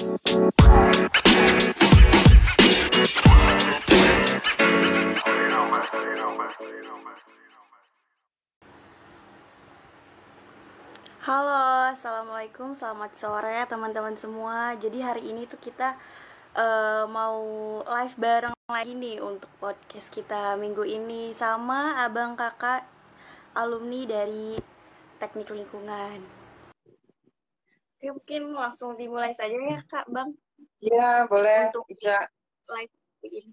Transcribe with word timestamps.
Halo, 0.00 0.08
assalamualaikum, 11.92 12.72
selamat 12.72 13.12
sore 13.12 13.60
teman-teman 13.68 14.16
semua. 14.16 14.72
Jadi 14.80 15.04
hari 15.04 15.36
ini 15.36 15.44
tuh 15.44 15.60
kita 15.60 15.92
uh, 16.56 17.04
mau 17.04 17.44
live 17.84 18.16
bareng 18.16 18.56
lagi 18.72 18.96
nih 18.96 19.20
untuk 19.20 19.52
podcast 19.60 20.08
kita 20.08 20.56
minggu 20.56 20.80
ini 20.88 21.36
sama 21.36 22.00
abang 22.00 22.40
kakak 22.40 22.88
alumni 23.52 24.08
dari 24.08 24.56
teknik 25.20 25.52
lingkungan. 25.52 26.39
Oke, 28.00 28.16
mungkin 28.16 28.56
langsung 28.56 28.96
dimulai 28.96 29.36
saja 29.36 29.52
ya 29.52 29.76
kak, 29.84 30.08
bang. 30.08 30.32
Iya, 30.80 31.28
boleh. 31.28 31.68
Untuk 31.68 31.84
bisa. 31.84 32.32
live 32.72 32.96
ini. 33.28 33.52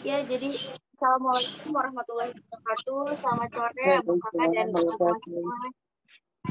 Ya, 0.00 0.24
jadi 0.24 0.56
assalamualaikum 0.96 1.76
warahmatullahi 1.76 2.32
wabarakatuh. 2.32 3.20
Selamat 3.20 3.48
sore 3.52 4.00
abang 4.00 4.16
kakak 4.24 4.48
dan 4.56 4.72
teman-teman 4.72 5.20
semua 5.20 5.58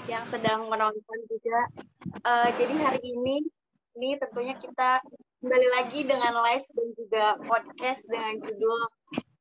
yang 0.05 0.29
sedang 0.29 0.69
menonton 0.69 1.19
juga. 1.25 1.57
Uh, 2.21 2.53
jadi 2.53 2.85
hari 2.85 3.01
ini 3.01 3.41
ini 3.97 4.13
tentunya 4.21 4.53
kita 4.61 5.01
kembali 5.41 5.67
lagi 5.73 6.05
dengan 6.05 6.37
live 6.37 6.69
dan 6.69 6.87
juga 7.01 7.25
podcast 7.49 8.05
dengan 8.13 8.45
judul 8.45 8.79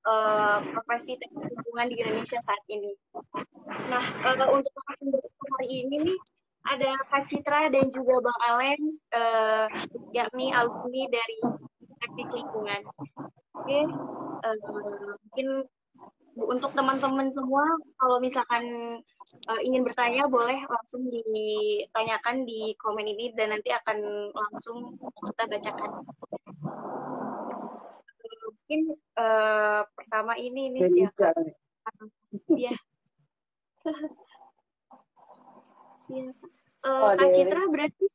uh, 0.08 0.64
profesi 0.72 1.20
teknik 1.20 1.52
lingkungan 1.52 1.92
di 1.92 2.00
Indonesia 2.00 2.41
saat 2.41 2.64
ini. 2.72 2.97
Nah, 3.92 4.05
uh, 4.33 4.48
untuk 4.48 4.72
narasumber 4.72 5.20
hari 5.61 5.84
ini 5.84 6.08
nih 6.08 6.20
ada 6.66 6.91
Kak 7.11 7.23
Citra 7.27 7.70
dan 7.70 7.87
juga 7.95 8.19
Bang 8.27 8.41
Alen, 8.51 8.80
uh, 9.15 9.66
yakni 10.11 10.51
alumni 10.51 11.06
dari 11.09 11.39
teknik 12.02 12.29
lingkungan. 12.34 12.83
Oke, 13.56 13.70
okay. 13.70 13.84
uh, 14.45 14.58
mungkin 15.23 15.48
untuk 16.36 16.77
teman-teman 16.77 17.33
semua, 17.33 17.64
kalau 17.97 18.20
misalkan 18.20 18.64
uh, 19.48 19.61
ingin 19.64 19.81
bertanya, 19.86 20.28
boleh 20.28 20.61
langsung 20.69 21.08
ditanyakan 21.08 22.45
di 22.45 22.77
komen 22.77 23.08
ini 23.08 23.33
dan 23.33 23.56
nanti 23.56 23.73
akan 23.73 24.30
langsung 24.36 25.01
kita 25.01 25.45
bacakan. 25.48 25.91
Uh, 28.20 28.47
mungkin 28.67 28.80
uh, 29.17 29.80
pertama 29.97 30.36
ini 30.36 30.75
ini 30.75 30.80
siapa? 30.91 31.33
Iya. 32.53 32.75
Iya. 36.06 36.30
Uh, 36.87 37.19
Kak 37.19 37.34
Citra 37.34 37.62
berarti 37.67 38.06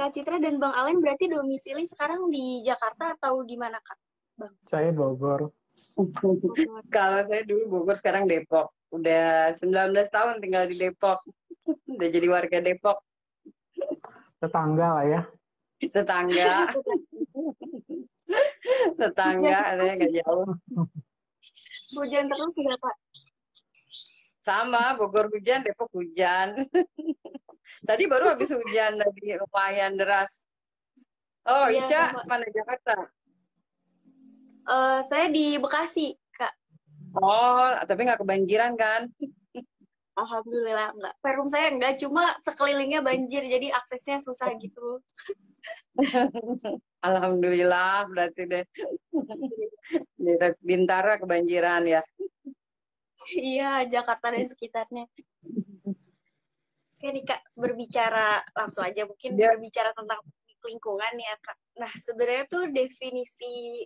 Kak 0.00 0.16
Citra 0.16 0.40
dan 0.40 0.56
Bang 0.56 0.72
Alen 0.72 1.04
berarti 1.04 1.28
domisili 1.28 1.84
sekarang 1.84 2.32
di 2.32 2.64
Jakarta 2.64 3.12
atau 3.20 3.44
di 3.44 3.60
mana 3.60 3.76
Kak? 3.76 3.98
Bang. 4.40 4.54
Saya 4.64 4.88
Bogor. 4.96 5.52
Kalau 6.88 7.20
saya 7.28 7.44
dulu 7.44 7.68
Bogor, 7.68 8.00
sekarang 8.00 8.24
Depok. 8.24 8.72
Udah 8.88 9.52
19 9.60 9.92
tahun 10.08 10.40
tinggal 10.40 10.64
di 10.72 10.80
Depok. 10.80 11.20
Udah 11.68 12.08
jadi 12.08 12.26
warga 12.32 12.58
Depok. 12.64 13.04
Tetangga 14.40 14.88
lah 14.96 15.04
ya. 15.04 15.20
Tetangga. 15.84 16.72
Tetangga, 18.96 19.56
ada 19.76 19.84
nggak 19.92 20.12
jauh. 20.24 20.48
Hujan 21.92 22.24
terus 22.24 22.56
ya 22.56 22.76
Pak? 22.80 22.96
Sama, 24.42 24.96
Bogor 24.98 25.28
hujan, 25.30 25.62
Depok 25.62 25.92
hujan. 25.92 26.56
Tadi 27.82 28.04
baru 28.06 28.32
habis 28.32 28.50
hujan, 28.50 28.98
tadi 28.98 29.36
lumayan 29.36 29.98
deras. 29.98 30.30
Oh, 31.42 31.66
ya, 31.66 31.86
Ica, 31.86 32.14
sama. 32.14 32.22
mana 32.30 32.46
Jakarta? 32.54 32.94
Uh, 34.62 35.02
saya 35.10 35.26
di 35.26 35.58
Bekasi, 35.58 36.14
Kak. 36.38 36.54
Oh, 37.18 37.74
tapi 37.82 38.06
nggak 38.06 38.22
kebanjiran 38.22 38.78
kan? 38.78 39.10
Alhamdulillah 40.22 40.92
enggak. 40.94 41.14
Perum 41.24 41.48
saya 41.48 41.72
enggak, 41.72 41.98
cuma 41.98 42.36
sekelilingnya 42.44 43.00
banjir, 43.02 43.42
jadi 43.42 43.74
aksesnya 43.74 44.22
susah 44.22 44.54
gitu. 44.62 45.02
Alhamdulillah, 47.06 48.06
berarti 48.06 48.42
deh. 48.46 48.64
Di 50.14 50.32
Bintara 50.62 51.18
kebanjiran 51.18 51.82
ya. 51.90 52.02
Iya, 53.34 53.86
Jakarta 53.90 54.34
dan 54.34 54.46
sekitarnya. 54.46 55.06
Oke 57.02 57.18
nih 57.18 57.26
Kak, 57.26 57.42
berbicara 57.58 58.38
langsung 58.54 58.86
aja 58.86 59.02
mungkin 59.02 59.34
ya. 59.34 59.50
berbicara 59.50 59.90
tentang 59.90 60.22
lingkungan 60.62 61.12
ya 61.18 61.34
Kak. 61.42 61.58
Nah, 61.82 61.90
sebenarnya 61.98 62.46
tuh 62.46 62.70
definisi 62.70 63.82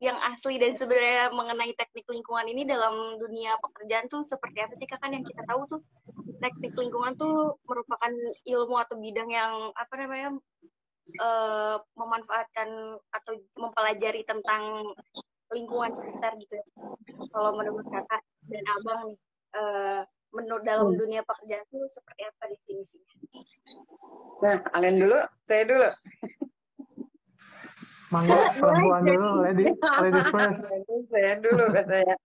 yang 0.00 0.16
asli 0.24 0.56
dan 0.56 0.72
sebenarnya 0.72 1.28
mengenai 1.28 1.76
teknik 1.76 2.08
lingkungan 2.08 2.48
ini 2.48 2.64
dalam 2.64 3.20
dunia 3.20 3.60
pekerjaan 3.60 4.08
tuh 4.08 4.24
seperti 4.24 4.64
apa 4.64 4.74
sih 4.80 4.88
kak 4.88 4.96
kan 5.00 5.12
yang 5.12 5.22
kita 5.22 5.44
tahu 5.46 5.64
tuh 5.70 5.80
teknik 6.40 6.72
lingkungan 6.76 7.14
tuh 7.20 7.56
merupakan 7.68 8.12
ilmu 8.48 8.80
atau 8.80 8.96
bidang 8.96 9.28
yang 9.28 9.72
apa 9.76 9.94
namanya 10.00 10.28
uh, 11.20 11.76
memanfaatkan 12.00 12.96
atau 13.12 13.32
mempelajari 13.60 14.24
tentang 14.24 14.88
lingkungan 15.52 15.92
sekitar 15.92 16.32
gitu 16.40 16.56
ya. 16.56 16.66
Kalau 17.28 17.52
menurut 17.54 17.84
kakak 17.92 18.24
dan 18.48 18.64
abang 18.80 19.00
nih, 19.12 19.18
uh, 19.52 20.02
menurut 20.34 20.62
dalam 20.66 20.90
hmm. 20.92 20.98
dunia 20.98 21.22
pekerjaan 21.22 21.64
tuh 21.70 21.86
seperti 21.86 22.26
apa 22.26 22.42
definisinya? 22.50 23.14
Nah, 24.42 24.56
kalian 24.74 24.96
dulu, 24.98 25.18
saya 25.46 25.62
dulu. 25.64 25.88
Mangga 28.12 28.36
perempuan 28.58 29.02
dulu, 29.02 29.28
lady, 29.42 29.66
lady 29.74 30.22
first. 30.30 30.60
Saya 31.10 31.34
dulu 31.42 31.64
katanya. 31.74 32.16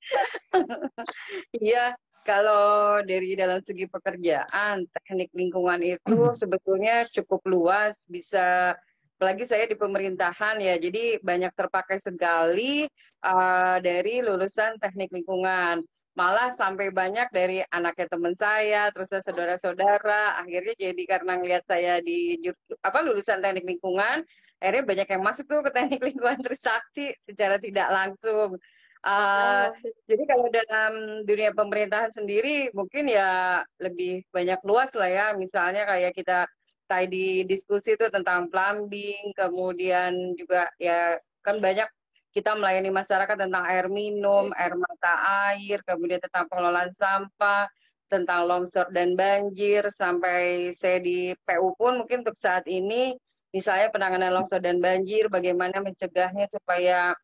Iya, 1.58 1.98
kalau 2.28 3.02
dari 3.02 3.34
dalam 3.34 3.58
segi 3.66 3.90
pekerjaan, 3.90 4.86
teknik 4.86 5.34
lingkungan 5.34 5.82
itu 5.82 6.20
hmm. 6.30 6.38
sebetulnya 6.38 7.10
cukup 7.10 7.42
luas, 7.50 7.98
bisa 8.06 8.78
apalagi 9.18 9.50
saya 9.50 9.68
di 9.68 9.76
pemerintahan 9.76 10.64
ya, 10.64 10.80
jadi 10.80 11.20
banyak 11.20 11.52
terpakai 11.52 12.00
sekali 12.00 12.88
uh, 13.26 13.78
dari 13.84 14.24
lulusan 14.24 14.80
teknik 14.80 15.12
lingkungan 15.12 15.84
malah 16.20 16.52
sampai 16.60 16.92
banyak 16.92 17.32
dari 17.32 17.64
anaknya 17.72 18.12
teman 18.12 18.36
saya, 18.36 18.92
terus 18.92 19.08
saudara-saudara, 19.24 20.36
akhirnya 20.36 20.76
jadi 20.76 21.04
karena 21.08 21.40
ngelihat 21.40 21.64
saya 21.64 22.04
di 22.04 22.36
apa 22.84 23.00
lulusan 23.00 23.40
teknik 23.40 23.64
lingkungan, 23.64 24.28
akhirnya 24.60 24.84
banyak 24.84 25.08
yang 25.16 25.24
masuk 25.24 25.48
tuh 25.48 25.64
ke 25.64 25.72
teknik 25.80 26.04
lingkungan 26.04 26.44
Trisakti 26.44 27.16
secara 27.24 27.56
tidak 27.64 27.88
langsung. 27.88 28.60
Uh, 29.00 29.72
oh. 29.72 29.96
Jadi 30.12 30.24
kalau 30.28 30.52
dalam 30.52 31.24
dunia 31.24 31.56
pemerintahan 31.56 32.12
sendiri 32.12 32.68
mungkin 32.76 33.08
ya 33.08 33.64
lebih 33.80 34.28
banyak 34.36 34.60
luas 34.68 34.92
lah 34.92 35.08
ya, 35.08 35.28
misalnya 35.40 35.88
kayak 35.88 36.12
kita 36.20 36.44
tadi 36.84 37.48
diskusi 37.48 37.96
itu 37.96 38.12
tentang 38.12 38.52
plumbing, 38.52 39.32
kemudian 39.40 40.36
juga 40.36 40.68
ya 40.76 41.16
kan 41.48 41.64
banyak 41.64 41.88
kita 42.30 42.54
melayani 42.54 42.94
masyarakat 42.94 43.36
tentang 43.36 43.64
air 43.66 43.90
minum, 43.90 44.54
air 44.54 44.78
mata 44.78 45.14
air, 45.54 45.82
kemudian 45.82 46.22
tentang 46.22 46.46
pengelolaan 46.46 46.94
sampah, 46.94 47.66
tentang 48.10 48.46
longsor 48.46 48.90
dan 48.94 49.18
banjir, 49.18 49.90
sampai 49.94 50.74
saya 50.78 51.02
di 51.02 51.34
PU 51.46 51.74
pun 51.78 52.02
mungkin 52.02 52.22
untuk 52.26 52.38
saat 52.38 52.66
ini, 52.70 53.18
misalnya 53.54 53.90
penanganan 53.90 54.34
longsor 54.34 54.62
dan 54.62 54.78
banjir, 54.78 55.30
bagaimana 55.30 55.82
mencegahnya 55.82 56.46
supaya 56.50 57.18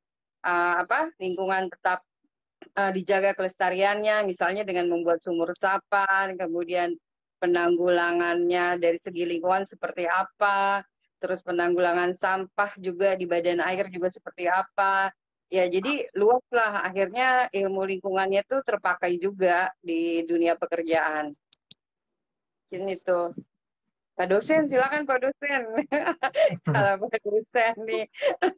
uh, 0.46 0.74
apa 0.82 1.14
lingkungan 1.22 1.70
tetap 1.70 2.02
uh, 2.78 2.92
dijaga 2.94 3.38
kelestariannya, 3.38 4.26
misalnya 4.26 4.66
dengan 4.66 4.90
membuat 4.90 5.22
sumur 5.22 5.54
resapan, 5.54 6.38
kemudian 6.38 6.98
penanggulangannya 7.42 8.82
dari 8.82 8.98
segi 8.98 9.26
lingkungan 9.26 9.70
seperti 9.70 10.10
apa, 10.10 10.82
terus 11.20 11.40
penanggulangan 11.42 12.14
sampah 12.16 12.76
juga 12.80 13.16
di 13.16 13.26
badan 13.26 13.64
air 13.64 13.88
juga 13.92 14.12
seperti 14.12 14.50
apa. 14.50 15.12
Ya, 15.54 15.70
jadi 15.70 16.10
luas 16.18 16.42
lah 16.50 16.84
akhirnya 16.84 17.48
ilmu 17.54 17.86
lingkungannya 17.86 18.42
tuh 18.50 18.66
terpakai 18.66 19.22
juga 19.22 19.70
di 19.80 20.26
dunia 20.26 20.58
pekerjaan. 20.58 21.32
Ini 22.74 22.94
tuh. 23.06 23.32
Pak 24.16 24.32
dosen, 24.32 24.72
silakan 24.72 25.04
Pak 25.04 25.20
dosen. 25.28 25.64
Kalau 26.72 26.94
Pak 27.04 27.20
dosen 27.20 27.74
nih 27.84 28.06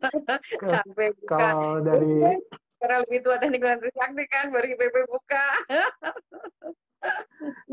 sampai 0.72 1.12
buka. 1.18 1.38
Kalau 1.38 1.82
dari 1.82 2.40
karena 2.78 3.02
lebih 3.02 3.20
tua 3.26 3.42
teknik 3.42 3.62
dan 3.66 3.82
sakti 3.82 4.24
kan 4.30 4.54
baru 4.54 4.66
IPP 4.70 4.96
buka. 5.10 5.46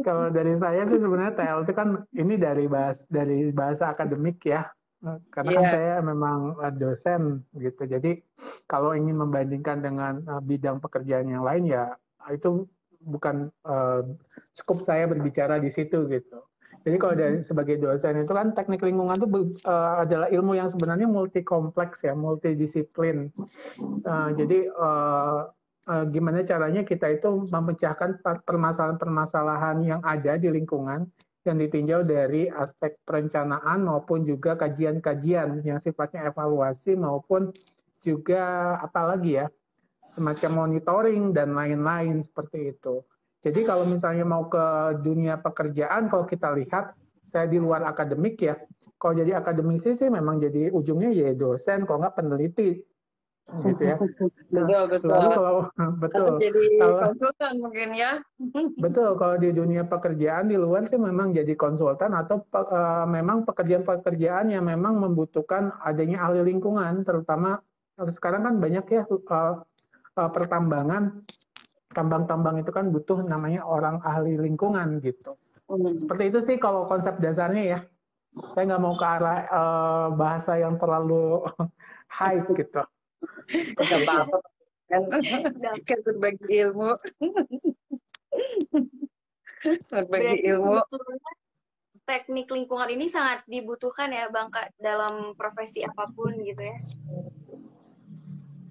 Kalau 0.07 0.29
dari 0.29 0.55
saya 0.61 0.85
sih 0.85 1.01
sebenarnya 1.01 1.35
TL 1.35 1.61
itu 1.65 1.73
kan 1.73 1.89
ini 2.13 2.35
dari 2.37 2.65
bahas 2.69 2.99
dari 3.09 3.49
bahasa 3.55 3.95
akademik 3.95 4.43
ya 4.45 4.69
karena 5.05 5.51
yeah. 5.53 5.59
kan 5.61 5.65
iya. 5.65 5.73
saya 5.73 5.95
memang 6.01 6.39
eh, 6.65 6.75
dosen 6.75 7.23
gitu. 7.61 7.83
Jadi 7.85 8.25
kalau 8.65 8.97
ingin 8.97 9.21
membandingkan 9.21 9.85
dengan 9.85 10.25
uh, 10.25 10.41
bidang 10.41 10.81
pekerjaan 10.81 11.29
yang 11.29 11.45
lain 11.45 11.69
ya 11.69 11.93
itu 12.33 12.65
bukan 13.05 13.53
uh, 13.69 14.01
cukup 14.57 14.81
saya 14.81 15.05
berbicara 15.05 15.61
di 15.61 15.69
situ 15.69 16.09
gitu. 16.09 16.41
Jadi 16.85 16.97
kalau 17.01 17.15
dari 17.17 17.41
sebagai 17.41 17.81
dosen 17.81 18.25
itu 18.25 18.33
kan 18.33 18.53
teknik 18.53 18.85
lingkungan 18.85 19.17
itu 19.17 19.29
uh, 19.65 20.05
adalah 20.05 20.29
ilmu 20.29 20.53
yang 20.57 20.69
sebenarnya 20.69 21.09
multi 21.09 21.41
kompleks 21.41 22.05
ya, 22.05 22.13
multidisiplin. 22.13 23.33
Uh, 24.05 24.29
jadi 24.37 24.69
uh, 24.73 25.49
gimana 25.85 26.41
caranya 26.49 26.81
kita 26.81 27.13
itu 27.13 27.45
memecahkan 27.53 28.25
permasalahan-permasalahan 28.45 29.85
yang 29.85 30.01
ada 30.01 30.41
di 30.41 30.49
lingkungan 30.49 31.05
yang 31.45 31.61
ditinjau 31.61 32.09
dari 32.09 32.49
aspek 32.49 32.97
perencanaan 33.05 33.85
maupun 33.85 34.25
juga 34.25 34.57
kajian-kajian 34.57 35.61
yang 35.61 35.77
sifatnya 35.77 36.33
evaluasi 36.33 36.97
maupun 36.97 37.53
juga 38.01 38.77
apalagi 38.81 39.45
ya 39.45 39.47
semacam 40.01 40.69
monitoring 40.69 41.33
dan 41.33 41.57
lain-lain 41.57 42.21
seperti 42.25 42.77
itu. 42.77 43.01
Jadi 43.45 43.61
kalau 43.65 43.85
misalnya 43.85 44.25
mau 44.25 44.49
ke 44.49 44.97
dunia 45.05 45.37
pekerjaan, 45.41 46.09
kalau 46.09 46.25
kita 46.25 46.53
lihat, 46.57 46.97
saya 47.29 47.45
di 47.45 47.61
luar 47.61 47.85
akademik 47.85 48.41
ya, 48.41 48.57
kalau 48.97 49.17
jadi 49.17 49.37
akademisi 49.37 49.93
sih 49.93 50.09
memang 50.09 50.41
jadi 50.41 50.73
ujungnya 50.73 51.13
ya 51.13 51.37
dosen, 51.37 51.85
kalau 51.85 52.05
nggak 52.05 52.17
peneliti, 52.17 52.81
gitu 53.45 53.83
ya. 53.85 53.97
Nah, 54.01 54.65
betul 54.65 54.83
betul. 54.89 55.11
Lalu 55.13 55.29
kalau 55.37 55.55
betul. 56.03 56.25
Atau 56.25 56.41
jadi 56.41 56.65
kalau, 56.81 56.99
konsultan 57.01 57.55
mungkin 57.61 57.89
ya. 57.93 58.13
betul. 58.85 59.11
Kalau 59.21 59.37
di 59.37 59.51
dunia 59.53 59.83
pekerjaan 59.85 60.49
di 60.49 60.57
luar 60.57 60.89
sih 60.89 60.99
memang 60.99 61.37
jadi 61.37 61.53
konsultan 61.55 62.17
atau 62.17 62.41
uh, 62.57 63.05
memang 63.05 63.45
pekerjaan-pekerjaan 63.45 64.51
yang 64.51 64.65
memang 64.65 64.97
membutuhkan 64.99 65.77
adanya 65.85 66.25
ahli 66.25 66.41
lingkungan, 66.41 67.05
terutama 67.05 67.61
sekarang 68.11 68.43
kan 68.43 68.55
banyak 68.59 68.85
ya 68.91 69.03
uh, 69.07 69.63
uh, 70.19 70.31
pertambangan 70.33 71.23
tambang-tambang 71.95 72.59
itu 72.59 72.75
kan 72.75 72.91
butuh 72.91 73.23
namanya 73.23 73.63
orang 73.63 74.03
ahli 74.03 74.35
lingkungan 74.35 74.99
gitu. 74.99 75.39
Hmm. 75.71 75.95
Seperti 75.95 76.25
itu 76.33 76.39
sih 76.43 76.57
kalau 76.59 76.91
konsep 76.91 77.21
dasarnya 77.23 77.65
ya. 77.65 77.81
Saya 78.35 78.67
nggak 78.67 78.83
mau 78.83 78.99
ke 78.99 79.07
arah 79.07 79.39
uh, 79.47 80.07
bahasa 80.11 80.59
yang 80.59 80.75
terlalu 80.75 81.47
high 82.19 82.43
gitu. 82.51 82.83
Kita 83.49 83.97
apa 84.05 84.39
kan 85.89 85.99
berbagi 86.05 86.47
ilmu. 86.69 86.91
berbagi 89.91 90.37
ilmu. 90.53 90.77
Teknik 92.05 92.53
lingkungan 92.53 92.93
ini 92.93 93.09
sangat 93.09 93.49
dibutuhkan 93.49 94.13
ya 94.13 94.29
Bang 94.29 94.53
Kak 94.53 94.77
dalam 94.77 95.33
profesi 95.41 95.81
apa 95.81 96.05
pun 96.13 96.37
gitu 96.37 96.61
ya. 96.61 96.79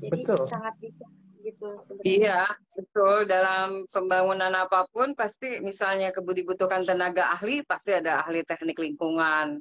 Jadi 0.06 0.22
Betul. 0.22 0.46
sangat 0.46 0.76
bisa 0.78 1.08
gitu 1.44 1.68
sebenarnya. 1.84 2.08
Iya, 2.08 2.42
betul. 2.76 3.18
Dalam 3.28 3.84
pembangunan 3.92 4.54
apa 4.56 4.88
pun 4.90 5.12
pasti 5.14 5.60
misalnya 5.60 6.16
dibutuhkan 6.16 6.88
tenaga 6.88 7.36
ahli, 7.36 7.62
pasti 7.68 7.92
ada 7.92 8.24
ahli 8.24 8.46
teknik 8.48 8.80
lingkungan. 8.80 9.60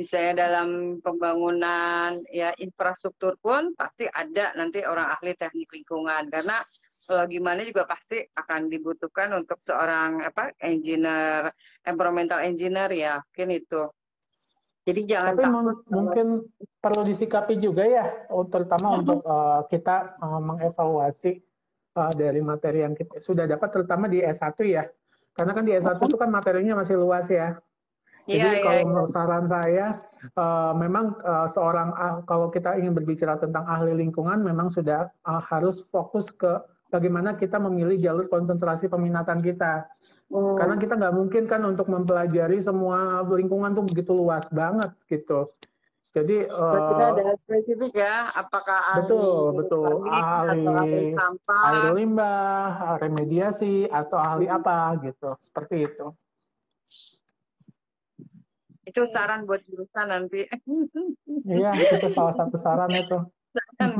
Misalnya 0.00 0.48
dalam 0.48 0.96
pembangunan 1.04 2.16
ya 2.32 2.56
infrastruktur 2.56 3.36
pun 3.36 3.76
pasti 3.76 4.08
ada 4.08 4.56
nanti 4.56 4.80
orang 4.80 5.12
ahli 5.12 5.36
teknik 5.36 5.68
lingkungan 5.76 6.32
karena 6.32 6.64
kalau 7.04 7.28
gimana 7.28 7.60
juga 7.68 7.84
pasti 7.84 8.24
akan 8.32 8.72
dibutuhkan 8.72 9.28
untuk 9.36 9.60
seorang 9.60 10.24
apa 10.24 10.56
engineer 10.64 11.52
environmental 11.84 12.40
engineer 12.40 12.88
ya 12.96 13.20
mungkin 13.20 13.60
itu 13.60 13.92
jadi 14.88 15.00
jangan 15.04 15.32
Tapi 15.36 15.44
takut 15.44 15.78
mungkin 15.92 16.26
perlu 16.80 17.02
disikapi 17.04 17.60
juga 17.60 17.84
ya, 17.84 18.26
oh, 18.32 18.48
terutama 18.48 18.96
untuk 18.96 19.20
uh, 19.28 19.68
kita 19.68 20.16
uh, 20.18 20.40
mengevaluasi 20.40 21.44
uh, 22.00 22.12
dari 22.16 22.40
materi 22.40 22.80
yang 22.82 22.96
kita 22.96 23.20
sudah 23.20 23.44
dapat, 23.44 23.68
terutama 23.70 24.08
di 24.08 24.24
S1 24.24 24.56
ya. 24.64 24.88
Karena 25.36 25.52
kan 25.52 25.64
di 25.68 25.76
S1 25.76 26.00
itu 26.00 26.16
kan 26.16 26.32
materinya 26.32 26.80
masih 26.80 26.96
luas 26.96 27.28
ya. 27.28 27.60
Jadi 28.28 28.40
yeah, 28.40 28.62
kalau 28.62 28.80
yeah, 28.80 28.92
yeah. 28.92 29.08
saran 29.12 29.44
saya, 29.48 29.86
uh, 30.36 30.72
memang 30.76 31.16
uh, 31.24 31.48
seorang 31.48 31.94
uh, 31.96 32.20
kalau 32.28 32.52
kita 32.52 32.76
ingin 32.76 32.92
berbicara 32.92 33.40
tentang 33.40 33.64
ahli 33.64 33.96
lingkungan, 33.96 34.44
memang 34.44 34.68
sudah 34.68 35.08
uh, 35.24 35.42
harus 35.48 35.80
fokus 35.88 36.28
ke 36.34 36.60
bagaimana 36.90 37.38
kita 37.38 37.56
memilih 37.56 37.96
jalur 38.02 38.26
konsentrasi 38.26 38.90
peminatan 38.90 39.40
kita. 39.40 39.86
Hmm. 40.28 40.58
Karena 40.58 40.76
kita 40.76 40.98
nggak 40.98 41.14
mungkin 41.16 41.44
kan 41.46 41.62
untuk 41.64 41.86
mempelajari 41.88 42.58
semua 42.60 43.24
lingkungan 43.24 43.72
tuh 43.72 43.86
begitu 43.86 44.12
luas 44.12 44.44
banget 44.50 44.90
gitu. 45.06 45.48
Jadi 46.10 46.42
uh, 46.50 47.14
ada 47.14 47.38
spesifik 47.46 48.02
ya, 48.02 48.34
apakah 48.34 48.82
ahli 48.82 49.06
betul 49.06 49.42
betul 49.54 50.10
ahli, 50.10 50.66
ahli 50.66 51.04
sampah, 51.14 51.62
air 51.70 51.94
limbah, 51.94 52.98
remediasi 52.98 53.86
atau 53.86 54.18
ahli 54.18 54.50
apa 54.50 54.98
gitu, 55.06 55.38
seperti 55.38 55.86
itu. 55.86 56.10
Itu 58.90 59.06
saran 59.14 59.46
buat 59.46 59.62
jurusan 59.64 60.06
nanti. 60.10 60.44
Iya, 61.40 61.72
itu 61.72 62.10
salah 62.12 62.34
satu 62.36 62.60
saran 62.60 62.92
itu 62.92 63.16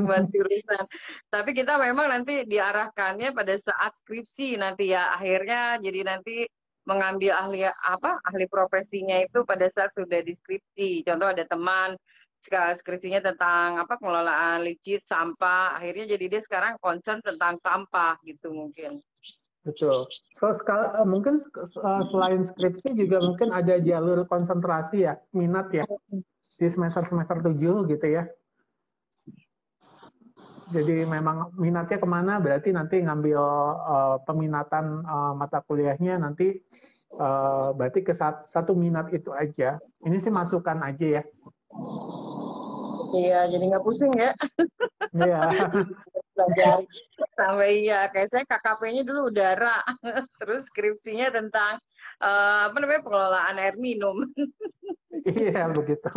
buat 0.06 0.24
jurusan. 0.30 0.84
Tapi 1.30 1.50
kita 1.56 1.78
memang 1.80 2.10
nanti 2.10 2.46
diarahkannya 2.46 3.34
pada 3.34 3.54
saat 3.58 3.96
skripsi 4.02 4.60
nanti 4.60 4.94
ya 4.94 5.14
akhirnya 5.14 5.78
jadi 5.82 6.00
nanti 6.06 6.46
mengambil 6.86 7.36
ahli 7.36 7.66
apa 7.66 8.18
ahli 8.24 8.46
profesinya 8.50 9.20
itu 9.20 9.42
pada 9.46 9.66
saat 9.70 9.94
sudah 9.94 10.22
deskripsi. 10.22 11.06
Contoh 11.06 11.28
ada 11.30 11.44
teman 11.46 11.94
skripsinya 12.50 13.20
tentang 13.20 13.76
apa 13.76 14.00
pengelolaan 14.00 14.64
licin 14.64 14.96
sampah 15.04 15.76
akhirnya 15.76 16.16
jadi 16.16 16.24
dia 16.24 16.40
sekarang 16.40 16.80
concern 16.80 17.20
tentang 17.20 17.60
sampah 17.60 18.16
gitu 18.24 18.48
mungkin 18.48 19.04
betul. 19.66 20.08
So 20.36 20.52
sekal, 20.56 20.96
eh, 20.96 21.06
mungkin 21.08 21.40
uh, 21.40 22.02
selain 22.08 22.42
skripsi 22.46 22.96
juga 22.96 23.20
mungkin 23.20 23.52
ada 23.52 23.76
jalur 23.80 24.24
konsentrasi 24.24 25.04
ya 25.04 25.20
minat 25.36 25.68
ya 25.74 25.84
di 26.60 26.66
semester 26.68 27.04
semester 27.08 27.40
tujuh 27.44 27.88
gitu 27.88 28.06
ya. 28.08 28.24
Jadi 30.70 31.02
memang 31.02 31.50
minatnya 31.58 31.98
ke 31.98 32.06
mana 32.06 32.38
berarti 32.38 32.70
nanti 32.70 33.02
ngambil 33.02 33.42
uh, 33.74 34.16
peminatan 34.22 35.02
uh, 35.02 35.34
mata 35.34 35.58
kuliahnya 35.66 36.22
nanti 36.22 36.62
uh, 37.18 37.74
berarti 37.74 38.06
ke 38.06 38.14
sat 38.14 38.46
satu 38.46 38.78
minat 38.78 39.10
itu 39.10 39.34
aja. 39.34 39.82
Ini 40.06 40.16
sih 40.22 40.30
masukan 40.30 40.78
aja 40.86 41.20
ya 41.20 41.22
iya 43.14 43.46
jadi 43.50 43.64
nggak 43.70 43.84
pusing 43.84 44.12
ya. 44.14 44.32
Iya. 45.14 45.40
Belajar. 46.36 46.84
Sampai 47.36 47.84
iya 47.84 48.08
kayak 48.08 48.28
saya 48.32 48.44
KKP-nya 48.48 49.02
dulu 49.04 49.28
udara. 49.28 49.82
Terus 50.40 50.66
skripsinya 50.70 51.28
tentang 51.34 51.80
uh, 52.22 52.70
apa 52.70 52.76
namanya 52.78 53.02
pengelolaan 53.04 53.56
air 53.60 53.76
minum. 53.76 54.24
Iya 55.20 55.68
begitu. 55.68 56.08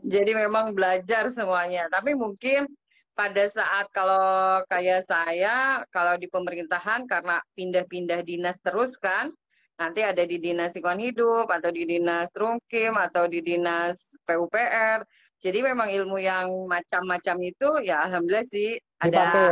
Jadi 0.00 0.32
memang 0.32 0.72
belajar 0.72 1.28
semuanya. 1.28 1.92
Tapi 1.92 2.16
mungkin 2.16 2.64
pada 3.12 3.44
saat 3.52 3.92
kalau 3.92 4.64
kayak 4.66 5.04
saya, 5.04 5.84
kalau 5.92 6.16
di 6.16 6.24
pemerintahan 6.26 7.04
karena 7.04 7.44
pindah-pindah 7.52 8.24
dinas 8.24 8.56
terus 8.64 8.96
kan, 8.96 9.28
nanti 9.74 10.00
ada 10.02 10.22
di 10.22 10.38
dinas 10.38 10.70
lingkungan 10.74 11.02
hidup 11.02 11.46
atau 11.50 11.70
di 11.74 11.82
dinas 11.86 12.30
Trungkim 12.30 12.94
atau 12.94 13.26
di 13.26 13.42
dinas 13.42 13.98
PUPR. 14.26 15.02
Jadi 15.44 15.60
memang 15.60 15.92
ilmu 15.92 16.16
yang 16.16 16.48
macam-macam 16.64 17.36
itu 17.44 17.68
ya 17.84 18.08
alhamdulillah 18.08 18.48
sih 18.48 18.80
ada 18.96 19.12
dipakai 19.12 19.44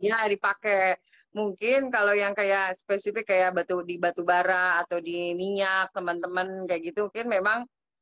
ya. 0.00 0.16
ya 0.16 0.18
dipakai. 0.32 0.82
Mungkin 1.34 1.92
kalau 1.92 2.14
yang 2.16 2.32
kayak 2.32 2.80
spesifik 2.80 3.28
kayak 3.28 3.52
batu 3.52 3.84
di 3.84 4.00
batu 4.00 4.24
bara 4.24 4.80
atau 4.80 5.02
di 5.02 5.36
minyak 5.36 5.92
teman-teman 5.92 6.64
kayak 6.64 6.94
gitu 6.94 7.10
mungkin 7.10 7.26
memang 7.28 7.58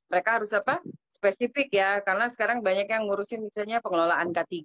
mereka 0.06 0.38
harus 0.38 0.52
apa? 0.54 0.78
spesifik 1.22 1.70
ya 1.70 2.02
karena 2.02 2.26
sekarang 2.34 2.66
banyak 2.66 2.90
yang 2.90 3.06
ngurusin 3.06 3.46
misalnya 3.46 3.78
pengelolaan 3.78 4.34
K3 4.34 4.58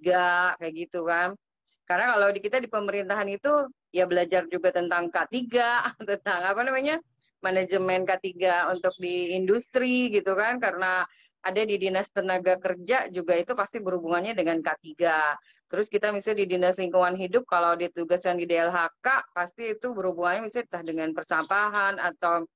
kayak 0.57 0.73
gitu 0.73 1.05
kan 1.05 1.37
karena 1.85 2.17
kalau 2.17 2.33
di 2.33 2.41
kita 2.41 2.57
di 2.57 2.65
pemerintahan 2.65 3.29
itu 3.29 3.69
ya 3.93 4.09
belajar 4.09 4.49
juga 4.49 4.73
tentang 4.73 5.13
K3 5.13 5.37
tentang 6.09 6.41
apa 6.41 6.57
namanya 6.65 6.97
manajemen 7.45 8.09
K3 8.09 8.73
untuk 8.73 8.97
di 8.97 9.37
industri 9.37 10.09
gitu 10.09 10.33
kan 10.33 10.57
karena 10.57 11.05
ada 11.43 11.61
di 11.63 11.75
dinas 11.77 12.07
tenaga 12.09 12.57
kerja 12.57 13.07
juga 13.13 13.37
itu 13.37 13.53
pasti 13.53 13.77
berhubungannya 13.79 14.33
dengan 14.33 14.59
K3 14.61 14.85
terus 15.67 15.91
kita 15.91 16.15
misalnya 16.15 16.47
di 16.47 16.47
dinas 16.55 16.75
lingkungan 16.79 17.15
hidup 17.19 17.43
kalau 17.45 17.75
ditugaskan 17.75 18.39
di 18.39 18.47
DLHK 18.47 19.07
pasti 19.35 19.75
itu 19.75 19.91
berhubungannya 19.91 20.47
misalnya 20.47 20.83
dengan 20.83 21.11
persampahan 21.11 21.99
atau 21.99 22.47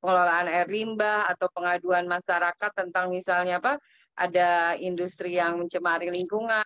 pengelolaan 0.00 0.48
air 0.48 0.68
limbah 0.70 1.28
atau 1.28 1.46
pengaduan 1.52 2.08
masyarakat 2.08 2.70
tentang 2.72 3.12
misalnya 3.12 3.60
apa 3.60 3.76
ada 4.16 4.74
industri 4.80 5.36
yang 5.36 5.60
mencemari 5.60 6.08
lingkungan 6.08 6.64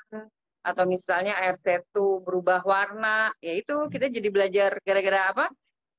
atau 0.64 0.84
misalnya 0.88 1.36
air 1.44 1.60
setu 1.60 2.24
berubah 2.24 2.64
warna 2.64 3.34
ya 3.42 3.52
itu 3.52 3.74
kita 3.92 4.08
jadi 4.08 4.28
belajar 4.32 4.70
gara-gara 4.80 5.20
apa 5.28 5.46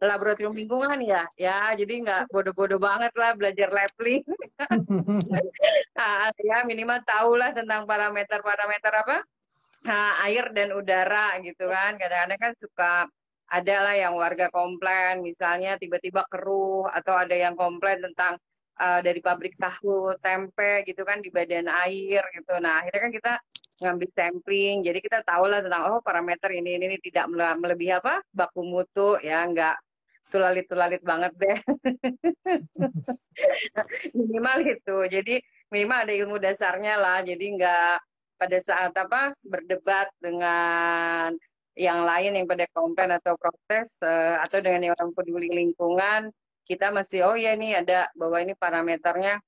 laboratorium 0.02 0.56
lingkungan 0.56 1.00
ya. 1.04 1.24
Ya 1.40 1.72
jadi 1.78 2.04
nggak 2.04 2.22
bodoh-bodoh 2.32 2.80
banget 2.80 3.14
lah 3.16 3.32
belajar 3.38 3.70
labeling. 3.72 4.24
Nah, 5.96 6.32
ya 6.50 6.58
minimal 6.68 7.00
tahulah 7.08 7.56
tentang 7.56 7.88
parameter-parameter 7.88 8.92
apa? 8.92 9.18
Nah, 9.86 10.18
air 10.26 10.50
dan 10.52 10.74
udara 10.74 11.38
gitu 11.46 11.70
kan. 11.70 11.96
Kadang-kadang 11.96 12.40
kan 12.42 12.54
suka 12.58 12.94
ada 13.46 13.76
lah 13.86 13.96
yang 13.96 14.14
warga 14.18 14.50
komplain. 14.50 15.22
Misalnya 15.22 15.78
tiba-tiba 15.78 16.26
keruh 16.28 16.90
atau 16.90 17.16
ada 17.16 17.36
yang 17.38 17.54
komplain 17.54 18.02
tentang 18.02 18.36
uh, 18.82 19.00
dari 19.00 19.22
pabrik 19.24 19.56
tahu 19.56 20.18
tempe 20.20 20.84
gitu 20.90 21.06
kan 21.08 21.22
di 21.22 21.30
badan 21.32 21.70
air 21.70 22.24
gitu. 22.34 22.54
Nah 22.60 22.84
akhirnya 22.84 23.02
kan 23.02 23.14
kita 23.14 23.34
ngambil 23.82 24.10
sampling. 24.16 24.86
Jadi 24.86 25.00
kita 25.04 25.20
tahu 25.28 25.52
lah 25.52 25.60
tentang 25.60 25.84
oh 25.92 26.00
parameter 26.00 26.48
ini 26.52 26.80
ini, 26.80 26.96
ini 26.96 26.98
tidak 27.04 27.28
melebihi 27.34 28.00
apa? 28.00 28.24
Baku 28.32 28.64
mutu 28.64 29.20
ya 29.20 29.44
enggak 29.44 29.76
tulalit-tulalit 30.30 31.02
banget 31.06 31.32
deh. 31.38 31.58
Minimal 34.20 34.58
itu. 34.68 34.98
Jadi 35.08 35.36
minimal 35.72 36.00
ada 36.08 36.14
ilmu 36.14 36.36
dasarnya 36.42 36.96
lah. 36.98 37.20
Jadi 37.22 37.46
enggak 37.56 38.02
pada 38.36 38.58
saat 38.60 38.92
apa 38.96 39.32
berdebat 39.48 40.12
dengan 40.20 41.32
yang 41.76 42.08
lain 42.08 42.40
yang 42.40 42.48
pada 42.48 42.66
komplain 42.72 43.12
atau 43.12 43.36
protes 43.36 44.00
uh, 44.00 44.40
atau 44.44 44.64
dengan 44.64 44.92
yang 44.92 44.94
orang 44.96 45.12
peduli 45.12 45.52
lingkungan 45.52 46.32
kita 46.64 46.90
masih 46.90 47.28
oh 47.28 47.36
ya 47.36 47.52
ini 47.52 47.76
ada 47.76 48.08
bahwa 48.16 48.40
ini 48.40 48.56
parameternya 48.56 49.44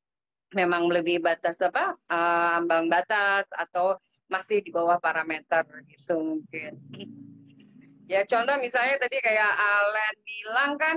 memang 0.51 0.91
melebihi 0.91 1.23
batas 1.23 1.55
apa 1.63 1.95
uh, 2.11 2.59
ambang 2.59 2.91
batas 2.91 3.47
atau 3.51 3.95
masih 4.27 4.59
di 4.63 4.71
bawah 4.71 4.99
parameter 4.99 5.63
gitu 5.87 6.15
mungkin. 6.19 6.75
Ya 8.07 8.23
contoh 8.23 8.55
misalnya 8.59 9.03
tadi 9.03 9.19
kayak 9.19 9.51
Alen 9.51 10.15
bilang 10.23 10.71
kan 10.79 10.95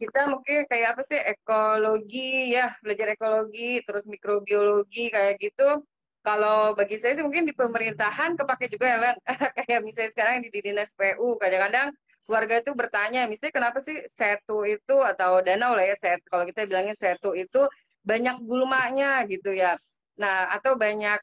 kita 0.00 0.32
mungkin 0.32 0.64
kayak 0.68 0.96
apa 0.96 1.02
sih 1.04 1.20
ekologi 1.20 2.56
ya 2.56 2.72
belajar 2.80 3.12
ekologi 3.12 3.84
terus 3.84 4.04
mikrobiologi 4.08 5.12
kayak 5.12 5.40
gitu. 5.40 5.84
Kalau 6.20 6.76
bagi 6.76 7.00
saya 7.00 7.16
sih 7.16 7.24
mungkin 7.24 7.48
di 7.48 7.56
pemerintahan 7.56 8.36
kepake 8.36 8.68
juga 8.68 8.86
ya 8.92 8.98
Len. 9.00 9.16
kayak 9.56 9.80
misalnya 9.84 10.10
sekarang 10.12 10.44
di 10.44 10.48
dinas 10.52 10.92
PU 10.92 11.36
kadang-kadang 11.40 11.92
warga 12.28 12.60
itu 12.60 12.76
bertanya 12.76 13.24
misalnya 13.24 13.56
kenapa 13.56 13.78
sih 13.80 13.96
setu 14.12 14.68
itu 14.68 14.96
atau 15.00 15.40
danau 15.40 15.72
lah 15.72 15.88
ya 15.88 15.96
set 15.96 16.20
kalau 16.28 16.44
kita 16.44 16.68
bilangnya 16.68 16.92
setu 17.00 17.32
itu 17.32 17.64
banyak 18.04 18.36
gulmanya 18.44 19.24
gitu 19.28 19.52
ya. 19.52 19.80
Nah 20.20 20.52
atau 20.52 20.76
banyak 20.76 21.20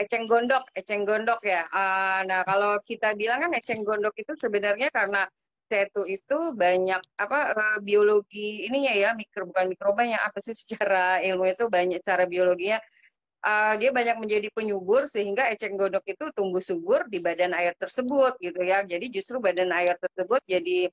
eceng 0.00 0.24
gondok 0.26 0.64
eceng 0.72 1.02
gondok 1.04 1.40
ya 1.44 1.68
uh, 1.70 2.20
nah 2.24 2.42
kalau 2.42 2.80
kita 2.82 3.14
bilang 3.14 3.44
kan 3.44 3.52
eceng 3.54 3.82
gondok 3.86 4.14
itu 4.18 4.32
sebenarnya 4.38 4.88
karena 4.90 5.28
setu 5.66 6.06
itu 6.06 6.54
banyak 6.54 7.02
apa 7.18 7.38
uh, 7.52 7.78
biologi 7.82 8.66
ininya 8.70 8.94
ya 8.94 9.08
mikro 9.18 9.50
bukan 9.50 9.66
mikrobanya 9.70 10.22
apa 10.22 10.38
sih 10.42 10.54
secara 10.62 11.20
ilmu 11.22 11.46
itu 11.50 11.66
banyak 11.66 12.00
cara 12.02 12.24
biologinya 12.24 12.78
uh, 13.46 13.74
dia 13.78 13.90
banyak 13.94 14.16
menjadi 14.18 14.48
penyubur 14.50 15.06
sehingga 15.06 15.46
eceng 15.54 15.78
gondok 15.78 16.02
itu 16.10 16.24
tumbuh 16.34 16.62
subur 16.62 17.06
di 17.06 17.22
badan 17.22 17.54
air 17.54 17.74
tersebut 17.78 18.38
gitu 18.42 18.60
ya. 18.66 18.82
Jadi 18.82 19.06
justru 19.14 19.38
badan 19.38 19.70
air 19.70 19.94
tersebut 20.02 20.42
jadi 20.46 20.90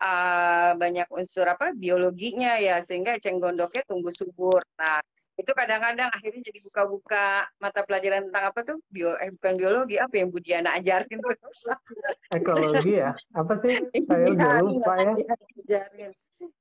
uh, 0.00 0.72
banyak 0.80 1.08
unsur 1.12 1.44
apa 1.48 1.76
biologinya 1.76 2.56
ya 2.60 2.80
sehingga 2.88 3.16
eceng 3.20 3.38
gondoknya 3.38 3.82
tumbuh 3.84 4.12
subur. 4.16 4.64
Nah, 4.80 5.04
itu 5.40 5.52
kadang-kadang 5.56 6.12
akhirnya 6.12 6.44
jadi 6.44 6.60
buka-buka 6.68 7.48
mata 7.56 7.80
pelajaran 7.88 8.28
tentang 8.28 8.44
apa 8.52 8.60
tuh? 8.60 8.76
Bio 8.92 9.16
eh 9.16 9.32
bukan 9.32 9.56
biologi 9.56 9.96
apa 9.96 10.14
yang 10.20 10.28
Budiana 10.28 10.76
ajarin? 10.76 11.16
Tuh 11.16 11.32
ekologi 12.36 13.00
ya? 13.00 13.16
Apa 13.32 13.56
sih? 13.64 13.80
Saya 14.04 14.24
iya, 14.28 14.32
udah 14.36 14.52
lupa 14.60 14.92
ya. 15.00 15.12
Ajarin. 15.64 16.10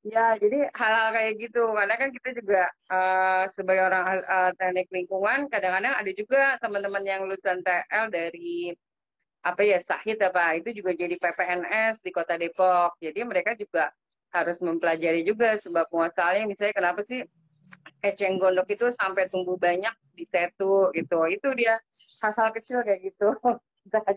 Ya 0.08 0.26
jadi 0.40 0.58
hal-hal 0.72 1.08
kayak 1.12 1.34
gitu. 1.44 1.64
Karena 1.76 1.96
kan 2.00 2.10
kita 2.16 2.30
juga 2.40 2.62
uh, 2.88 3.44
sebagai 3.52 3.84
orang 3.84 4.04
uh, 4.24 4.52
teknik 4.56 4.88
lingkungan 4.96 5.52
kadang-kadang 5.52 5.94
ada 6.00 6.12
juga 6.16 6.56
teman-teman 6.64 7.04
yang 7.04 7.28
lulusan 7.28 7.60
TL 7.60 8.08
dari 8.08 8.72
apa 9.40 9.62
ya 9.64 9.80
Sahid 9.84 10.20
apa 10.20 10.60
itu 10.60 10.76
juga 10.76 10.92
jadi 10.96 11.16
PPNS 11.20 12.00
di 12.00 12.12
Kota 12.16 12.40
Depok. 12.40 12.96
Jadi 13.04 13.20
mereka 13.28 13.60
juga 13.60 13.92
harus 14.30 14.62
mempelajari 14.62 15.26
juga 15.26 15.58
sebab 15.58 15.90
penguasanya 15.90 16.46
misalnya 16.46 16.74
kenapa 16.78 17.02
sih 17.10 17.26
eceng 18.00 18.40
gondok 18.40 18.68
itu 18.72 18.92
sampai 18.96 19.28
tumbuh 19.28 19.60
banyak 19.60 19.92
di 20.16 20.26
setu 20.28 20.92
gitu. 20.96 21.20
Itu 21.28 21.56
dia 21.56 21.80
hal-hal 22.24 22.50
kecil 22.56 22.84
kayak 22.84 23.14
gitu. 23.14 23.30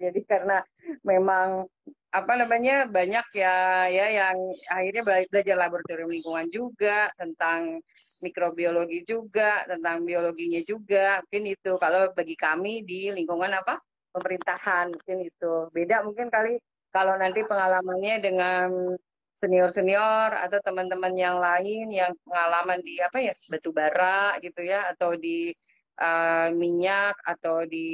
jadi 0.03 0.21
karena 0.29 0.61
memang 1.07 1.65
apa 2.13 2.33
namanya 2.37 2.85
banyak 2.85 3.25
ya 3.33 3.89
ya 3.89 4.07
yang 4.13 4.37
akhirnya 4.69 5.01
belajar 5.33 5.57
laboratorium 5.57 6.13
lingkungan 6.13 6.49
juga 6.53 7.09
tentang 7.17 7.81
mikrobiologi 8.21 9.01
juga 9.09 9.65
tentang 9.65 10.05
biologinya 10.05 10.61
juga 10.61 11.25
mungkin 11.25 11.57
itu 11.57 11.73
kalau 11.81 12.13
bagi 12.13 12.37
kami 12.37 12.85
di 12.85 13.09
lingkungan 13.17 13.57
apa 13.57 13.81
pemerintahan 14.13 14.93
mungkin 14.93 15.19
itu 15.25 15.73
beda 15.73 16.05
mungkin 16.05 16.29
kali 16.29 16.61
kalau 16.93 17.17
nanti 17.17 17.41
pengalamannya 17.49 18.21
dengan 18.21 18.69
senior-senior 19.43 20.31
atau 20.47 20.59
teman-teman 20.63 21.11
yang 21.19 21.43
lain 21.43 21.91
yang 21.91 22.15
pengalaman 22.23 22.79
di 22.87 23.03
apa 23.03 23.19
ya 23.19 23.35
batu 23.51 23.75
bara 23.75 24.39
gitu 24.39 24.63
ya 24.63 24.87
atau 24.95 25.19
di 25.19 25.51
uh, 25.99 26.55
minyak 26.55 27.19
atau 27.27 27.67
di 27.67 27.87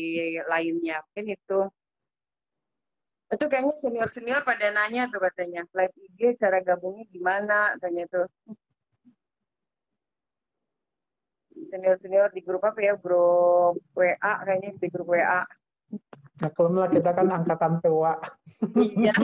lainnya. 0.44 1.00
Mungkin 1.08 1.26
itu. 1.32 1.60
Itu 3.28 3.44
kayaknya 3.48 3.74
senior-senior 3.80 4.40
pada 4.44 4.72
nanya 4.72 5.08
tuh 5.12 5.20
katanya 5.20 5.60
live 5.76 5.96
IG 5.96 6.20
cara 6.36 6.60
gabungnya 6.60 7.04
gimana? 7.08 7.76
Katanya 7.80 8.04
tuh. 8.12 8.26
Senior-senior 11.72 12.28
di 12.36 12.40
grup 12.44 12.62
apa 12.68 12.80
ya? 12.80 12.94
Grup 13.00 13.80
WA 13.96 14.32
kayaknya 14.44 14.70
di 14.76 14.88
grup 14.92 15.08
WA 15.12 15.44
Maklum 16.38 16.78
lah 16.78 16.88
kita 16.90 17.10
kan 17.14 17.26
angkatan 17.34 17.82
tua. 17.82 18.14
Iya. 18.78 19.14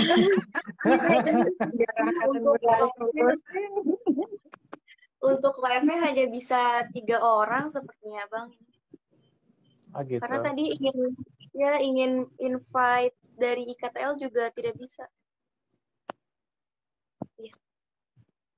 untuk 2.31 2.59
untuk 5.25 5.55
live-nya 5.59 5.99
hanya 6.05 6.25
bisa 6.29 6.87
tiga 6.93 7.19
orang 7.23 7.71
sepertinya 7.73 8.23
bang. 8.29 8.49
Ah, 9.95 10.03
gitu. 10.03 10.21
Karena 10.21 10.39
tadi 10.43 10.75
ingin 10.75 10.99
ya 11.55 11.79
ingin 11.79 12.27
invite 12.43 13.17
dari 13.39 13.63
IKTL 13.71 14.19
juga 14.19 14.51
tidak 14.51 14.75
bisa. 14.79 15.07
Ya. 17.39 17.55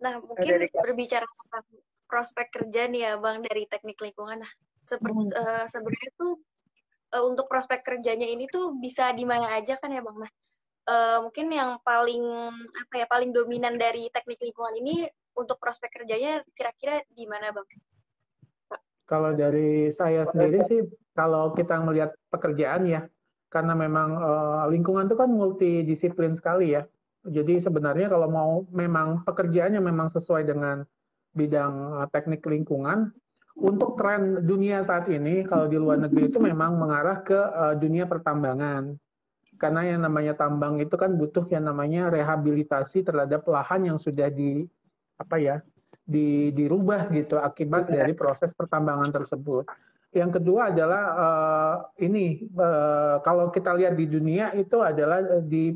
Nah 0.01 0.21
mungkin 0.21 0.69
berbicara 0.73 1.25
tentang 1.25 1.67
prospek 2.09 2.47
kerja 2.53 2.89
nih 2.89 3.01
ya 3.05 3.13
bang 3.21 3.45
dari 3.45 3.69
teknik 3.69 4.01
lingkungan. 4.01 4.41
Nah 4.45 4.53
seperti 4.87 5.29
hmm. 5.29 5.37
uh, 5.37 5.65
sebenarnya 5.69 6.11
tuh 6.17 6.41
uh, 7.15 7.25
untuk 7.27 7.47
prospek 7.47 7.85
kerjanya 7.85 8.27
ini 8.27 8.51
tuh 8.51 8.75
bisa 8.79 9.13
di 9.15 9.23
mana 9.23 9.55
aja 9.55 9.79
kan 9.79 9.93
ya 9.93 10.03
Bang 10.03 10.19
Nah. 10.19 10.33
Uh, 10.87 11.19
mungkin 11.27 11.51
yang 11.51 11.83
paling 11.83 12.23
apa 12.55 12.95
ya 12.95 13.07
paling 13.11 13.35
dominan 13.35 13.75
dari 13.75 14.07
teknik 14.15 14.39
lingkungan 14.39 14.71
ini 14.79 15.03
untuk 15.35 15.59
prospek 15.59 15.91
kerjanya 15.91 16.47
kira-kira 16.55 17.03
di 17.11 17.27
mana 17.27 17.51
Bang? 17.51 17.67
Kalau 19.07 19.35
dari 19.35 19.91
saya 19.91 20.23
sendiri 20.31 20.63
sih 20.63 20.87
kalau 21.19 21.55
kita 21.59 21.83
melihat 21.83 22.15
pekerjaan 22.31 22.87
ya 22.87 23.03
karena 23.51 23.75
memang 23.75 24.15
uh, 24.15 24.65
lingkungan 24.71 25.11
itu 25.11 25.19
kan 25.19 25.31
multidisiplin 25.31 26.39
sekali 26.39 26.79
ya. 26.79 26.87
Jadi 27.27 27.59
sebenarnya 27.59 28.07
kalau 28.07 28.31
mau 28.31 28.53
memang 28.71 29.27
pekerjaannya 29.27 29.83
memang 29.83 30.07
sesuai 30.15 30.47
dengan 30.47 30.87
bidang 31.35 32.07
teknik 32.15 32.47
lingkungan, 32.47 33.11
untuk 33.57 33.97
tren 33.97 34.45
dunia 34.45 34.85
saat 34.85 35.09
ini 35.09 35.41
kalau 35.49 35.65
di 35.65 35.81
luar 35.81 35.97
negeri 35.97 36.29
itu 36.29 36.37
memang 36.37 36.77
mengarah 36.77 37.25
ke 37.25 37.37
uh, 37.37 37.75
dunia 37.75 38.05
pertambangan. 38.05 38.93
Karena 39.57 39.89
yang 39.89 40.05
namanya 40.05 40.37
tambang 40.37 40.77
itu 40.85 40.93
kan 41.01 41.17
butuh 41.17 41.49
yang 41.49 41.65
namanya 41.65 42.13
rehabilitasi 42.13 43.01
terhadap 43.01 43.41
lahan 43.49 43.89
yang 43.89 43.97
sudah 43.97 44.29
di 44.29 44.69
apa 45.17 45.41
ya 45.41 45.57
di 46.05 46.53
dirubah 46.53 47.09
gitu 47.09 47.41
akibat 47.41 47.89
dari 47.89 48.13
proses 48.13 48.53
pertambangan 48.53 49.17
tersebut. 49.17 49.65
Yang 50.13 50.41
kedua 50.41 50.77
adalah 50.77 51.05
uh, 51.17 51.77
ini 52.05 52.45
uh, 52.53 53.25
kalau 53.25 53.49
kita 53.49 53.73
lihat 53.73 53.97
di 53.97 54.05
dunia 54.05 54.53
itu 54.53 54.85
adalah 54.85 55.41
di 55.41 55.73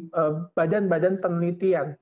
badan-badan 0.52 1.16
uh, 1.16 1.20
penelitian 1.25 1.96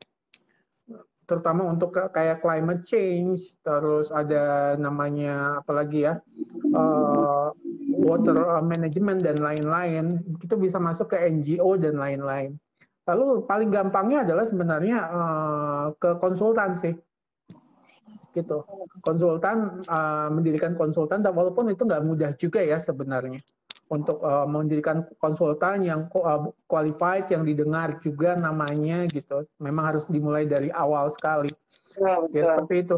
terutama 1.28 1.68
untuk 1.68 1.92
kayak 1.92 2.40
climate 2.40 2.88
change, 2.88 3.52
terus 3.60 4.08
ada 4.08 4.74
namanya 4.80 5.60
apalagi 5.60 6.08
ya 6.08 6.24
uh, 6.72 7.52
water 8.00 8.64
management 8.64 9.20
dan 9.20 9.36
lain-lain, 9.36 10.24
itu 10.40 10.56
bisa 10.56 10.80
masuk 10.80 11.12
ke 11.12 11.20
NGO 11.28 11.76
dan 11.76 12.00
lain-lain. 12.00 12.56
Lalu 13.04 13.44
paling 13.44 13.68
gampangnya 13.68 14.24
adalah 14.24 14.48
sebenarnya 14.48 14.98
uh, 15.12 15.86
ke 16.00 16.16
konsultan 16.16 16.80
sih, 16.80 16.96
gitu. 18.32 18.64
Konsultan 19.04 19.84
uh, 19.84 20.32
mendirikan 20.32 20.80
konsultan, 20.80 21.20
walaupun 21.20 21.68
itu 21.68 21.84
nggak 21.84 22.04
mudah 22.08 22.32
juga 22.40 22.64
ya 22.64 22.80
sebenarnya 22.80 23.36
untuk 23.88 24.20
uh, 24.20 24.44
mendirikan 24.44 25.04
konsultan 25.20 25.84
yang 25.84 26.06
uh, 26.12 26.52
qualified 26.68 27.28
yang 27.32 27.44
didengar 27.44 27.96
juga 28.04 28.36
namanya 28.36 29.08
gitu. 29.08 29.44
Memang 29.60 29.94
harus 29.94 30.04
dimulai 30.08 30.44
dari 30.44 30.68
awal 30.72 31.08
sekali. 31.12 31.48
Ya, 31.98 32.22
ya 32.30 32.42
seperti 32.54 32.86
itu. 32.86 32.96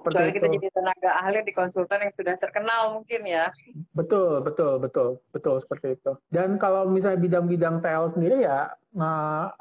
Seperti 0.00 0.16
Soalnya 0.16 0.32
itu. 0.32 0.38
kita 0.40 0.48
jadi 0.56 0.68
tenaga 0.72 1.10
ahli 1.20 1.38
di 1.44 1.52
konsultan 1.52 1.98
yang 2.08 2.14
sudah 2.16 2.34
terkenal 2.40 2.82
mungkin 2.96 3.20
ya. 3.28 3.52
Betul, 3.92 4.40
betul, 4.40 4.80
betul, 4.80 5.08
betul 5.28 5.56
seperti 5.60 6.00
itu. 6.00 6.12
Dan 6.32 6.56
kalau 6.56 6.88
misalnya 6.88 7.20
bidang-bidang 7.20 7.84
TL 7.84 8.06
sendiri 8.16 8.48
ya 8.48 8.72
uh, 8.96 9.52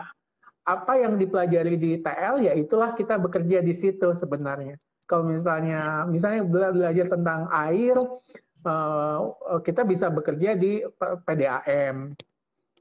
apa 0.64 0.94
yang 1.02 1.18
dipelajari 1.18 1.76
di 1.76 1.92
TL 2.00 2.46
ya 2.46 2.54
itulah 2.56 2.96
kita 2.96 3.20
bekerja 3.20 3.60
di 3.60 3.74
situ 3.76 4.16
sebenarnya. 4.16 4.80
Kalau 5.10 5.26
misalnya 5.26 6.06
misalnya 6.06 6.46
belajar 6.46 7.10
tentang 7.10 7.50
air, 7.50 7.98
kita 9.64 9.82
bisa 9.88 10.12
bekerja 10.12 10.56
di 10.56 10.84
PDAM, 11.00 12.14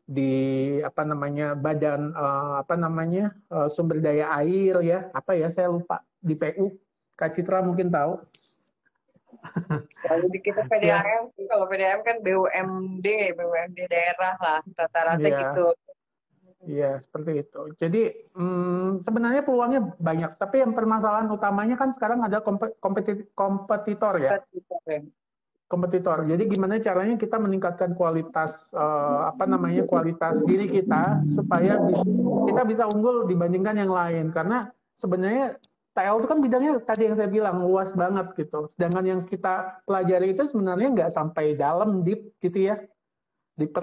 di 0.08 0.32
apa 0.80 1.04
namanya 1.04 1.52
badan 1.52 2.16
uh, 2.16 2.64
apa 2.64 2.80
namanya 2.80 3.36
uh, 3.52 3.68
sumber 3.68 4.00
daya 4.00 4.32
air 4.40 4.80
ya 4.80 5.12
apa 5.12 5.36
ya 5.36 5.52
saya 5.52 5.68
lupa 5.68 6.00
di 6.16 6.32
PU 6.32 6.72
Kak 7.12 7.36
Citra 7.36 7.60
mungkin 7.60 7.90
tahu. 7.90 8.16
Kalau 10.06 10.26
di 10.30 10.38
kita 10.38 10.64
PDAM 10.70 11.02
ya. 11.04 11.18
sih, 11.34 11.44
kalau 11.50 11.66
PDAM 11.66 12.00
kan 12.06 12.16
BUMD, 12.22 13.06
BUMD 13.34 13.78
daerah 13.90 14.34
lah, 14.38 14.60
rata-rata 14.64 15.26
ya. 15.26 15.38
gitu. 15.42 15.66
Iya, 16.64 16.90
seperti 17.02 17.42
itu. 17.42 17.60
Jadi 17.78 18.02
hmm, 18.38 19.02
sebenarnya 19.02 19.42
peluangnya 19.42 19.82
banyak, 19.98 20.38
tapi 20.38 20.62
yang 20.62 20.74
permasalahan 20.74 21.30
utamanya 21.30 21.74
kan 21.74 21.90
sekarang 21.90 22.22
ada 22.22 22.38
kompetitor, 22.38 23.26
kompetitor 23.34 24.14
ya. 24.22 24.38
Kompetitor. 24.38 25.10
Jadi 26.24 26.48
gimana 26.48 26.80
caranya 26.80 27.20
kita 27.20 27.36
meningkatkan 27.36 27.92
kualitas 27.92 28.72
uh, 28.72 29.28
apa 29.28 29.44
namanya 29.44 29.84
kualitas 29.84 30.40
diri 30.48 30.64
kita 30.64 31.20
supaya 31.36 31.76
bisa, 31.84 32.08
kita 32.48 32.62
bisa 32.64 32.84
unggul 32.88 33.28
dibandingkan 33.28 33.76
yang 33.76 33.92
lain. 33.92 34.32
Karena 34.32 34.72
sebenarnya 34.96 35.60
TL 35.92 36.24
itu 36.24 36.28
kan 36.30 36.38
bidangnya 36.40 36.72
tadi 36.82 37.12
yang 37.12 37.16
saya 37.20 37.28
bilang 37.28 37.60
luas 37.60 37.92
banget 37.92 38.32
gitu. 38.40 38.66
Sedangkan 38.72 39.04
yang 39.04 39.20
kita 39.28 39.84
pelajari 39.84 40.32
itu 40.32 40.48
sebenarnya 40.48 40.88
nggak 40.88 41.10
sampai 41.12 41.52
dalam 41.52 42.00
deep 42.00 42.32
gitu 42.40 42.72
ya 42.72 42.80
deep, 43.58 43.74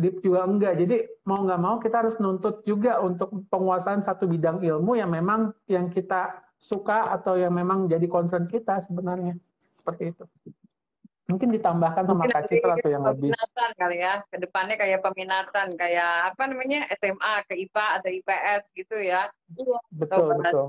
deep 0.00 0.16
juga 0.24 0.48
enggak. 0.48 0.74
Jadi 0.80 0.96
mau 1.28 1.44
nggak 1.44 1.60
mau 1.60 1.76
kita 1.78 2.02
harus 2.02 2.16
nuntut 2.16 2.64
juga 2.64 2.98
untuk 3.04 3.44
penguasaan 3.52 4.00
satu 4.00 4.24
bidang 4.24 4.64
ilmu 4.64 4.96
yang 4.96 5.12
memang 5.12 5.52
yang 5.68 5.92
kita 5.92 6.40
suka 6.56 7.04
atau 7.08 7.36
yang 7.36 7.52
memang 7.52 7.86
jadi 7.86 8.04
concern 8.08 8.48
kita 8.48 8.80
sebenarnya 8.80 9.36
seperti 9.76 10.16
itu. 10.16 10.24
Mungkin 11.30 11.54
ditambahkan 11.54 12.04
sama 12.10 12.26
Kak 12.26 12.50
Citra 12.50 12.74
atau 12.74 12.90
yang 12.90 13.06
lebih. 13.06 13.30
Peminatan 13.30 13.70
kali 13.78 13.96
ya, 14.02 14.14
ke 14.26 14.36
depannya 14.42 14.76
kayak 14.76 15.00
peminatan, 15.06 15.68
kayak 15.78 16.12
apa 16.34 16.42
namanya 16.50 16.80
SMA 16.98 17.34
ke 17.46 17.54
IPA 17.54 17.86
atau 18.02 18.10
IPS 18.10 18.62
gitu 18.74 18.96
ya. 18.98 19.30
Iya. 19.54 19.78
Betul, 19.94 20.34
betul. 20.42 20.66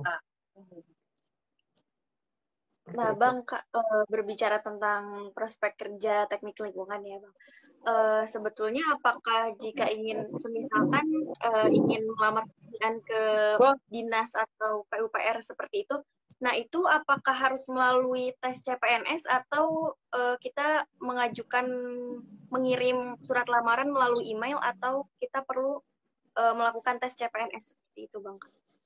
Nah, 2.92 3.16
Bang, 3.16 3.48
uh, 3.48 4.04
berbicara 4.12 4.60
tentang 4.60 5.32
prospek 5.32 5.80
kerja 5.80 6.28
teknik 6.28 6.60
lingkungan 6.60 7.02
ya, 7.08 7.18
Bang. 7.24 7.36
Uh, 7.82 8.24
sebetulnya 8.28 8.84
apakah 8.94 9.56
jika 9.58 9.88
ingin, 9.88 10.28
semisalkan 10.36 11.08
uh, 11.40 11.70
ingin 11.72 12.04
melamar 12.20 12.44
pekerjaan 12.46 12.96
ke 13.02 13.24
dinas 13.88 14.36
atau 14.36 14.84
PUPR 14.92 15.40
seperti 15.40 15.88
itu, 15.88 15.98
nah 16.42 16.58
itu 16.58 16.82
apakah 16.90 17.38
harus 17.38 17.70
melalui 17.70 18.34
tes 18.42 18.66
CPNS 18.66 19.30
atau 19.30 19.94
uh, 20.12 20.36
kita 20.42 20.90
mengajukan 20.98 21.70
mengirim 22.50 23.16
surat 23.22 23.46
lamaran 23.46 23.94
melalui 23.94 24.34
email 24.34 24.58
atau 24.58 25.06
kita 25.22 25.46
perlu 25.46 25.78
uh, 26.36 26.54
melakukan 26.58 26.98
tes 26.98 27.14
CPNS 27.14 27.78
seperti 27.78 28.10
itu, 28.10 28.18
Bang? 28.20 28.42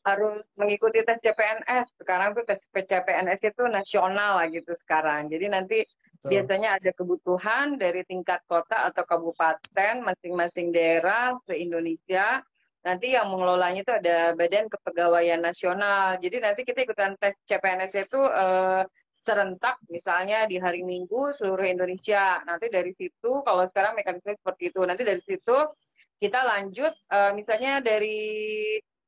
harus 0.06 0.46
mengikuti 0.54 1.02
tes 1.02 1.18
CPNS. 1.20 1.90
Sekarang 1.98 2.38
tuh 2.38 2.46
tes 2.46 2.62
CPNS 2.70 3.42
itu 3.42 3.64
nasional 3.66 4.38
lah 4.38 4.48
gitu 4.54 4.78
sekarang. 4.78 5.28
Jadi 5.34 5.46
nanti 5.50 5.82
so. 6.22 6.30
biasanya 6.30 6.78
ada 6.78 6.94
kebutuhan 6.94 7.82
dari 7.82 8.06
tingkat 8.06 8.46
kota 8.46 8.86
atau 8.94 9.02
kabupaten 9.04 10.06
masing-masing 10.06 10.70
daerah 10.70 11.34
se-Indonesia. 11.50 12.46
Nanti 12.86 13.18
yang 13.18 13.34
mengelolanya 13.34 13.82
itu 13.82 13.90
ada 13.90 14.38
Badan 14.38 14.70
Kepegawaian 14.70 15.42
Nasional. 15.42 16.22
Jadi 16.22 16.38
nanti 16.38 16.62
kita 16.62 16.86
ikutan 16.86 17.18
tes 17.18 17.34
CPNS 17.50 17.94
itu 18.06 18.22
eh, 18.22 18.86
serentak 19.26 19.82
misalnya 19.90 20.46
di 20.46 20.62
hari 20.62 20.86
Minggu 20.86 21.34
seluruh 21.34 21.66
Indonesia. 21.66 22.46
Nanti 22.46 22.70
dari 22.70 22.94
situ 22.94 23.42
kalau 23.42 23.66
sekarang 23.66 23.98
mekanisme 23.98 24.38
seperti 24.38 24.70
itu. 24.70 24.86
Nanti 24.86 25.02
dari 25.02 25.18
situ 25.18 25.58
kita 26.22 26.46
lanjut 26.46 26.94
eh, 27.10 27.32
misalnya 27.34 27.82
dari 27.82 28.22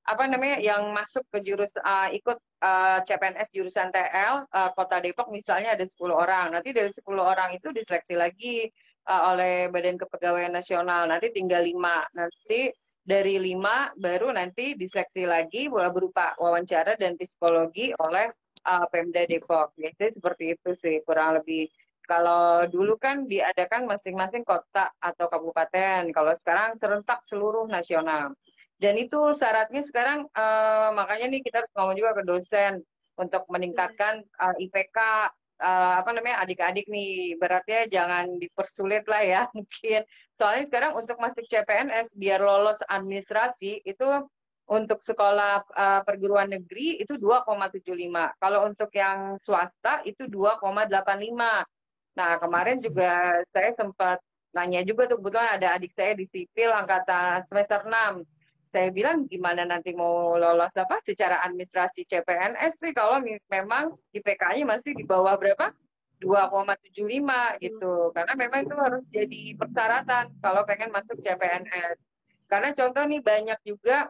apa 0.07 0.23
namanya 0.23 0.57
yang 0.63 0.87
masuk 0.95 1.27
ke 1.27 1.43
jurus 1.43 1.75
uh, 1.83 2.07
ikut 2.15 2.39
uh, 2.63 3.03
CPNS 3.03 3.51
jurusan 3.51 3.91
TL 3.91 4.47
uh, 4.47 4.71
Kota 4.71 5.03
Depok 5.03 5.27
misalnya 5.27 5.75
ada 5.75 5.83
10 5.83 5.99
orang. 6.15 6.55
Nanti 6.55 6.71
dari 6.71 6.95
10 6.95 7.03
orang 7.19 7.51
itu 7.51 7.75
diseleksi 7.75 8.15
lagi 8.15 8.71
uh, 9.11 9.35
oleh 9.35 9.67
Badan 9.67 9.99
Kepegawaian 9.99 10.55
Nasional. 10.55 11.11
Nanti 11.11 11.35
tinggal 11.35 11.67
lima. 11.67 12.07
Nanti 12.15 12.71
dari 13.07 13.39
lima 13.39 13.87
baru 13.95 14.35
nanti 14.35 14.75
diseleksi 14.75 15.23
lagi 15.23 15.71
berupa 15.71 16.35
wawancara 16.35 16.99
dan 16.99 17.15
psikologi 17.15 17.95
oleh 18.03 18.27
uh, 18.67 18.83
Pemda 18.91 19.23
Depok. 19.23 19.71
Jadi 19.79 20.19
seperti 20.19 20.59
itu 20.59 20.69
sih 20.75 20.99
kurang 21.07 21.39
lebih. 21.39 21.71
Kalau 22.03 22.67
dulu 22.67 22.99
kan 22.99 23.23
diadakan 23.23 23.87
masing-masing 23.87 24.43
kota 24.43 24.91
atau 24.99 25.31
kabupaten. 25.31 26.11
Kalau 26.11 26.35
sekarang 26.43 26.75
serentak 26.83 27.23
seluruh 27.31 27.63
nasional. 27.71 28.35
Dan 28.75 28.99
itu 28.99 29.19
syaratnya 29.39 29.87
sekarang 29.87 30.27
uh, 30.35 30.91
makanya 30.91 31.31
nih 31.31 31.41
kita 31.41 31.63
harus 31.63 31.71
ngomong 31.79 31.95
juga 31.95 32.11
ke 32.19 32.23
dosen 32.27 32.73
untuk 33.17 33.47
meningkatkan 33.49 34.21
uh, 34.37 34.53
eh, 34.53 34.67
IPK 34.69 34.97
uh, 35.61 35.93
apa 36.01 36.09
namanya 36.13 36.43
adik-adik 36.45 36.85
nih 36.89 37.37
beratnya 37.41 37.89
jangan 37.89 38.37
dipersulit 38.37 39.03
lah 39.09 39.21
ya 39.23 39.41
mungkin. 39.57 40.01
Soalnya 40.37 40.63
sekarang 40.69 40.93
untuk 41.01 41.17
masuk 41.17 41.45
CPNS 41.49 42.13
biar 42.13 42.39
lolos 42.41 42.77
administrasi 42.85 43.81
itu 43.85 44.07
untuk 44.67 44.99
sekolah 44.99 45.63
uh, 45.63 46.01
perguruan 46.03 46.51
negeri 46.51 46.99
itu 46.99 47.15
2,75 47.15 47.87
kalau 48.35 48.67
untuk 48.67 48.91
yang 48.91 49.39
swasta 49.39 50.03
itu 50.03 50.27
2,85 50.27 50.91
nah 52.17 52.31
kemarin 52.41 52.83
juga 52.83 53.39
saya 53.55 53.71
sempat 53.79 54.19
nanya 54.51 54.83
juga 54.83 55.07
tuh 55.07 55.23
kebetulan 55.23 55.55
ada 55.55 55.67
adik 55.79 55.95
saya 55.95 56.19
di 56.19 56.27
sipil 56.27 56.73
angkatan 56.75 57.47
semester 57.47 57.79
6 57.87 58.27
saya 58.71 58.89
bilang 58.91 59.25
gimana 59.27 59.63
nanti 59.63 59.95
mau 59.95 60.35
lolos 60.35 60.73
apa 60.75 60.99
secara 61.03 61.41
administrasi 61.45 62.05
CPNS 62.07 62.77
sih 62.79 62.91
kalau 62.91 63.23
memang 63.49 63.95
IPK-nya 64.13 64.63
masih 64.67 64.93
di 64.95 65.03
bawah 65.07 65.35
berapa? 65.39 65.71
2,75 66.17 67.61
gitu. 67.61 68.09
Karena 68.09 68.33
memang 68.33 68.65
itu 68.65 68.73
harus 68.73 69.03
jadi 69.13 69.53
persyaratan 69.53 70.33
kalau 70.41 70.65
pengen 70.65 70.89
masuk 70.89 71.21
CPNS 71.21 71.97
karena 72.47 72.71
contoh 72.73 73.03
nih 73.03 73.21
banyak 73.21 73.59
juga 73.67 74.09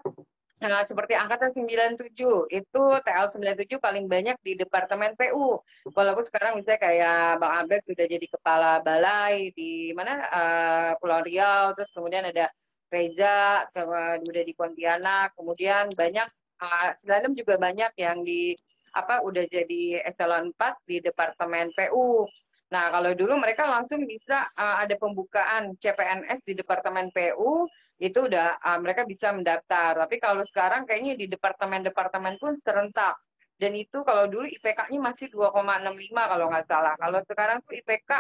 Nah, 0.58 0.82
seperti 0.90 1.14
angkatan 1.14 1.54
97, 1.54 2.50
itu 2.50 2.84
TL 3.06 3.30
97 3.30 3.78
paling 3.78 4.10
banyak 4.10 4.42
di 4.42 4.58
Departemen 4.58 5.14
PU. 5.14 5.62
Walaupun 5.94 6.26
sekarang 6.26 6.58
misalnya 6.58 6.82
kayak 6.82 7.38
Bang 7.38 7.54
Abed 7.62 7.86
sudah 7.86 8.06
jadi 8.10 8.26
kepala 8.26 8.82
balai 8.82 9.54
di 9.54 9.94
mana 9.94 10.18
uh, 10.26 10.92
Pulau 10.98 11.22
Riau, 11.22 11.78
terus 11.78 11.94
kemudian 11.94 12.26
ada 12.26 12.50
Reza 12.88 13.68
sama 13.72 14.16
udah 14.20 14.44
di 14.48 14.54
Pontianak 14.56 15.36
kemudian 15.36 15.92
banyak 15.92 16.28
uh, 16.62 17.36
juga 17.36 17.56
banyak 17.60 17.92
yang 18.00 18.24
di 18.24 18.56
apa 18.96 19.22
udah 19.22 19.46
jadi 19.46 20.02
eselon 20.08 20.56
4 20.56 20.90
di 20.90 20.98
departemen 21.04 21.70
PU. 21.76 22.26
Nah, 22.68 22.92
kalau 22.92 23.16
dulu 23.16 23.40
mereka 23.40 23.64
langsung 23.64 24.04
bisa 24.04 24.44
uh, 24.60 24.84
ada 24.84 24.96
pembukaan 25.00 25.76
CPNS 25.80 26.44
di 26.44 26.54
departemen 26.58 27.08
PU, 27.16 27.64
itu 28.04 28.20
udah 28.28 28.60
uh, 28.60 28.80
mereka 28.84 29.08
bisa 29.08 29.32
mendaftar. 29.32 29.96
Tapi 30.04 30.20
kalau 30.20 30.44
sekarang 30.44 30.84
kayaknya 30.84 31.16
di 31.16 31.26
departemen-departemen 31.32 32.36
pun 32.42 32.60
serentak. 32.60 33.16
Dan 33.58 33.74
itu 33.74 34.06
kalau 34.06 34.30
dulu 34.30 34.46
IPK-nya 34.46 35.00
masih 35.02 35.34
2,65 35.34 36.14
kalau 36.14 36.46
nggak 36.54 36.68
salah. 36.70 36.94
Kalau 36.94 37.20
sekarang 37.26 37.58
tuh 37.66 37.74
IPK 37.74 38.12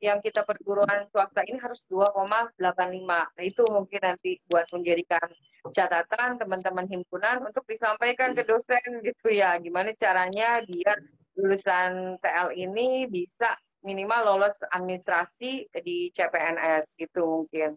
yang 0.00 0.18
kita 0.24 0.48
perguruan 0.48 1.04
swasta 1.12 1.44
ini 1.44 1.60
harus 1.60 1.84
2,85. 1.92 2.56
Nah, 3.04 3.28
itu 3.44 3.62
mungkin 3.68 4.00
nanti 4.00 4.40
buat 4.48 4.64
menjadikan 4.72 5.28
catatan 5.76 6.40
teman-teman 6.40 6.88
himpunan 6.88 7.44
untuk 7.44 7.68
disampaikan 7.68 8.32
ke 8.32 8.42
dosen 8.48 9.04
gitu 9.04 9.28
ya. 9.28 9.60
Gimana 9.60 9.92
caranya 10.00 10.64
biar 10.64 10.96
lulusan 11.36 12.16
TL 12.20 12.56
ini 12.56 13.04
bisa 13.12 13.52
minimal 13.84 14.36
lolos 14.36 14.56
administrasi 14.72 15.68
di 15.84 16.08
CPNS 16.16 16.88
gitu 16.96 17.44
mungkin. 17.44 17.76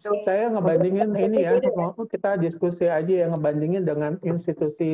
So, 0.00 0.16
saya 0.24 0.48
ngebandingin 0.48 1.12
ini 1.20 1.44
ya, 1.44 1.60
kita 2.08 2.40
diskusi 2.40 2.88
aja 2.88 3.12
ya 3.12 3.26
ngebandingin 3.28 3.84
dengan 3.84 4.16
institusi 4.24 4.92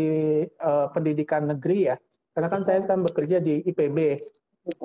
uh, 0.59 0.90
pendidikan 0.90 1.46
negeri 1.46 1.94
ya. 1.94 1.96
Karena 2.35 2.51
kan 2.51 2.66
saya 2.66 2.83
sekarang 2.83 3.07
bekerja 3.07 3.38
di 3.38 3.62
IPB, 3.62 4.18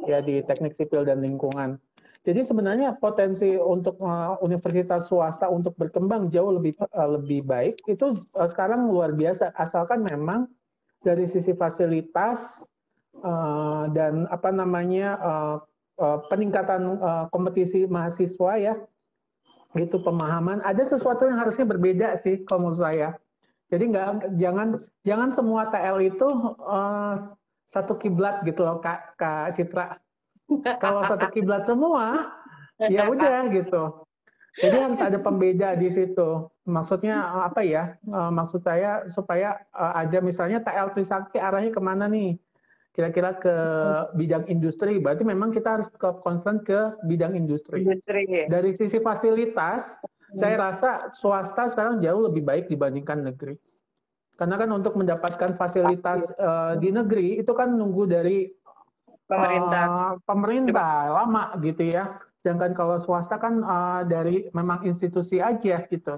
ya 0.05 0.21
di 0.21 0.41
teknik 0.45 0.73
sipil 0.73 1.05
dan 1.05 1.21
lingkungan. 1.21 1.77
Jadi 2.21 2.45
sebenarnya 2.45 3.01
potensi 3.01 3.57
untuk 3.57 3.97
uh, 3.97 4.37
universitas 4.45 5.09
swasta 5.09 5.49
untuk 5.49 5.73
berkembang 5.73 6.29
jauh 6.29 6.53
lebih 6.53 6.77
uh, 6.93 7.17
lebih 7.17 7.41
baik 7.41 7.81
itu 7.89 8.13
uh, 8.37 8.45
sekarang 8.45 8.93
luar 8.93 9.09
biasa 9.17 9.49
asalkan 9.57 10.05
memang 10.05 10.45
dari 11.01 11.25
sisi 11.25 11.57
fasilitas 11.57 12.61
uh, 13.25 13.89
dan 13.89 14.29
apa 14.29 14.53
namanya 14.53 15.17
uh, 15.17 15.55
uh, 15.97 16.21
peningkatan 16.29 17.01
uh, 17.01 17.25
kompetisi 17.33 17.89
mahasiswa 17.89 18.53
ya 18.61 18.75
gitu 19.73 19.97
pemahaman. 20.03 20.61
Ada 20.61 20.93
sesuatu 20.93 21.25
yang 21.25 21.41
harusnya 21.41 21.65
berbeda 21.65 22.21
sih 22.21 22.45
kalau 22.45 22.69
menurut 22.69 22.85
saya. 22.85 23.17
Jadi 23.71 23.97
nggak 23.97 24.35
jangan 24.37 24.77
jangan 25.07 25.29
semua 25.31 25.73
TL 25.73 25.97
itu 26.05 26.27
uh, 26.59 27.33
satu 27.71 27.95
kiblat 27.95 28.43
gitu 28.43 28.67
loh 28.67 28.83
kak 28.83 29.15
kak 29.15 29.55
Citra. 29.55 29.97
Kalau 30.83 31.07
satu 31.07 31.31
kiblat 31.31 31.63
semua, 31.63 32.35
ya 32.77 33.07
udah 33.07 33.47
gitu. 33.55 34.03
Jadi 34.59 34.77
harus 34.83 34.99
ada 34.99 35.15
pembeda 35.15 35.79
di 35.79 35.87
situ. 35.87 36.51
Maksudnya 36.67 37.23
apa 37.47 37.63
ya? 37.63 37.95
Uh, 38.03 38.27
maksud 38.35 38.59
saya 38.59 39.07
supaya 39.15 39.55
uh, 39.71 39.95
ada 39.95 40.19
misalnya 40.19 40.59
TL 40.59 40.91
Trisakti 40.91 41.39
arahnya 41.39 41.71
ke 41.71 41.79
mana 41.79 42.11
nih? 42.11 42.35
Kira-kira 42.91 43.39
ke 43.39 43.55
bidang 44.19 44.51
industri. 44.51 44.99
Berarti 44.99 45.23
memang 45.23 45.55
kita 45.55 45.79
harus 45.79 45.87
ke 45.87 46.09
concern 46.19 46.59
ke 46.67 46.99
bidang 47.07 47.39
industri. 47.39 47.87
industri. 47.87 48.27
Dari 48.51 48.75
sisi 48.75 48.99
fasilitas, 48.99 49.95
saya 50.35 50.59
rasa 50.59 51.15
swasta 51.15 51.71
sekarang 51.71 52.03
jauh 52.03 52.27
lebih 52.27 52.43
baik 52.43 52.67
dibandingkan 52.67 53.23
negeri. 53.23 53.55
Karena 54.41 54.57
kan 54.57 54.73
untuk 54.73 54.97
mendapatkan 54.97 55.53
fasilitas 55.53 56.25
uh, 56.41 56.73
di 56.73 56.89
negeri 56.89 57.37
itu 57.37 57.53
kan 57.53 57.77
nunggu 57.77 58.09
dari 58.09 58.49
pemerintah 59.29 59.85
uh, 59.85 60.13
pemerintah 60.25 61.13
lama 61.13 61.53
gitu 61.61 61.93
ya. 61.93 62.17
Sedangkan 62.41 62.73
kalau 62.73 62.97
swasta 62.97 63.37
kan 63.37 63.61
uh, 63.61 64.01
dari 64.01 64.49
memang 64.57 64.81
institusi 64.81 65.37
aja 65.37 65.85
gitu. 65.85 66.17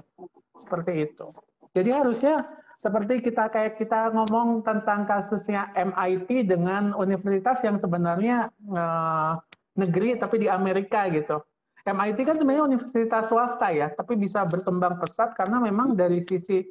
Seperti 0.56 1.04
itu. 1.04 1.28
Jadi 1.76 1.90
harusnya 1.92 2.48
seperti 2.80 3.20
kita 3.20 3.52
kayak 3.52 3.76
kita 3.76 4.16
ngomong 4.16 4.64
tentang 4.64 5.04
kasusnya 5.04 5.68
MIT 5.76 6.48
dengan 6.48 6.96
universitas 6.96 7.60
yang 7.60 7.76
sebenarnya 7.76 8.48
uh, 8.72 9.36
negeri 9.76 10.16
tapi 10.16 10.40
di 10.40 10.48
Amerika 10.48 11.12
gitu. 11.12 11.44
MIT 11.84 12.24
kan 12.24 12.40
sebenarnya 12.40 12.64
universitas 12.64 13.28
swasta 13.28 13.68
ya, 13.68 13.92
tapi 13.92 14.16
bisa 14.16 14.48
berkembang 14.48 14.96
pesat 14.96 15.36
karena 15.36 15.60
memang 15.60 15.92
dari 15.92 16.24
sisi 16.24 16.64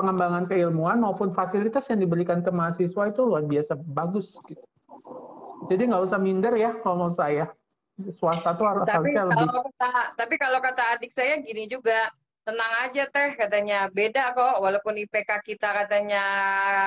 pengembangan 0.00 0.48
keilmuan 0.48 1.04
maupun 1.04 1.36
fasilitas 1.36 1.84
yang 1.92 2.00
diberikan 2.00 2.40
ke 2.40 2.48
mahasiswa 2.48 3.12
itu 3.12 3.20
luar 3.20 3.44
biasa 3.44 3.76
bagus. 3.76 4.40
Gitu. 4.48 4.64
Jadi 5.68 5.92
nggak 5.92 6.02
usah 6.08 6.16
minder 6.16 6.56
ya 6.56 6.72
kalau 6.80 7.06
mau 7.06 7.12
saya. 7.12 7.52
Swasta 8.00 8.56
tuh 8.56 8.64
harus 8.64 8.88
tapi 8.88 9.12
harusnya 9.12 9.28
lebih. 9.28 9.44
Kalau 9.44 9.62
kata, 9.68 9.92
tapi 10.16 10.34
kalau 10.40 10.58
kata 10.64 10.82
adik 10.96 11.12
saya 11.12 11.36
gini 11.44 11.68
juga, 11.68 12.08
tenang 12.40 12.72
aja 12.88 13.04
teh 13.12 13.36
katanya 13.36 13.92
beda 13.92 14.32
kok 14.32 14.64
walaupun 14.64 14.96
IPK 14.96 15.30
kita 15.44 15.68
katanya 15.84 16.24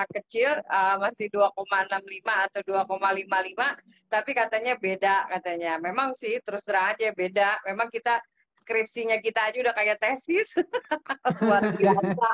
kecil 0.09 0.57
uh, 0.65 0.97
masih 0.97 1.29
2,65 1.29 2.01
atau 2.25 2.61
2,55 2.65 4.09
tapi 4.09 4.31
katanya 4.33 4.73
beda 4.81 5.29
katanya 5.29 5.77
memang 5.77 6.17
sih 6.17 6.41
terus 6.41 6.65
terang 6.65 6.97
aja 6.97 7.13
beda 7.13 7.61
memang 7.69 7.87
kita 7.93 8.17
skripsinya 8.63 9.19
kita 9.19 9.51
aja 9.51 9.57
udah 9.59 9.75
kayak 9.75 9.97
tesis 9.99 10.49
luar 11.43 11.75
biasa 11.75 12.29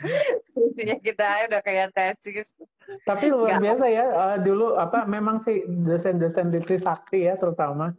skripsinya 0.50 0.96
kita 1.04 1.26
udah 1.52 1.60
kayak 1.62 1.88
tesis 1.92 2.48
tapi 3.06 3.30
luar 3.30 3.62
biasa 3.62 3.84
ya 3.86 4.04
uh, 4.08 4.36
dulu 4.40 4.74
apa 4.80 5.06
memang 5.06 5.44
sih 5.44 5.62
dosen-dosen 5.68 6.50
di 6.50 6.58
Trisakti 6.58 7.28
ya 7.28 7.38
terutama 7.38 7.94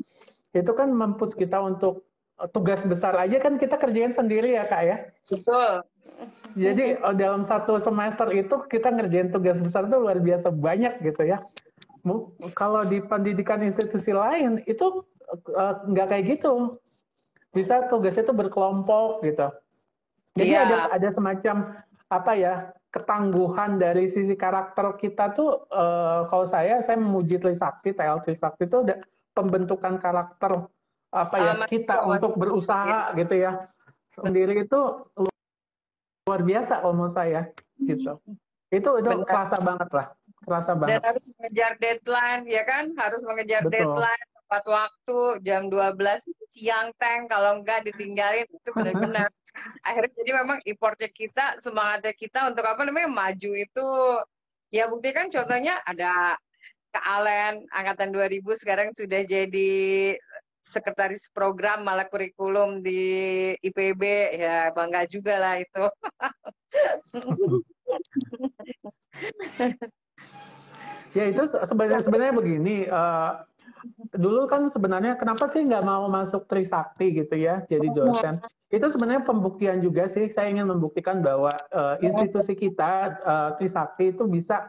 itu 0.53 0.71
kan 0.75 0.93
mempus 0.93 1.33
kita 1.33 1.57
untuk 1.61 2.05
tugas 2.51 2.81
besar 2.83 3.15
aja 3.15 3.37
kan 3.39 3.55
kita 3.55 3.77
kerjain 3.77 4.11
sendiri 4.11 4.57
ya 4.57 4.65
kak 4.67 4.83
ya. 4.83 4.97
Betul. 5.29 5.85
Jadi 6.53 6.99
oh, 7.01 7.15
dalam 7.15 7.41
satu 7.41 7.81
semester 7.81 8.29
itu 8.29 8.55
kita 8.69 8.93
ngerjain 8.93 9.33
tugas 9.33 9.57
besar 9.57 9.89
itu 9.89 9.97
luar 9.97 10.21
biasa 10.21 10.53
banyak 10.53 11.01
gitu 11.01 11.25
ya. 11.25 11.41
Kalau 12.53 12.83
di 12.83 12.99
pendidikan 12.99 13.63
institusi 13.63 14.11
lain 14.11 14.59
itu 14.67 15.07
uh, 15.33 15.73
nggak 15.89 16.07
kayak 16.09 16.23
gitu. 16.37 16.77
Bisa 17.53 17.85
tugasnya 17.89 18.25
itu 18.25 18.33
berkelompok 18.33 19.21
gitu. 19.25 19.49
Jadi 20.33 20.53
yeah. 20.53 20.65
ada 20.65 20.77
ada 20.97 21.09
semacam 21.13 21.77
apa 22.09 22.31
ya 22.37 22.53
ketangguhan 22.93 23.81
dari 23.81 24.05
sisi 24.05 24.37
karakter 24.37 24.93
kita 25.01 25.33
tuh 25.33 25.65
uh, 25.73 26.29
kalau 26.29 26.45
saya 26.45 26.77
saya 26.85 26.97
memuji 27.01 27.41
Trisakti, 27.41 27.93
TL 27.97 28.21
Trisakti 28.21 28.69
itu 28.69 28.85
ada 28.85 29.01
pembentukan 29.33 29.97
karakter 29.97 30.69
apa 31.13 31.35
ya 31.37 31.53
kita 31.69 32.05
untuk 32.09 32.37
berusaha 32.37 33.13
gitu 33.13 33.33
ya 33.37 33.65
sendiri 34.13 34.65
itu 34.65 34.81
luar 36.25 36.41
biasa 36.41 36.81
kalau 36.81 36.93
menurut 36.97 37.13
saya 37.13 37.49
gitu 37.81 38.17
itu 38.73 38.89
itu 38.97 39.09
Benar. 39.09 39.25
kerasa 39.29 39.57
banget 39.61 39.89
lah 39.93 40.07
kerasa 40.41 40.71
banget 40.73 40.97
dan 40.97 41.01
harus 41.13 41.25
mengejar 41.37 41.71
deadline 41.77 42.43
ya 42.49 42.63
kan 42.65 42.83
harus 42.97 43.21
mengejar 43.21 43.61
Betul. 43.61 43.73
deadline 43.77 44.29
tepat 44.43 44.63
waktu 44.67 45.19
jam 45.47 45.71
12 45.71 45.95
siang 46.53 46.91
tank 46.99 47.31
kalau 47.31 47.63
enggak 47.63 47.87
ditinggalin 47.87 48.45
itu 48.45 48.69
benar-benar 48.75 49.31
akhirnya 49.87 50.13
jadi 50.19 50.31
memang 50.43 50.59
importnya 50.67 51.09
kita 51.09 51.63
semangatnya 51.63 52.13
kita 52.13 52.51
untuk 52.51 52.67
apa 52.67 52.83
namanya 52.85 53.09
maju 53.09 53.51
itu 53.55 53.87
ya 54.69 54.85
bukti 54.89 55.09
kan 55.15 55.31
contohnya 55.31 55.79
ada 55.87 56.35
Kak 56.93 57.01
Alen 57.01 57.65
angkatan 57.73 58.13
2000 58.13 58.61
sekarang 58.61 58.93
sudah 58.93 59.25
jadi 59.25 60.13
sekretaris 60.73 61.29
program 61.29 61.85
malah 61.85 62.09
kurikulum 62.09 62.81
di 62.81 63.53
IPB 63.61 64.01
ya 64.41 64.73
bangga 64.73 65.05
juga 65.05 65.37
lah 65.37 65.61
itu. 65.61 65.85
ya 71.17 71.29
itu 71.29 71.45
sebenarnya 71.45 72.01
sebenarnya 72.01 72.33
begini. 72.33 72.89
Uh, 72.89 73.45
dulu 74.15 74.47
kan 74.47 74.71
sebenarnya 74.71 75.19
kenapa 75.19 75.47
sih 75.51 75.63
nggak 75.63 75.83
mau 75.83 76.07
masuk 76.07 76.47
Trisakti 76.47 77.23
gitu 77.23 77.35
ya 77.35 77.63
jadi 77.67 77.87
dosen? 77.91 78.39
Itu 78.73 78.89
sebenarnya 78.89 79.21
pembuktian 79.27 79.85
juga 79.85 80.09
sih. 80.09 80.31
Saya 80.33 80.49
ingin 80.49 80.65
membuktikan 80.65 81.21
bahwa 81.21 81.53
uh, 81.75 81.95
institusi 82.01 82.57
kita 82.57 83.21
uh, 83.21 83.49
Trisakti 83.59 84.15
itu 84.15 84.25
bisa 84.25 84.65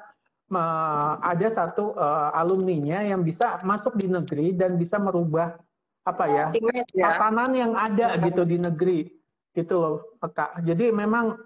uh, 0.53 1.17
ada 1.25 1.49
satu 1.49 1.97
uh, 1.97 2.35
alumninya 2.37 3.01
yang 3.01 3.25
bisa 3.25 3.63
masuk 3.65 3.97
di 3.97 4.11
negeri 4.11 4.53
dan 4.53 4.77
bisa 4.77 5.01
merubah 5.01 5.57
apa 6.05 6.25
ya, 6.29 6.45
ya 6.93 7.17
tatanan 7.17 7.57
yang 7.57 7.73
ada 7.73 8.21
gitu 8.21 8.45
di 8.45 8.61
negeri 8.61 9.09
gitu 9.57 9.75
loh 9.81 9.97
kak 10.21 10.61
jadi 10.61 10.93
memang 10.93 11.41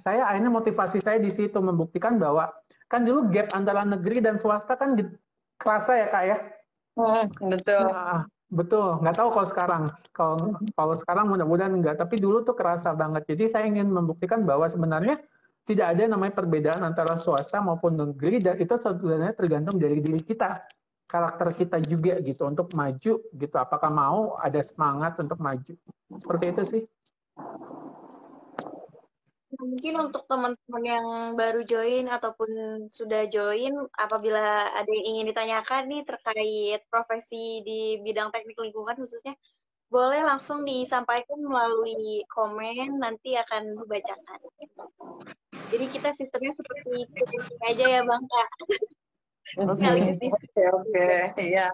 saya 0.00 0.24
akhirnya 0.32 0.48
motivasi 0.48 1.04
saya 1.04 1.20
di 1.20 1.28
situ 1.28 1.60
membuktikan 1.60 2.16
bahwa 2.16 2.48
kan 2.88 3.04
dulu 3.04 3.28
gap 3.28 3.52
antara 3.52 3.84
negeri 3.84 4.24
dan 4.24 4.40
swasta 4.40 4.80
kan 4.80 4.96
kerasa 5.60 5.92
ya 5.92 6.06
kak 6.08 6.24
ya 6.24 6.36
hmm, 6.98 7.22
betul. 7.54 7.84
Nah, 7.86 8.26
betul. 8.50 8.88
Nggak 8.98 9.16
tahu 9.16 9.28
kalau 9.30 9.46
sekarang. 9.46 9.82
Kalau 10.10 10.36
kalau 10.74 10.94
sekarang 10.98 11.26
mudah-mudahan 11.30 11.72
enggak 11.72 11.96
tapi 12.02 12.18
dulu 12.18 12.42
tuh 12.42 12.58
kerasa 12.58 12.92
banget. 12.98 13.24
Jadi 13.30 13.44
saya 13.46 13.64
ingin 13.70 13.86
membuktikan 13.86 14.42
bahwa 14.42 14.66
sebenarnya 14.66 15.22
tidak 15.68 15.94
ada 15.94 16.02
namanya 16.10 16.32
perbedaan 16.34 16.82
antara 16.82 17.20
swasta 17.20 17.60
maupun 17.62 17.94
negeri 17.94 18.42
dan 18.42 18.56
itu 18.58 18.74
sebenarnya 18.74 19.36
tergantung 19.36 19.76
dari 19.76 20.00
diri 20.00 20.18
kita 20.18 20.56
karakter 21.08 21.56
kita 21.56 21.80
juga 21.86 22.20
gitu 22.20 22.44
untuk 22.44 22.74
maju 22.74 23.12
gitu. 23.22 23.56
Apakah 23.56 23.88
mau 23.94 24.34
ada 24.42 24.60
semangat 24.60 25.14
untuk 25.22 25.38
maju? 25.38 25.72
Seperti 26.18 26.44
itu 26.50 26.62
sih 26.64 26.82
mungkin 29.56 29.94
untuk 29.96 30.28
teman-teman 30.28 30.84
yang 30.84 31.06
baru 31.32 31.64
join 31.64 32.04
ataupun 32.12 32.50
sudah 32.92 33.24
join 33.32 33.72
apabila 33.96 34.68
ada 34.76 34.90
yang 34.92 35.06
ingin 35.16 35.32
ditanyakan 35.32 35.88
nih 35.88 36.02
terkait 36.04 36.80
profesi 36.92 37.64
di 37.64 37.96
bidang 38.04 38.28
teknik 38.28 38.60
lingkungan 38.60 39.00
khususnya 39.00 39.32
boleh 39.88 40.20
langsung 40.20 40.68
disampaikan 40.68 41.40
melalui 41.40 42.20
komen 42.28 43.00
nanti 43.00 43.32
akan 43.40 43.72
dibacakan. 43.72 44.40
Jadi 45.72 45.84
kita 45.88 46.12
sistemnya 46.12 46.52
seperti 46.52 47.08
itu 47.08 47.22
aja 47.64 47.84
ya 47.88 48.00
bang 48.04 48.24
kak 48.28 48.48
sekaligus 49.56 50.18
diskusi. 50.20 50.60
Oke, 50.68 51.08
iya. 51.40 51.68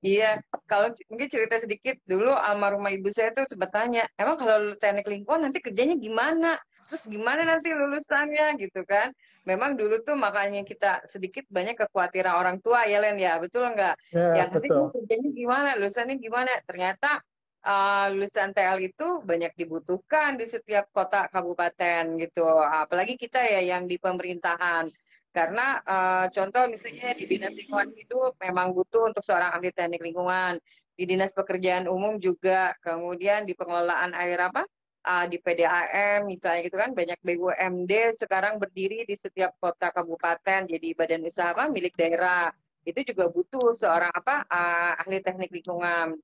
Iya, 0.00 0.30
kalau 0.64 0.94
mungkin 1.12 1.28
cerita 1.28 1.60
sedikit 1.60 1.96
dulu 2.08 2.32
almarhumah 2.32 2.92
ibu 2.94 3.10
saya 3.12 3.34
tuh 3.36 3.44
sempat 3.50 3.70
tanya, 3.74 4.08
emang 4.16 4.40
kalau 4.40 4.74
teknik 4.80 5.06
lingkungan 5.08 5.50
nanti 5.50 5.60
kerjanya 5.60 5.96
gimana? 6.00 6.56
Terus 6.90 7.06
gimana 7.06 7.46
nanti 7.46 7.70
lulusannya 7.70 8.58
gitu 8.58 8.82
kan? 8.82 9.14
Memang 9.46 9.78
dulu 9.78 10.02
tuh 10.02 10.18
makanya 10.18 10.66
kita 10.66 11.06
sedikit 11.14 11.46
banyak 11.46 11.78
kekhawatiran 11.78 12.34
orang 12.34 12.58
tua 12.58 12.82
ya 12.90 12.98
Len 12.98 13.14
ya, 13.14 13.38
betul 13.38 13.70
nggak? 13.70 13.94
Ya, 14.10 14.42
ya 14.42 14.44
nanti 14.50 14.68
kerjanya 14.68 15.28
gimana? 15.30 15.68
Lulusannya 15.78 16.16
gimana? 16.18 16.50
Ternyata 16.66 17.22
uh, 17.62 18.06
lulusan 18.10 18.50
TL 18.56 18.78
itu 18.90 19.08
banyak 19.22 19.52
dibutuhkan 19.54 20.34
di 20.40 20.50
setiap 20.50 20.88
kota 20.90 21.28
kabupaten 21.30 22.18
gitu. 22.18 22.46
Apalagi 22.58 23.14
kita 23.14 23.38
ya 23.44 23.60
yang 23.62 23.86
di 23.86 24.00
pemerintahan 24.00 24.90
karena 25.30 25.78
uh, 25.86 26.26
contoh 26.34 26.66
misalnya 26.66 27.14
di 27.14 27.24
dinas 27.30 27.54
lingkungan 27.54 27.94
hidup 27.94 28.34
memang 28.42 28.74
butuh 28.74 29.10
untuk 29.10 29.22
seorang 29.22 29.54
ahli 29.54 29.70
teknik 29.70 30.02
lingkungan. 30.02 30.58
Di 30.98 31.08
dinas 31.08 31.32
pekerjaan 31.32 31.88
umum 31.88 32.20
juga, 32.20 32.76
kemudian 32.84 33.48
di 33.48 33.56
pengelolaan 33.56 34.12
air 34.12 34.36
apa? 34.36 34.66
Uh, 35.00 35.24
di 35.32 35.40
PDAM 35.40 36.28
misalnya 36.28 36.60
gitu 36.60 36.76
kan 36.76 36.92
banyak 36.92 37.16
BUMD 37.24 38.20
sekarang 38.20 38.60
berdiri 38.60 39.08
di 39.08 39.16
setiap 39.16 39.56
kota 39.56 39.88
kabupaten. 39.94 40.68
Jadi 40.68 40.92
badan 40.92 41.24
usaha 41.24 41.56
apa? 41.56 41.72
Milik 41.72 41.96
daerah. 41.96 42.52
Itu 42.84 43.00
juga 43.06 43.32
butuh 43.32 43.78
seorang 43.80 44.12
apa? 44.12 44.44
Uh, 44.50 44.92
ahli 45.00 45.24
teknik 45.24 45.48
lingkungan. 45.54 46.20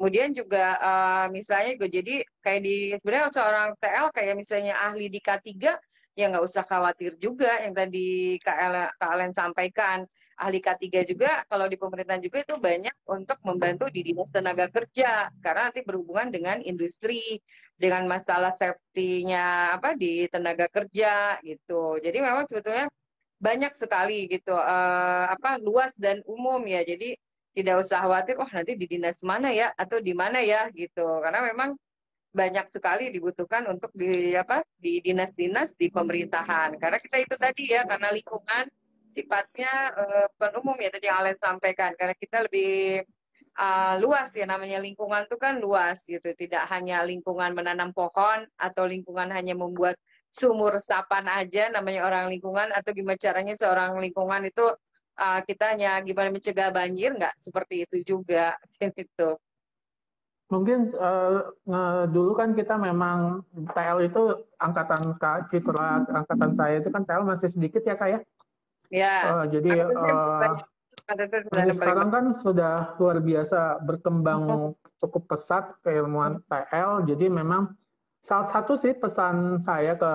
Kemudian 0.00 0.32
juga 0.32 0.80
uh, 0.80 1.26
misalnya 1.28 1.76
gue 1.76 1.90
jadi 1.92 2.14
kayak 2.40 2.60
di 2.64 2.76
sebenarnya 2.96 3.36
seorang 3.36 3.68
TL 3.76 4.08
kayak 4.16 4.34
misalnya 4.38 4.74
ahli 4.80 5.12
di 5.12 5.20
K3 5.20 5.76
ya 6.18 6.30
nggak 6.30 6.44
usah 6.46 6.64
khawatir 6.66 7.16
juga 7.18 7.62
yang 7.62 7.74
tadi 7.74 8.36
KL 8.42 8.74
kalian 8.98 9.32
sampaikan. 9.34 10.06
Ahli 10.40 10.64
K3 10.64 11.04
juga 11.04 11.44
kalau 11.52 11.68
di 11.68 11.76
pemerintahan 11.76 12.24
juga 12.24 12.40
itu 12.40 12.56
banyak 12.56 12.96
untuk 13.12 13.36
membantu 13.44 13.92
di 13.92 14.00
dinas 14.00 14.24
tenaga 14.32 14.72
kerja. 14.72 15.28
Karena 15.44 15.68
nanti 15.68 15.84
berhubungan 15.84 16.32
dengan 16.32 16.64
industri 16.64 17.44
dengan 17.76 18.08
masalah 18.08 18.56
safety-nya 18.56 19.76
apa 19.76 19.92
di 20.00 20.24
tenaga 20.32 20.64
kerja 20.72 21.36
gitu. 21.44 22.00
Jadi 22.00 22.18
memang 22.24 22.48
sebetulnya 22.48 22.88
banyak 23.36 23.72
sekali 23.76 24.28
gitu 24.32 24.56
uh, 24.56 25.28
apa 25.28 25.60
luas 25.60 25.92
dan 26.00 26.24
umum 26.24 26.64
ya. 26.64 26.88
Jadi 26.88 27.20
tidak 27.52 27.84
usah 27.84 28.00
khawatir 28.00 28.40
wah 28.40 28.48
nanti 28.48 28.80
di 28.80 28.88
dinas 28.88 29.20
mana 29.20 29.52
ya? 29.52 29.76
Atau 29.76 30.00
di 30.00 30.16
mana 30.16 30.40
ya? 30.40 30.72
Gitu. 30.72 31.04
Karena 31.20 31.44
memang 31.52 31.76
banyak 32.30 32.70
sekali 32.70 33.10
dibutuhkan 33.10 33.66
untuk 33.66 33.90
di 33.90 34.38
apa 34.38 34.62
di 34.78 35.02
dinas-dinas 35.02 35.74
di 35.74 35.90
pemerintahan. 35.90 36.78
Karena 36.78 36.98
kita 37.02 37.16
itu 37.18 37.34
tadi 37.34 37.74
ya 37.74 37.82
karena 37.82 38.14
lingkungan 38.14 38.70
sifatnya 39.10 39.72
uh, 39.98 40.26
bukan 40.38 40.52
umum 40.62 40.76
ya 40.78 40.90
tadi 40.94 41.10
yang 41.10 41.18
Alen 41.22 41.38
sampaikan. 41.42 41.90
Karena 41.98 42.14
kita 42.14 42.46
lebih 42.46 43.02
uh, 43.58 43.94
luas 43.98 44.30
ya 44.30 44.46
namanya 44.46 44.78
lingkungan 44.78 45.26
itu 45.26 45.36
kan 45.36 45.58
luas 45.58 45.98
gitu. 46.06 46.30
Tidak 46.30 46.70
hanya 46.70 47.02
lingkungan 47.02 47.50
menanam 47.50 47.90
pohon 47.90 48.46
atau 48.54 48.86
lingkungan 48.86 49.34
hanya 49.34 49.58
membuat 49.58 49.98
sumur 50.30 50.78
resapan 50.78 51.26
aja 51.26 51.74
namanya 51.74 52.06
orang 52.06 52.30
lingkungan 52.30 52.70
atau 52.70 52.94
gimana 52.94 53.18
caranya 53.18 53.58
seorang 53.58 53.98
lingkungan 53.98 54.46
itu 54.46 54.62
uh, 55.18 55.40
kita 55.42 55.74
hanya 55.74 55.98
gimana 56.06 56.30
mencegah 56.30 56.70
banjir 56.70 57.10
nggak 57.18 57.34
seperti 57.42 57.90
itu 57.90 57.96
juga 58.16 58.54
gitu. 58.78 59.34
Mungkin 60.50 60.90
uh, 60.98 61.46
dulu 62.10 62.34
kan 62.34 62.58
kita 62.58 62.74
memang 62.74 63.46
TL 63.70 64.10
itu 64.10 64.42
angkatan 64.58 65.14
Kak 65.22 65.46
Citra, 65.46 66.02
angkatan 66.10 66.50
saya 66.58 66.82
itu 66.82 66.90
kan 66.90 67.06
TL 67.06 67.22
masih 67.22 67.46
sedikit 67.46 67.86
ya 67.86 67.94
Kak 67.94 68.10
ya? 68.10 68.20
Ya. 68.90 69.16
Uh, 69.30 69.44
jadi 69.46 69.86
uh, 69.94 70.58
sekarang 71.70 72.10
kan 72.10 72.24
sudah 72.34 72.98
luar 72.98 73.22
biasa 73.22 73.78
berkembang 73.86 74.74
cukup 74.98 75.30
pesat 75.30 75.70
keilmuan 75.86 76.42
TL. 76.50 77.06
Jadi 77.06 77.30
memang 77.30 77.70
salah 78.20 78.50
satu 78.50 78.74
sih 78.74 78.92
pesan 78.92 79.62
saya 79.62 79.96
ke 79.96 80.12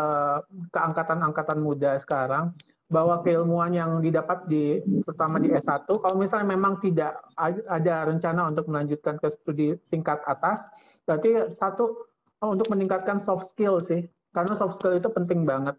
ke 0.69 0.79
angkatan-angkatan 0.79 1.57
muda 1.57 1.97
sekarang 1.97 2.53
bahwa 2.85 3.21
keilmuan 3.25 3.73
yang 3.73 3.97
didapat 3.97 4.45
di 4.45 4.77
terutama 5.01 5.41
di 5.41 5.49
S1 5.49 5.89
kalau 5.89 6.15
misalnya 6.21 6.53
memang 6.53 6.77
tidak 6.77 7.17
ada 7.65 8.05
rencana 8.05 8.53
untuk 8.53 8.69
melanjutkan 8.69 9.17
ke 9.17 9.27
studi 9.33 9.73
tingkat 9.89 10.21
atas 10.29 10.69
berarti 11.05 11.49
satu 11.49 12.05
oh, 12.45 12.53
untuk 12.53 12.69
meningkatkan 12.69 13.17
soft 13.21 13.49
skill 13.49 13.81
sih. 13.81 14.05
Karena 14.35 14.53
soft 14.53 14.77
skill 14.77 14.93
itu 14.93 15.09
penting 15.09 15.41
banget. 15.47 15.73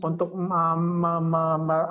Untuk 0.00 0.30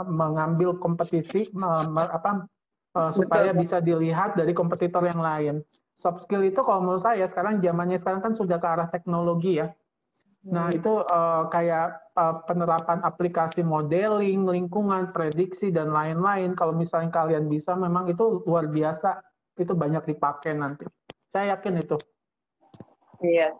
mengambil 0.08 0.80
kompetisi 0.80 1.52
apa 1.60 2.48
uh, 2.96 3.12
supaya 3.12 3.52
bisa 3.52 3.84
dilihat 3.84 4.40
dari 4.40 4.56
kompetitor 4.56 5.04
yang 5.04 5.20
lain. 5.20 5.56
Soft 6.00 6.24
skill 6.24 6.48
itu 6.48 6.64
kalau 6.64 6.80
menurut 6.80 7.04
saya 7.04 7.28
sekarang 7.28 7.60
zamannya 7.60 8.00
sekarang 8.00 8.24
kan 8.24 8.34
sudah 8.40 8.56
ke 8.56 8.68
arah 8.72 8.88
teknologi 8.88 9.60
ya 9.60 9.68
Nah, 10.50 10.70
hmm. 10.70 10.78
itu 10.82 10.94
uh, 11.06 11.46
kayak 11.54 12.02
uh, 12.18 12.42
penerapan 12.50 13.06
aplikasi 13.06 13.62
modeling, 13.62 14.50
lingkungan, 14.50 15.14
prediksi, 15.14 15.70
dan 15.70 15.94
lain-lain. 15.94 16.58
Kalau 16.58 16.74
misalnya 16.74 17.14
kalian 17.14 17.46
bisa, 17.46 17.78
memang 17.78 18.10
itu 18.10 18.42
luar 18.50 18.66
biasa. 18.66 19.22
Itu 19.54 19.78
banyak 19.78 20.10
dipakai 20.10 20.58
nanti. 20.58 20.90
Saya 21.30 21.58
yakin 21.58 21.76
itu. 21.78 21.98
Iya. 23.22 23.54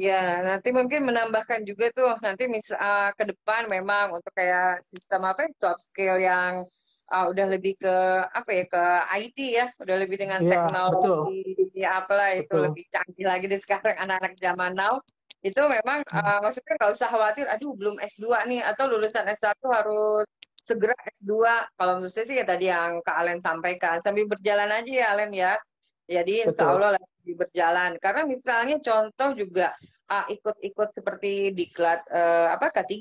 Ya, 0.00 0.40
nanti 0.40 0.72
mungkin 0.72 1.04
menambahkan 1.04 1.60
juga 1.68 1.92
tuh 1.92 2.16
nanti 2.24 2.48
misal 2.48 2.80
uh, 2.80 3.12
ke 3.12 3.28
depan 3.28 3.68
memang 3.68 4.16
untuk 4.16 4.32
kayak 4.32 4.80
sistem 4.88 5.28
apa 5.28 5.44
ya, 5.44 5.52
soft 5.60 5.84
skill 5.92 6.16
yang 6.16 6.64
uh, 7.10 7.26
udah 7.28 7.46
lebih 7.50 7.74
ke 7.76 7.96
apa 8.30 8.50
ya 8.50 8.64
ke 8.70 8.84
IT 9.26 9.38
ya 9.38 9.66
udah 9.82 9.96
lebih 9.98 10.16
dengan 10.16 10.40
ya, 10.46 10.66
teknologi 10.66 11.42
betul. 11.58 11.90
apalah 11.90 12.30
itu 12.38 12.46
betul. 12.46 12.62
lebih 12.70 12.84
canggih 12.88 13.26
lagi 13.26 13.44
deh 13.50 13.60
sekarang 13.60 13.96
anak-anak 13.98 14.34
zaman 14.38 14.72
now 14.78 15.02
itu 15.40 15.60
memang 15.60 16.04
hmm. 16.04 16.20
uh, 16.20 16.38
maksudnya 16.44 16.74
nggak 16.76 16.92
usah 16.94 17.08
khawatir 17.08 17.46
aduh 17.48 17.72
belum 17.74 17.96
S2 17.98 18.24
nih 18.46 18.60
atau 18.60 18.84
lulusan 18.86 19.24
S1 19.24 19.56
harus 19.72 20.28
segera 20.60 20.94
S2 21.18 21.32
kalau 21.74 21.92
menurut 21.98 22.12
saya 22.12 22.26
sih 22.28 22.36
ya 22.38 22.44
tadi 22.46 22.70
yang 22.70 23.00
Kak 23.02 23.16
Alen 23.16 23.40
sampaikan 23.40 23.98
sambil 24.04 24.28
berjalan 24.28 24.70
aja 24.70 24.92
ya 24.92 25.06
Alen 25.16 25.32
ya 25.32 25.52
jadi 26.10 26.46
insya 26.46 26.66
Allah 26.66 26.98
lagi 26.98 27.32
berjalan 27.32 27.96
karena 27.98 28.22
misalnya 28.28 28.76
contoh 28.78 29.30
juga 29.34 29.72
ikut-ikut 30.10 30.90
seperti 30.90 31.54
diklat 31.54 32.02
uh, 32.10 32.50
apa 32.50 32.74
K3 32.74 32.94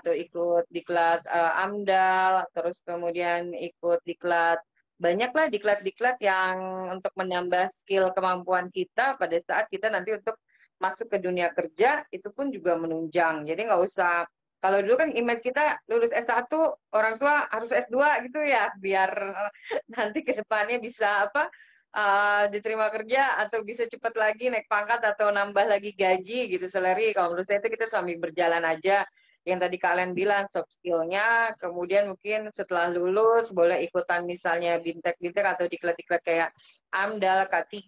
atau 0.00 0.10
ikut 0.10 0.66
diklat 0.66 1.22
uh, 1.30 1.62
AMDAL 1.62 2.50
terus 2.50 2.82
kemudian 2.82 3.54
ikut 3.54 4.02
diklat 4.02 4.58
banyaklah 5.00 5.48
diklat-diklat 5.48 6.18
yang 6.20 6.58
untuk 6.92 7.14
menambah 7.16 7.72
skill 7.80 8.12
kemampuan 8.12 8.68
kita 8.68 9.16
pada 9.16 9.38
saat 9.40 9.70
kita 9.72 9.88
nanti 9.88 10.12
untuk 10.12 10.36
masuk 10.82 11.08
ke 11.08 11.18
dunia 11.22 11.54
kerja 11.54 12.04
itu 12.12 12.28
pun 12.34 12.52
juga 12.52 12.76
menunjang. 12.76 13.48
Jadi 13.48 13.60
nggak 13.68 13.80
usah 13.80 14.28
kalau 14.60 14.84
dulu 14.84 15.00
kan 15.00 15.10
image 15.16 15.40
kita 15.40 15.80
lulus 15.88 16.12
S1 16.12 16.52
orang 16.92 17.16
tua 17.16 17.48
harus 17.48 17.72
S2 17.72 17.96
gitu 18.28 18.44
ya 18.44 18.68
biar 18.76 19.08
nanti 19.96 20.20
ke 20.20 20.36
depannya 20.36 20.76
bisa 20.84 21.30
apa 21.30 21.48
uh, 21.94 22.44
diterima 22.50 22.90
kerja 22.90 23.40
atau 23.42 23.62
bisa 23.66 23.86
cepat 23.86 24.14
lagi 24.14 24.50
naik 24.50 24.66
pangkat 24.70 25.02
atau 25.02 25.30
nambah 25.30 25.66
lagi 25.66 25.94
gaji 25.94 26.50
gitu 26.50 26.66
salary. 26.70 27.10
Kalau 27.14 27.34
menurut 27.34 27.46
saya 27.46 27.62
itu 27.62 27.70
kita 27.72 27.90
sambil 27.90 28.16
berjalan 28.18 28.62
aja. 28.66 29.06
Yang 29.40 29.58
tadi 29.64 29.76
kalian 29.80 30.12
bilang 30.12 30.44
soft 30.52 30.68
skillnya. 30.78 31.56
Kemudian 31.56 32.12
mungkin 32.12 32.52
setelah 32.52 32.92
lulus 32.92 33.48
boleh 33.50 33.80
ikutan 33.82 34.28
misalnya 34.28 34.76
bintek-bintek 34.78 35.46
atau 35.46 35.64
diklat-diklat 35.64 36.22
kayak 36.22 36.50
AMDAL, 36.90 37.46
K3 37.46 37.78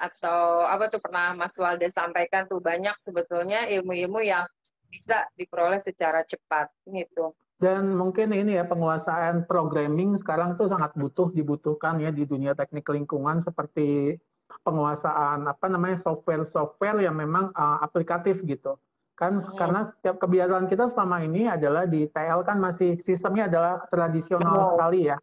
atau 0.00 0.64
apa 0.64 0.88
tuh 0.88 0.98
pernah 0.98 1.36
Mas 1.36 1.52
Walda 1.60 1.86
sampaikan 1.92 2.48
tuh 2.48 2.58
banyak 2.64 2.96
sebetulnya 3.04 3.68
ilmu-ilmu 3.68 4.24
yang 4.24 4.48
bisa 4.88 5.28
diperoleh 5.36 5.84
secara 5.84 6.24
cepat 6.24 6.72
gitu. 6.88 7.36
Dan 7.56 7.96
mungkin 7.96 8.36
ini 8.36 8.60
ya 8.60 8.68
penguasaan 8.68 9.48
programming 9.48 10.20
sekarang 10.20 10.60
itu 10.60 10.68
sangat 10.68 10.92
butuh 10.92 11.32
dibutuhkan 11.32 11.96
ya 11.96 12.12
di 12.12 12.28
dunia 12.28 12.52
teknik 12.52 12.84
lingkungan 12.92 13.40
seperti 13.40 14.20
penguasaan 14.60 15.48
apa 15.48 15.66
namanya 15.72 15.96
software-software 15.96 17.00
yang 17.00 17.16
memang 17.16 17.48
uh, 17.56 17.80
aplikatif 17.80 18.44
gitu. 18.44 18.76
Kan 19.16 19.40
hmm. 19.40 19.56
karena 19.56 19.88
kebiasaan 20.04 20.68
kita 20.68 20.92
selama 20.92 21.24
ini 21.24 21.48
adalah 21.48 21.88
di 21.88 22.04
TL 22.12 22.44
kan 22.44 22.60
masih 22.60 23.00
sistemnya 23.00 23.48
adalah 23.48 23.88
tradisional 23.88 24.60
hmm. 24.60 24.68
sekali 24.76 25.00
ya. 25.08 25.16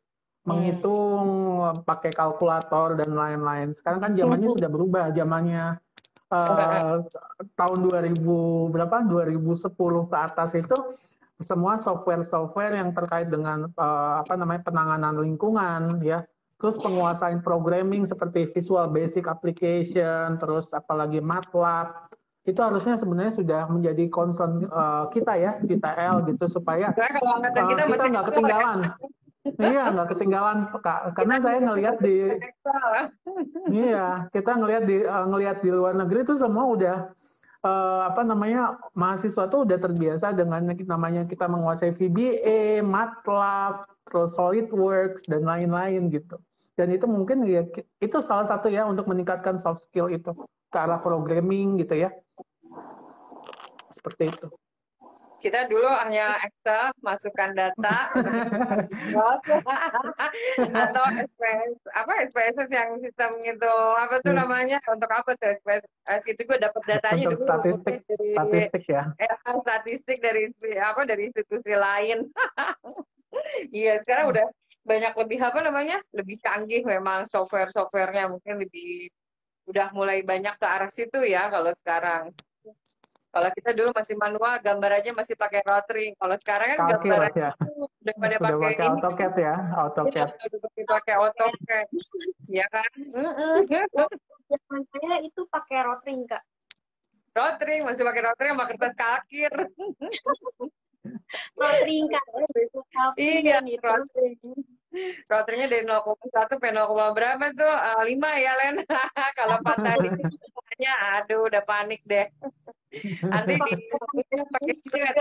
Menghitung 0.49 1.29
hmm. 1.69 1.85
pakai 1.85 2.09
kalkulator 2.17 2.97
dan 2.97 3.13
lain-lain. 3.13 3.77
Sekarang 3.77 4.01
kan 4.01 4.11
zamannya 4.17 4.49
hmm. 4.49 4.57
sudah 4.57 4.69
berubah, 4.73 5.05
zamannya 5.13 5.77
uh, 6.33 7.05
tahun 7.53 7.77
2000 7.93 8.73
berapa 8.73 8.95
2010 9.05 10.09
ke 10.09 10.17
atas 10.17 10.51
itu 10.57 10.77
semua 11.43 11.77
software-software 11.77 12.73
yang 12.79 12.95
terkait 12.95 13.27
dengan 13.29 13.69
uh, 13.75 14.23
apa 14.23 14.33
namanya 14.39 14.63
penanganan 14.65 15.19
lingkungan 15.19 15.99
ya. 16.01 16.23
Terus 16.57 16.79
penguasaan 16.79 17.43
programming 17.43 18.07
seperti 18.07 18.47
Visual 18.55 18.87
Basic 18.87 19.27
Application 19.27 20.39
terus 20.39 20.71
apalagi 20.71 21.19
MATLAB 21.19 22.13
itu 22.43 22.59
harusnya 22.59 22.99
sebenarnya 22.99 23.33
sudah 23.35 23.61
menjadi 23.71 24.07
concern 24.11 24.67
uh, 24.67 25.07
kita 25.11 25.35
ya 25.39 25.51
di 25.63 25.79
TL 25.79 26.27
gitu 26.27 26.47
supaya 26.51 26.91
uh, 26.91 27.67
kita 27.71 28.03
nggak 28.11 28.25
ketinggalan. 28.31 28.79
iya 29.59 29.91
nggak 29.91 30.07
ketinggalan 30.15 30.57
kak. 30.79 31.15
Karena 31.15 31.35
saya 31.39 31.59
ngelihat 31.63 31.99
di 31.99 32.31
iya 33.71 34.27
kita 34.31 34.59
ngelihat 34.59 34.83
di 34.87 35.03
uh, 35.03 35.27
ngelihat 35.27 35.63
di 35.63 35.69
luar 35.71 35.95
negeri 35.95 36.23
itu 36.27 36.35
semua 36.35 36.63
udah 36.67 36.97
uh, 37.63 38.01
apa 38.07 38.21
namanya 38.21 38.77
mahasiswa 38.93 39.47
tuh 39.49 39.65
udah 39.65 39.79
terbiasa 39.79 40.35
dengan 40.35 40.63
namanya 40.67 41.23
kita 41.25 41.47
menguasai 41.47 41.95
VBA, 41.95 42.83
MATLAB, 42.83 43.87
terus 44.07 44.35
SolidWorks 44.35 45.25
dan 45.25 45.47
lain-lain 45.47 46.11
gitu. 46.11 46.37
Dan 46.77 46.89
itu 46.93 47.05
mungkin 47.05 47.45
ya 47.45 47.65
itu 48.01 48.17
salah 48.25 48.49
satu 48.49 48.67
ya 48.69 48.85
untuk 48.85 49.05
meningkatkan 49.07 49.61
soft 49.61 49.85
skill 49.85 50.09
itu 50.09 50.33
ke 50.69 50.77
arah 50.77 50.99
programming 51.01 51.77
gitu 51.81 52.07
ya. 52.07 52.09
Seperti 53.93 54.29
itu 54.29 54.47
kita 55.43 55.67
dulu 55.67 55.91
hanya 55.91 56.39
Excel 56.47 56.95
masukkan 57.03 57.51
data. 57.51 58.07
Atau 60.71 61.03
SPS 61.19 61.75
apa 61.91 62.13
SPS 62.31 62.71
yang 62.71 62.95
sistem 63.03 63.43
itu 63.43 63.73
apa 63.99 64.23
tuh 64.23 64.31
hmm. 64.31 64.39
namanya? 64.39 64.79
Untuk 64.87 65.11
apa 65.11 65.35
tuh 65.35 65.51
SPS 65.59 65.83
itu 66.31 66.41
gue 66.47 66.57
dapat 66.63 66.81
datanya 66.87 67.27
untuk 67.27 67.43
dulu 67.43 67.47
statistik 67.51 67.99
dari, 68.07 68.29
statistik 68.39 68.83
ya. 68.87 69.03
Eh, 69.19 69.35
statistik 69.59 70.17
dari 70.23 70.47
apa 70.79 71.03
dari 71.03 71.27
institusi 71.27 71.75
lain. 71.75 72.23
Iya 73.73 73.97
sekarang 74.05 74.29
udah 74.29 74.45
banyak 74.85 75.13
lebih 75.17 75.41
apa 75.41 75.59
namanya? 75.65 75.97
Lebih 76.13 76.37
canggih 76.45 76.85
memang 76.85 77.25
software-softwarenya. 77.33 78.29
Mungkin 78.29 78.61
lebih 78.61 79.09
udah 79.65 79.89
mulai 79.89 80.21
banyak 80.21 80.53
ke 80.53 80.67
arah 80.69 80.93
situ 80.93 81.17
ya 81.25 81.49
kalau 81.49 81.73
sekarang. 81.81 82.29
Kalau 83.33 83.49
kita 83.49 83.73
dulu 83.73 83.89
masih 83.97 84.15
manual, 84.21 84.61
gambar 84.61 85.01
aja 85.01 85.09
masih 85.17 85.33
pakai 85.33 85.65
rotring. 85.65 86.13
Kalau 86.21 86.35
sekarang 86.37 86.67
kan 86.77 86.79
gambar 86.85 87.33
ya. 87.33 87.49
udah 87.57 88.13
pada 88.21 88.37
pakai, 88.37 88.61
pakai 88.61 88.85
AutoCAD 88.93 89.33
ya, 89.41 89.55
AutoCAD. 89.73 90.13
Ya, 90.13 90.25
udah 90.53 90.59
pakai 90.85 91.13
AutoCAD, 91.17 91.87
ya 92.45 92.65
kan? 92.69 92.91
Zaman 94.53 94.81
saya 94.85 95.13
itu 95.25 95.41
pakai 95.49 95.81
rotring 95.81 96.29
kak. 96.29 96.45
Rotring 97.33 97.81
masih 97.89 98.05
pakai 98.05 98.21
rotring 98.21 98.51
sama 98.53 98.65
kertas 98.69 98.93
kakir. 98.93 99.53
rotring 101.57 102.05
kak. 102.13 102.25
Iya, 103.17 103.57
rotring. 103.81 104.37
Roternya 105.25 105.65
dari 105.73 105.83
0,1 105.89 106.29
sampai 106.29 106.69
0, 106.69 107.17
berapa 107.17 107.45
tuh? 107.57 107.65
Uh, 107.65 108.05
eh, 108.05 108.13
5 108.13 108.29
ya, 108.37 108.53
Len. 108.61 108.75
Kalau 109.41 109.57
patah 109.65 109.97
itu 109.97 110.21
semuanya, 110.45 110.93
aduh 111.17 111.49
udah 111.49 111.63
panik 111.65 112.05
deh. 112.05 112.29
Nanti 113.25 113.53
di 113.57 114.23
pakai 114.29 114.73
silet. 114.77 115.15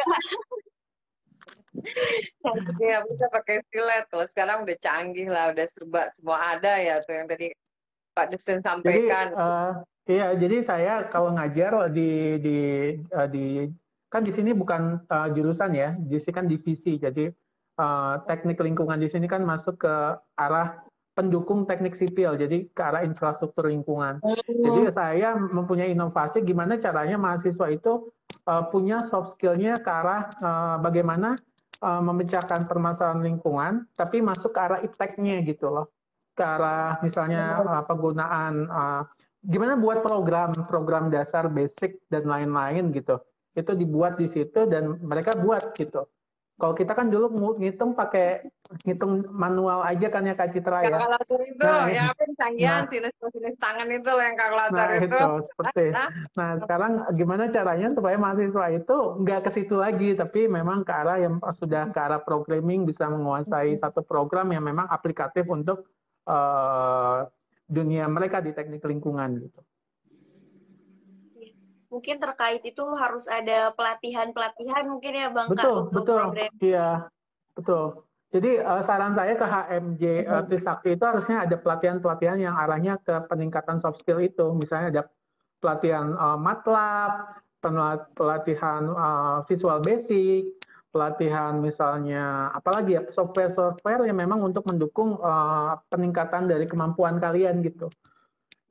Iya, 2.76 3.00
bisa 3.08 3.26
pakai 3.32 3.64
silet. 3.72 4.04
Kalau 4.12 4.26
sekarang 4.28 4.68
udah 4.68 4.76
canggih 4.76 5.28
lah, 5.32 5.56
udah 5.56 5.66
serba 5.72 6.12
semua 6.12 6.38
ada 6.56 6.76
ya 6.76 7.00
tuh 7.00 7.16
yang 7.16 7.26
tadi 7.26 7.48
Pak 8.12 8.28
Dusen 8.28 8.60
sampaikan. 8.60 9.32
Jadi, 9.32 9.40
uh, 9.40 9.72
iya, 10.04 10.26
jadi 10.36 10.56
saya 10.60 10.94
kalau 11.08 11.32
ngajar 11.32 11.88
di 11.88 12.36
di 12.44 12.58
uh, 13.16 13.24
di 13.24 13.66
kan 14.12 14.20
di 14.20 14.32
sini 14.36 14.52
bukan 14.52 15.00
uh, 15.08 15.32
jurusan 15.32 15.72
ya, 15.72 15.96
di 15.96 16.20
sini 16.20 16.36
kan 16.36 16.44
divisi. 16.44 17.00
Jadi 17.00 17.32
uh, 17.80 18.20
teknik 18.28 18.60
lingkungan 18.60 19.00
di 19.00 19.08
sini 19.08 19.24
kan 19.24 19.40
masuk 19.40 19.80
ke 19.80 19.94
arah 20.36 20.76
pendukung 21.12 21.68
teknik 21.68 21.92
sipil, 21.92 22.40
jadi 22.40 22.64
ke 22.72 22.82
arah 22.82 23.04
infrastruktur 23.04 23.68
lingkungan. 23.68 24.18
Jadi 24.48 24.82
hmm. 24.88 24.94
saya 24.96 25.36
mempunyai 25.36 25.92
inovasi 25.92 26.40
gimana 26.40 26.80
caranya 26.80 27.20
mahasiswa 27.20 27.68
itu 27.68 28.08
uh, 28.48 28.64
punya 28.72 29.04
soft 29.04 29.36
skill-nya 29.36 29.76
ke 29.76 29.90
arah 29.92 30.32
uh, 30.40 30.76
bagaimana 30.80 31.36
uh, 31.84 32.00
memecahkan 32.00 32.64
permasalahan 32.64 33.20
lingkungan, 33.20 33.84
tapi 33.92 34.24
masuk 34.24 34.56
ke 34.56 34.60
arah 34.60 34.80
impact-nya 34.80 35.44
gitu 35.44 35.68
loh. 35.68 35.92
Ke 36.32 36.40
arah 36.40 36.96
misalnya 37.04 37.60
uh, 37.60 37.84
penggunaan, 37.84 38.54
uh, 38.72 39.02
gimana 39.44 39.76
buat 39.76 40.00
program, 40.00 40.56
program 40.64 41.12
dasar 41.12 41.52
basic 41.52 42.00
dan 42.08 42.24
lain-lain 42.24 42.88
gitu. 42.96 43.20
Itu 43.52 43.76
dibuat 43.76 44.16
di 44.16 44.24
situ 44.24 44.64
dan 44.64 44.96
mereka 45.04 45.36
buat 45.36 45.76
gitu. 45.76 46.08
Kalau 46.62 46.78
kita 46.78 46.94
kan 46.94 47.10
dulu 47.10 47.58
ngitung 47.58 47.98
pakai 47.98 48.46
ngitung 48.86 49.26
manual 49.34 49.82
aja 49.82 50.06
kan 50.14 50.22
ya 50.22 50.38
Kak 50.38 50.54
Citra 50.54 50.86
ya. 50.86 50.94
Kalkulator 50.94 51.40
itu 51.42 51.58
nah, 51.58 51.90
ya 51.90 52.14
apa 52.14 52.22
canggihan 52.38 52.86
nah, 52.86 52.86
sinus 52.86 53.14
sinus 53.34 53.56
tangan 53.58 53.90
itu 53.90 54.06
loh 54.06 54.22
yang 54.22 54.38
kalkulator 54.38 54.78
nah, 54.78 54.94
itu. 54.94 55.10
itu. 55.10 55.26
seperti. 55.50 55.84
nah 56.38 56.50
sekarang 56.62 56.92
gimana 57.18 57.50
caranya 57.50 57.90
supaya 57.90 58.14
mahasiswa 58.14 58.66
itu 58.78 58.98
nggak 59.26 59.40
ke 59.42 59.50
situ 59.50 59.74
lagi 59.74 60.14
tapi 60.14 60.46
memang 60.46 60.86
ke 60.86 60.92
arah 60.94 61.18
yang 61.18 61.42
sudah 61.50 61.90
ke 61.90 61.98
arah 61.98 62.22
programming 62.22 62.86
bisa 62.86 63.10
menguasai 63.10 63.74
hmm. 63.74 63.82
satu 63.82 64.06
program 64.06 64.54
yang 64.54 64.62
memang 64.62 64.86
aplikatif 64.86 65.42
untuk 65.50 65.90
uh, 66.30 67.26
dunia 67.66 68.06
mereka 68.06 68.38
di 68.38 68.54
teknik 68.54 68.86
lingkungan 68.86 69.34
gitu 69.42 69.58
mungkin 71.92 72.16
terkait 72.16 72.64
itu 72.64 72.80
harus 72.96 73.28
ada 73.28 73.68
pelatihan-pelatihan 73.76 74.88
mungkin 74.88 75.12
ya 75.12 75.28
Bang 75.28 75.52
betul, 75.52 75.60
Kak 75.60 75.84
untuk 75.92 76.02
betul. 76.08 76.18
program. 76.24 76.52
Iya, 76.56 76.88
betul. 77.52 77.84
Jadi 78.32 78.50
uh, 78.64 78.80
saran 78.80 79.12
saya 79.12 79.36
ke 79.36 79.44
HMJ 79.44 80.04
uh, 80.24 80.40
eh, 80.40 80.42
Trisakti 80.48 80.96
itu 80.96 81.04
harusnya 81.04 81.44
ada 81.44 81.56
pelatihan-pelatihan 81.60 82.40
yang 82.40 82.56
arahnya 82.56 82.96
ke 83.04 83.28
peningkatan 83.28 83.76
soft 83.76 84.00
skill 84.00 84.24
itu. 84.24 84.56
Misalnya 84.56 84.88
ada 84.88 85.02
pelatihan 85.60 86.16
uh, 86.16 86.40
MATLAB, 86.40 87.12
pelatihan 88.16 88.88
uh, 88.88 89.44
Visual 89.44 89.84
Basic, 89.84 90.48
pelatihan 90.92 91.60
misalnya 91.60 92.52
apalagi 92.56 93.00
ya 93.00 93.02
software-software 93.08 94.08
yang 94.08 94.16
memang 94.16 94.44
untuk 94.44 94.64
mendukung 94.68 95.20
uh, 95.20 95.76
peningkatan 95.88 96.48
dari 96.48 96.64
kemampuan 96.68 97.16
kalian 97.20 97.64
gitu 97.64 97.88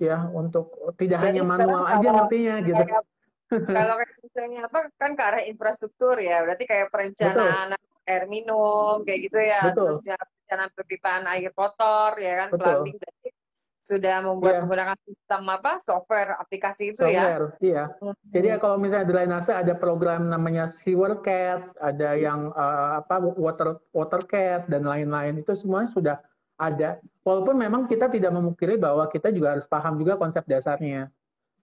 ya 0.02 0.26
untuk 0.34 0.74
tidak 0.98 1.22
Jadi 1.22 1.28
hanya 1.38 1.44
manual 1.46 1.86
aja 1.86 2.10
nantinya 2.10 2.56
gitu 2.66 2.84
kalau 3.78 3.94
kayak 4.00 4.16
misalnya 4.24 4.60
apa 4.64 4.80
kan 4.96 5.12
ke 5.12 5.24
arah 5.28 5.44
infrastruktur 5.44 6.16
ya, 6.24 6.40
berarti 6.40 6.64
kayak 6.64 6.88
perencanaan 6.88 7.76
Betul. 7.76 8.08
air 8.08 8.24
minum 8.32 9.04
kayak 9.04 9.20
gitu 9.28 9.40
ya, 9.44 9.62
Betul. 9.68 10.00
terus 10.00 10.16
ya 10.16 10.16
perencanaan 10.16 10.72
perpipaan 10.72 11.26
air 11.28 11.52
kotor 11.52 12.16
ya 12.16 12.34
kan, 12.40 12.48
plumbing 12.56 12.96
berarti 12.96 13.30
sudah 13.82 14.22
membuat 14.22 14.54
yeah. 14.56 14.62
menggunakan 14.64 14.98
sistem 15.04 15.42
apa 15.52 15.82
software 15.82 16.38
aplikasi 16.38 16.96
itu 16.96 17.02
ya? 17.02 17.36
software, 17.36 17.48
ya. 17.60 17.66
Iya. 17.66 17.84
Hmm. 18.00 18.16
Jadi 18.30 18.48
kalau 18.62 18.78
misalnya 18.78 19.06
di 19.10 19.14
Drainase 19.18 19.52
ada 19.52 19.74
program 19.74 20.22
namanya 20.30 20.70
SewerCat, 20.70 21.82
ada 21.82 22.10
yang 22.16 22.54
uh, 22.54 23.02
apa 23.04 23.20
Water 23.20 23.82
WaterCat 23.92 24.70
dan 24.70 24.86
lain-lain 24.86 25.42
itu 25.42 25.58
semuanya 25.58 25.90
sudah 25.92 26.16
ada. 26.62 27.02
Walaupun 27.26 27.58
memang 27.58 27.90
kita 27.90 28.06
tidak 28.14 28.30
memungkiri 28.30 28.78
bahwa 28.78 29.10
kita 29.10 29.34
juga 29.34 29.58
harus 29.58 29.66
paham 29.66 29.98
juga 29.98 30.22
konsep 30.22 30.46
dasarnya 30.46 31.10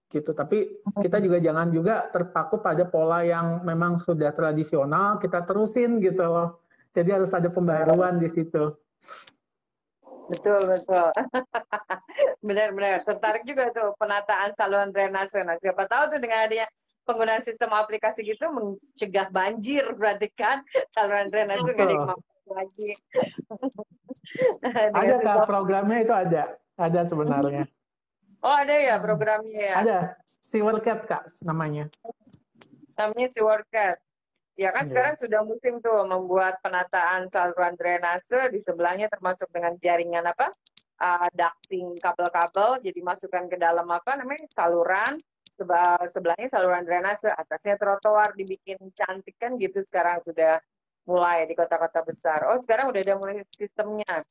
gitu. 0.09 0.33
Tapi 0.33 0.81
kita 1.05 1.21
juga 1.21 1.39
jangan 1.39 1.69
juga 1.71 2.09
terpaku 2.09 2.59
pada 2.59 2.83
pola 2.89 3.23
yang 3.23 3.63
memang 3.63 4.01
sudah 4.01 4.33
tradisional, 4.33 5.21
kita 5.21 5.45
terusin 5.45 6.01
gitu 6.01 6.25
loh. 6.25 6.59
Jadi 6.97 7.15
harus 7.15 7.31
ada 7.31 7.53
pembaruan 7.53 8.19
di 8.19 8.27
situ. 8.33 8.75
Betul, 10.29 10.61
betul. 10.69 11.09
Benar-benar. 12.49 13.01
Tertarik 13.05 13.49
juga 13.49 13.73
tuh 13.73 13.97
penataan 13.97 14.53
saluran 14.57 14.93
drainase. 14.93 15.41
Nah, 15.41 15.57
siapa 15.61 15.89
tahu 15.89 16.17
tuh 16.17 16.21
dengan 16.21 16.45
adanya 16.45 16.69
penggunaan 17.09 17.41
sistem 17.41 17.73
aplikasi 17.73 18.21
gitu 18.21 18.53
mencegah 18.53 19.33
banjir 19.33 19.89
berarti 19.97 20.29
kan 20.37 20.61
saluran 20.93 21.33
drainase 21.33 21.65
nggak 21.65 21.89
dimanfaatkan 21.89 22.53
lagi. 22.53 22.91
ada 25.01 25.15
kak 25.25 25.39
programnya 25.49 25.99
itu 26.05 26.13
ada, 26.13 26.43
ada 26.77 27.01
sebenarnya. 27.09 27.65
Oh 28.45 28.55
ada 28.55 28.77
ya 28.77 29.01
programnya 29.01 29.57
ya? 29.57 29.75
Ada, 29.81 29.99
Sewercat 30.45 31.09
kak 31.09 31.25
namanya. 31.43 31.89
Namanya 33.01 33.29
Sewercat. 33.33 33.97
Ya 34.59 34.75
kan 34.75 34.85
yeah. 34.85 34.91
sekarang 34.91 35.15
sudah 35.23 35.41
musim 35.47 35.79
tuh 35.79 36.03
membuat 36.05 36.59
penataan 36.61 37.31
saluran 37.31 37.79
drainase 37.79 38.51
di 38.51 38.59
sebelahnya 38.59 39.07
termasuk 39.09 39.49
dengan 39.55 39.79
jaringan 39.79 40.29
apa? 40.29 40.51
Uh, 40.99 41.31
ducting 41.31 41.95
kabel-kabel 42.03 42.83
jadi 42.83 43.01
masukkan 43.07 43.47
ke 43.47 43.55
dalam 43.55 43.87
apa 43.87 44.19
namanya 44.19 44.51
saluran 44.51 45.15
sebelahnya 46.15 46.49
saluran 46.51 46.87
drainase 46.87 47.27
atasnya 47.27 47.75
trotoar 47.81 48.35
dibikin 48.39 48.79
cantik 48.95 49.35
kan 49.41 49.59
gitu 49.59 49.83
sekarang 49.83 50.23
sudah 50.23 50.63
mulai 51.09 51.49
di 51.49 51.57
kota-kota 51.57 52.05
besar. 52.05 52.45
Oh 52.53 52.61
sekarang 52.61 52.93
udah 52.93 53.01
ada 53.01 53.15
mulai 53.17 53.41
sistemnya. 53.57 54.23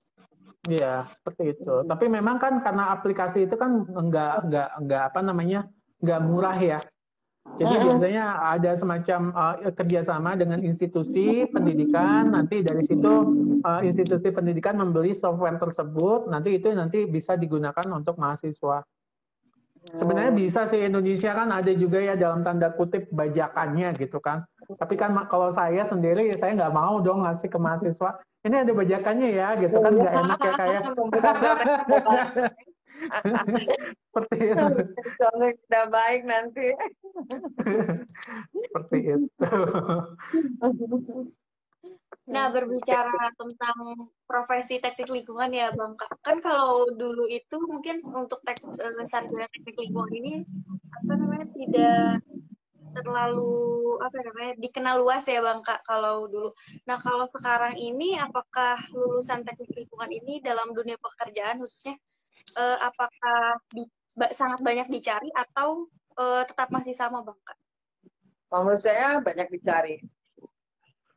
Iya, 0.69 1.09
seperti 1.09 1.57
itu. 1.57 1.73
Tapi 1.89 2.05
memang 2.05 2.37
kan 2.37 2.61
karena 2.61 2.93
aplikasi 2.93 3.49
itu 3.49 3.57
kan 3.57 3.87
enggak 3.97 4.45
enggak 4.45 4.69
enggak 4.77 5.03
apa 5.09 5.19
namanya? 5.25 5.61
enggak 5.97 6.21
murah 6.21 6.57
ya. 6.61 6.79
Jadi 7.57 7.73
uh 7.73 7.79
-huh. 7.79 7.85
biasanya 7.89 8.25
ada 8.53 8.71
semacam 8.75 9.19
uh, 9.33 9.55
kerjasama 9.73 10.35
dengan 10.37 10.59
institusi 10.61 11.47
pendidikan. 11.49 12.29
Nanti 12.29 12.61
dari 12.61 12.83
situ 12.85 13.13
uh, 13.63 13.81
institusi 13.81 14.29
pendidikan 14.29 14.77
membeli 14.77 15.15
software 15.15 15.57
tersebut. 15.57 16.29
Nanti 16.29 16.59
itu 16.59 16.69
nanti 16.75 17.07
bisa 17.09 17.33
digunakan 17.39 17.87
untuk 17.95 18.19
mahasiswa. 18.19 18.83
Sebenarnya 19.95 20.33
oh. 20.33 20.37
bisa 20.37 20.67
sih 20.67 20.83
Indonesia 20.83 21.31
kan 21.31 21.47
ada 21.53 21.71
juga 21.71 22.03
ya 22.03 22.19
dalam 22.19 22.43
tanda 22.43 22.73
kutip 22.75 23.07
bajakannya 23.13 23.95
gitu 23.95 24.19
kan. 24.19 24.43
Tapi 24.67 24.99
kan 24.99 25.15
kalau 25.31 25.53
saya 25.55 25.87
sendiri 25.87 26.27
saya 26.35 26.57
nggak 26.57 26.75
mau 26.75 26.99
dong 26.99 27.23
ngasih 27.23 27.47
ke 27.47 27.55
mahasiswa 27.55 28.19
ini 28.47 28.63
ada 28.63 28.71
bajakannya 28.71 29.29
ya 29.35 29.59
gitu 29.59 29.75
kan 29.83 29.91
nggak 29.91 30.13
enak 30.13 30.39
ya 30.39 30.53
kayak 30.55 30.83
seperti 34.09 34.37
itu 34.41 34.65
tidak 35.69 35.85
baik 35.93 36.25
nanti 36.25 36.73
seperti 38.65 38.97
itu 39.13 39.29
Nah, 42.27 42.51
berbicara 42.51 43.31
tentang 43.39 44.11
profesi 44.27 44.83
teknik 44.83 45.07
lingkungan 45.07 45.47
ya, 45.47 45.71
Bang. 45.71 45.95
Kan 46.19 46.43
kalau 46.43 46.91
dulu 46.91 47.23
itu 47.31 47.55
mungkin 47.63 48.03
untuk 48.03 48.43
tek, 48.43 48.59
uh, 48.67 49.07
sarjana 49.07 49.47
teknik 49.47 49.79
lingkungan 49.79 50.11
ini 50.11 50.33
apa 50.91 51.13
namanya 51.15 51.47
tidak 51.55 52.19
terlalu 52.97 53.97
apa 54.01 54.17
namanya 54.25 54.51
dikenal 54.57 54.95
luas 55.05 55.25
ya 55.29 55.39
bang 55.43 55.61
kak 55.61 55.85
kalau 55.85 56.25
dulu. 56.25 56.49
Nah 56.89 56.97
kalau 56.97 57.29
sekarang 57.29 57.77
ini 57.77 58.17
apakah 58.17 58.81
lulusan 58.89 59.45
teknik 59.45 59.85
lingkungan 59.85 60.09
ini 60.09 60.41
dalam 60.41 60.73
dunia 60.73 60.97
pekerjaan 60.97 61.61
khususnya 61.61 61.93
eh, 62.57 62.77
apakah 62.81 63.61
di, 63.69 63.85
sangat 64.33 64.65
banyak 64.65 64.89
dicari 64.89 65.29
atau 65.29 65.85
eh, 66.17 66.43
tetap 66.49 66.73
masih 66.73 66.97
sama 66.97 67.21
bang 67.21 67.37
kak? 67.45 67.57
Menurut 68.49 68.81
saya 68.81 69.21
banyak 69.21 69.47
dicari. 69.51 70.01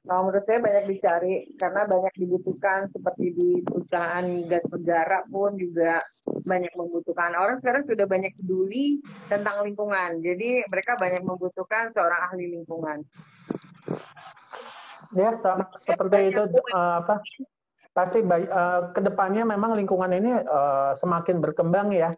Kalau 0.00 0.26
menurut 0.26 0.44
saya 0.48 0.64
banyak 0.64 0.84
dicari 0.96 1.34
karena 1.60 1.84
banyak 1.84 2.14
dibutuhkan 2.16 2.88
seperti 2.88 3.36
di 3.36 3.50
perusahaan 3.60 4.24
gas 4.48 4.64
negara 4.72 5.28
pun 5.28 5.52
juga 5.60 6.00
banyak 6.24 6.72
membutuhkan. 6.72 7.36
Orang 7.36 7.60
sekarang 7.60 7.84
sudah 7.84 8.08
banyak 8.08 8.32
peduli 8.40 9.04
tentang 9.28 9.60
lingkungan. 9.60 10.24
Jadi 10.24 10.64
mereka 10.72 10.96
banyak 10.96 11.20
membutuhkan 11.20 11.92
seorang 11.92 12.32
ahli 12.32 12.48
lingkungan. 12.48 13.04
Ya, 15.12 15.36
seperti 15.76 16.32
itu 16.32 16.42
uh, 16.72 17.04
apa? 17.04 17.20
Pasti 17.92 18.24
uh, 18.24 18.94
ke 18.96 19.00
depannya 19.04 19.44
memang 19.44 19.76
lingkungan 19.76 20.16
ini 20.16 20.32
uh, 20.32 20.96
semakin 20.96 21.44
berkembang 21.44 21.92
ya. 21.92 22.08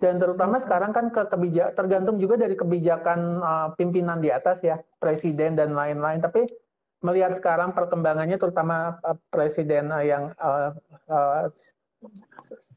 Dan 0.00 0.20
terutama 0.20 0.60
sekarang 0.60 0.92
kan 0.92 1.12
ke 1.12 1.24
kebijak 1.28 1.76
tergantung 1.76 2.16
juga 2.16 2.40
dari 2.40 2.56
kebijakan 2.56 3.20
uh, 3.44 3.68
pimpinan 3.76 4.24
di 4.24 4.32
atas 4.32 4.64
ya, 4.64 4.80
presiden 4.96 5.56
dan 5.56 5.76
lain-lain. 5.76 6.20
Tapi 6.24 6.65
melihat 7.04 7.36
sekarang 7.36 7.76
perkembangannya 7.76 8.40
terutama 8.40 8.96
uh, 9.04 9.16
presiden 9.28 9.92
uh, 9.92 10.04
yang 10.04 10.32
uh, 10.40 10.72
uh, 11.10 11.50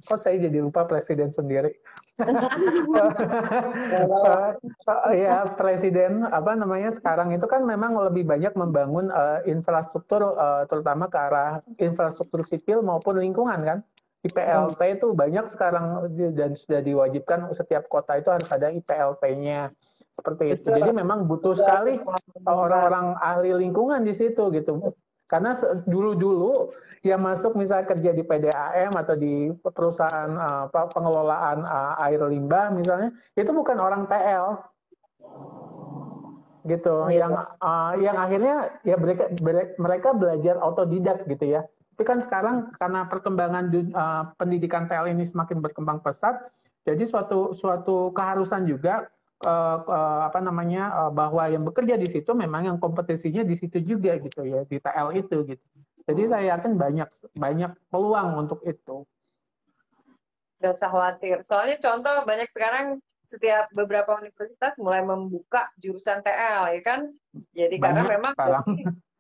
kok 0.08 0.20
saya 0.20 0.42
jadi 0.42 0.64
lupa 0.64 0.86
presiden 0.90 1.30
sendiri. 1.30 1.72
ya 5.16 5.48
presiden 5.56 6.28
apa 6.28 6.52
namanya 6.52 6.92
sekarang 6.92 7.32
itu 7.32 7.48
kan 7.48 7.64
memang 7.64 7.96
lebih 7.96 8.28
banyak 8.28 8.52
membangun 8.60 9.08
uh, 9.08 9.40
infrastruktur 9.48 10.36
uh, 10.36 10.68
terutama 10.68 11.08
ke 11.08 11.16
arah 11.16 11.64
infrastruktur 11.80 12.44
sipil 12.44 12.84
maupun 12.84 13.24
lingkungan 13.24 13.64
kan. 13.64 13.80
IPLT 14.20 15.00
itu 15.00 15.16
banyak 15.16 15.48
sekarang 15.48 16.12
dan 16.36 16.52
sudah 16.52 16.84
diwajibkan 16.84 17.56
setiap 17.56 17.88
kota 17.88 18.20
itu 18.20 18.28
harus 18.28 18.52
ada 18.52 18.68
IPLT-nya 18.68 19.72
seperti 20.20 20.60
itu. 20.60 20.68
Jadi 20.68 20.92
memang 20.92 21.26
butuh 21.26 21.56
sekali 21.56 21.98
orang-orang 22.44 23.16
ahli 23.24 23.56
lingkungan 23.56 24.04
di 24.04 24.12
situ 24.12 24.52
gitu. 24.52 24.92
Karena 25.30 25.54
dulu-dulu 25.86 26.74
yang 27.06 27.22
masuk 27.22 27.54
misalnya 27.56 27.88
kerja 27.88 28.12
di 28.12 28.24
PDAM 28.26 28.92
atau 28.98 29.16
di 29.16 29.54
perusahaan 29.62 30.32
uh, 30.36 30.66
pengelolaan 30.68 31.64
uh, 31.64 32.04
air 32.04 32.20
limbah 32.28 32.74
misalnya, 32.74 33.14
itu 33.38 33.50
bukan 33.54 33.78
orang 33.78 34.10
TL. 34.10 34.58
Gitu. 36.66 36.92
Oh, 36.92 37.14
yang 37.14 37.34
uh, 37.62 37.94
yang 38.02 38.18
akhirnya 38.20 38.74
ya 38.84 38.98
mereka 39.00 39.32
mereka 39.80 40.10
belajar 40.18 40.58
otodidak 40.60 41.24
gitu 41.30 41.46
ya. 41.56 41.62
Tapi 41.94 42.04
kan 42.04 42.20
sekarang 42.26 42.56
karena 42.82 43.06
perkembangan 43.06 43.70
uh, 43.94 44.24
pendidikan 44.36 44.90
TL 44.90 45.14
ini 45.14 45.30
semakin 45.30 45.62
berkembang 45.62 46.02
pesat, 46.02 46.42
jadi 46.90 47.06
suatu 47.06 47.54
suatu 47.54 48.10
keharusan 48.18 48.66
juga 48.66 49.14
apa 49.40 50.40
namanya 50.44 50.92
uh, 50.92 51.12
bahwa 51.16 51.48
yang 51.48 51.64
bekerja 51.64 51.96
di 51.96 52.12
situ 52.12 52.36
memang 52.36 52.68
yang 52.68 52.78
kompetisinya 52.78 53.48
di 53.48 53.56
situ 53.56 53.80
juga 53.80 54.20
gitu 54.20 54.44
ya 54.44 54.68
di 54.68 54.84
TL 54.84 55.16
itu 55.16 55.38
gitu. 55.48 55.66
Jadi 56.10 56.22
saya 56.28 56.58
yakin 56.58 56.76
banyak 56.76 57.10
banyak 57.38 57.72
peluang 57.88 58.36
untuk 58.36 58.60
itu. 58.68 59.08
Tidak 60.60 60.76
usah 60.76 60.92
khawatir. 60.92 61.40
Soalnya 61.48 61.80
contoh 61.80 62.28
banyak 62.28 62.52
sekarang 62.52 63.00
setiap 63.30 63.70
beberapa 63.72 64.18
universitas 64.18 64.74
mulai 64.82 65.06
membuka 65.06 65.70
jurusan 65.80 66.20
TL 66.20 66.76
ya 66.76 66.82
kan. 66.84 67.08
Jadi 67.56 67.80
banyak 67.80 68.04
karena 68.04 68.16
memang 68.20 68.34
sekarang. 68.36 68.66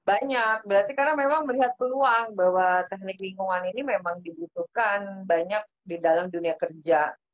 banyak. 0.09 0.57
Berarti 0.65 0.91
karena 0.97 1.13
memang 1.15 1.45
melihat 1.45 1.77
peluang 1.77 2.35
bahwa 2.35 2.83
teknik 2.89 3.21
lingkungan 3.21 3.63
ini 3.69 3.81
memang 3.85 4.19
dibutuhkan 4.19 5.23
banyak 5.29 5.61
di 5.85 6.01
dalam 6.01 6.27
dunia 6.27 6.57
kerja. 6.57 7.13
Nah, 7.13 7.29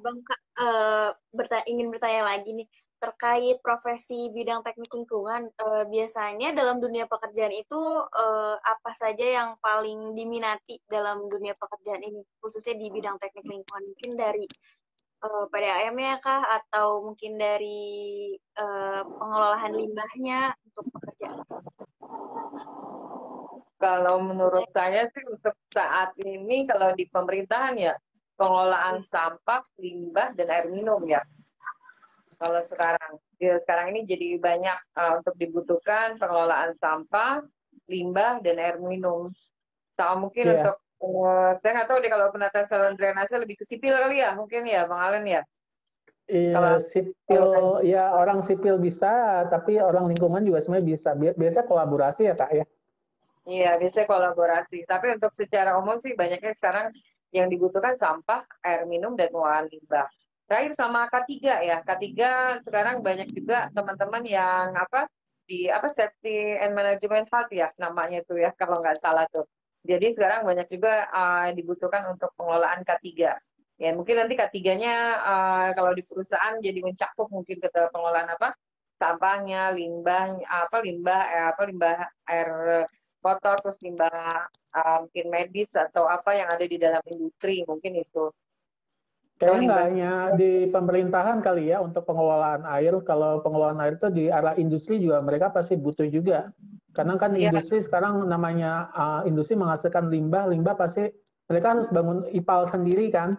Bang 0.00 0.22
uh, 0.58 1.10
bertanya, 1.34 1.66
ingin 1.66 1.88
bertanya 1.90 2.22
lagi 2.34 2.50
nih 2.54 2.68
terkait 3.02 3.58
profesi 3.58 4.30
bidang 4.30 4.62
teknik 4.62 4.94
lingkungan. 4.94 5.50
Uh, 5.58 5.82
biasanya 5.90 6.54
dalam 6.54 6.78
dunia 6.78 7.10
pekerjaan 7.10 7.50
itu 7.50 7.80
uh, 8.06 8.56
apa 8.62 8.94
saja 8.94 9.26
yang 9.42 9.58
paling 9.58 10.14
diminati 10.14 10.78
dalam 10.86 11.26
dunia 11.26 11.58
pekerjaan 11.58 12.02
ini, 12.06 12.22
khususnya 12.38 12.78
di 12.78 12.86
bidang 12.94 13.18
teknik 13.18 13.42
lingkungan? 13.42 13.84
Mungkin 13.90 14.10
dari 14.14 14.46
uh, 15.26 15.50
PDAM 15.50 15.98
ya 15.98 16.14
kah, 16.22 16.46
atau 16.62 17.02
mungkin 17.02 17.42
dari 17.42 18.30
uh, 18.54 19.02
pengelolaan 19.02 19.72
limbahnya 19.74 20.54
untuk 20.70 20.86
pekerjaan? 20.94 21.42
Kalau 23.82 24.22
menurut 24.22 24.70
saya 24.70 25.10
sih 25.10 25.26
untuk 25.26 25.58
saat 25.74 26.14
ini 26.22 26.62
kalau 26.70 26.94
di 26.94 27.10
pemerintahan 27.10 27.74
ya 27.74 27.98
pengelolaan 28.42 29.06
sampah, 29.06 29.62
limbah, 29.78 30.34
dan 30.34 30.50
air 30.50 30.66
minum 30.66 30.98
ya. 31.06 31.22
Kalau 32.42 32.58
sekarang, 32.66 33.22
ya, 33.38 33.62
sekarang 33.62 33.94
ini 33.94 34.02
jadi 34.02 34.42
banyak 34.42 34.78
uh, 34.98 35.22
untuk 35.22 35.38
dibutuhkan 35.38 36.18
pengelolaan 36.18 36.74
sampah, 36.82 37.46
limbah, 37.86 38.42
dan 38.42 38.58
air 38.58 38.82
minum. 38.82 39.30
Sama 39.94 40.26
mungkin 40.26 40.50
yeah. 40.50 40.58
untuk, 40.58 40.76
uh, 41.06 41.54
saya 41.62 41.70
nggak 41.78 41.86
tahu 41.86 41.98
deh 42.02 42.10
kalau 42.10 42.26
penataan 42.34 42.66
saluran 42.66 42.98
drainase 42.98 43.38
lebih 43.38 43.62
ke 43.62 43.64
sipil 43.70 43.94
kali 43.94 44.18
ya, 44.18 44.34
mungkin 44.34 44.66
ya 44.66 44.90
Bang 44.90 44.98
Alen 45.06 45.22
ya. 45.30 45.46
Iya, 46.26 46.54
kalau 46.54 46.78
sipil, 46.82 47.44
ya 47.86 48.10
orang 48.10 48.42
sipil 48.42 48.78
bisa, 48.82 49.46
tapi 49.46 49.78
orang 49.78 50.10
lingkungan 50.10 50.42
juga 50.42 50.62
sebenarnya 50.62 50.86
bisa. 50.86 51.10
Biasa 51.14 51.62
kolaborasi 51.66 52.26
ya 52.26 52.34
Kak 52.34 52.50
ya? 52.50 52.66
Iya, 53.42 53.70
biasanya 53.78 54.06
kolaborasi. 54.06 54.86
Tapi 54.86 55.18
untuk 55.18 55.34
secara 55.34 55.78
umum 55.78 55.98
sih 56.02 56.14
banyaknya 56.14 56.54
sekarang 56.58 56.94
yang 57.32 57.48
dibutuhkan 57.48 57.96
sampah, 57.96 58.44
air 58.62 58.84
minum, 58.84 59.16
dan 59.16 59.32
pengolahan 59.32 59.66
limbah. 59.66 60.06
Terakhir 60.46 60.72
sama 60.76 61.08
K3 61.08 61.32
ya. 61.64 61.76
K3 61.80 62.06
sekarang 62.60 63.00
banyak 63.00 63.32
juga 63.32 63.72
teman-teman 63.72 64.22
yang 64.28 64.76
apa 64.76 65.08
di 65.48 65.66
apa 65.72 65.90
safety 65.96 66.60
and 66.60 66.76
management 66.76 67.26
health 67.32 67.50
ya 67.50 67.72
namanya 67.80 68.20
itu 68.22 68.36
ya 68.36 68.52
kalau 68.54 68.78
nggak 68.84 69.00
salah 69.00 69.24
tuh. 69.32 69.48
Jadi 69.82 70.14
sekarang 70.14 70.46
banyak 70.46 70.68
juga 70.70 71.08
uh, 71.10 71.48
dibutuhkan 71.56 72.06
untuk 72.12 72.30
pengelolaan 72.36 72.84
K3. 72.84 73.08
Ya 73.80 73.90
mungkin 73.96 74.20
nanti 74.20 74.36
K3-nya 74.36 74.94
uh, 75.24 75.68
kalau 75.74 75.96
di 75.96 76.04
perusahaan 76.04 76.54
jadi 76.60 76.84
mencakup 76.84 77.32
mungkin 77.32 77.56
ke 77.58 77.68
pengelolaan 77.72 78.30
apa 78.30 78.54
sampahnya, 79.02 79.74
limbah 79.74 80.38
apa 80.46 80.76
limbah 80.78 81.22
eh, 81.26 81.46
apa 81.50 81.62
limbah 81.66 81.96
air 82.30 82.50
kotor 83.22 83.56
terus 83.62 83.78
limbah 83.78 84.50
uh, 84.74 84.98
mungkin 85.06 85.30
medis 85.30 85.70
atau 85.72 86.10
apa 86.10 86.34
yang 86.34 86.50
ada 86.50 86.66
di 86.66 86.76
dalam 86.76 87.00
industri 87.06 87.62
mungkin 87.62 87.94
itu. 87.94 88.28
Kayaknya 89.38 89.66
nggak 89.66 89.82
hanya 89.90 90.12
di 90.38 90.52
pemerintahan 90.70 91.38
kali 91.42 91.74
ya 91.74 91.82
untuk 91.82 92.06
pengelolaan 92.06 92.62
air. 92.66 92.94
Kalau 93.02 93.42
pengelolaan 93.42 93.82
air 93.82 93.98
itu 93.98 94.08
di 94.10 94.24
arah 94.30 94.54
industri 94.54 95.02
juga 95.02 95.18
mereka 95.22 95.50
pasti 95.50 95.74
butuh 95.74 96.06
juga. 96.06 96.50
Karena 96.94 97.18
kan 97.18 97.34
ya. 97.34 97.50
industri 97.50 97.82
sekarang 97.82 98.26
namanya 98.30 98.92
uh, 98.94 99.20
industri 99.26 99.58
menghasilkan 99.58 100.12
limbah, 100.12 100.46
limbah 100.46 100.78
pasti 100.78 101.10
mereka 101.50 101.74
harus 101.74 101.88
bangun 101.90 102.22
ipal 102.30 102.70
sendiri 102.70 103.10
kan. 103.10 103.34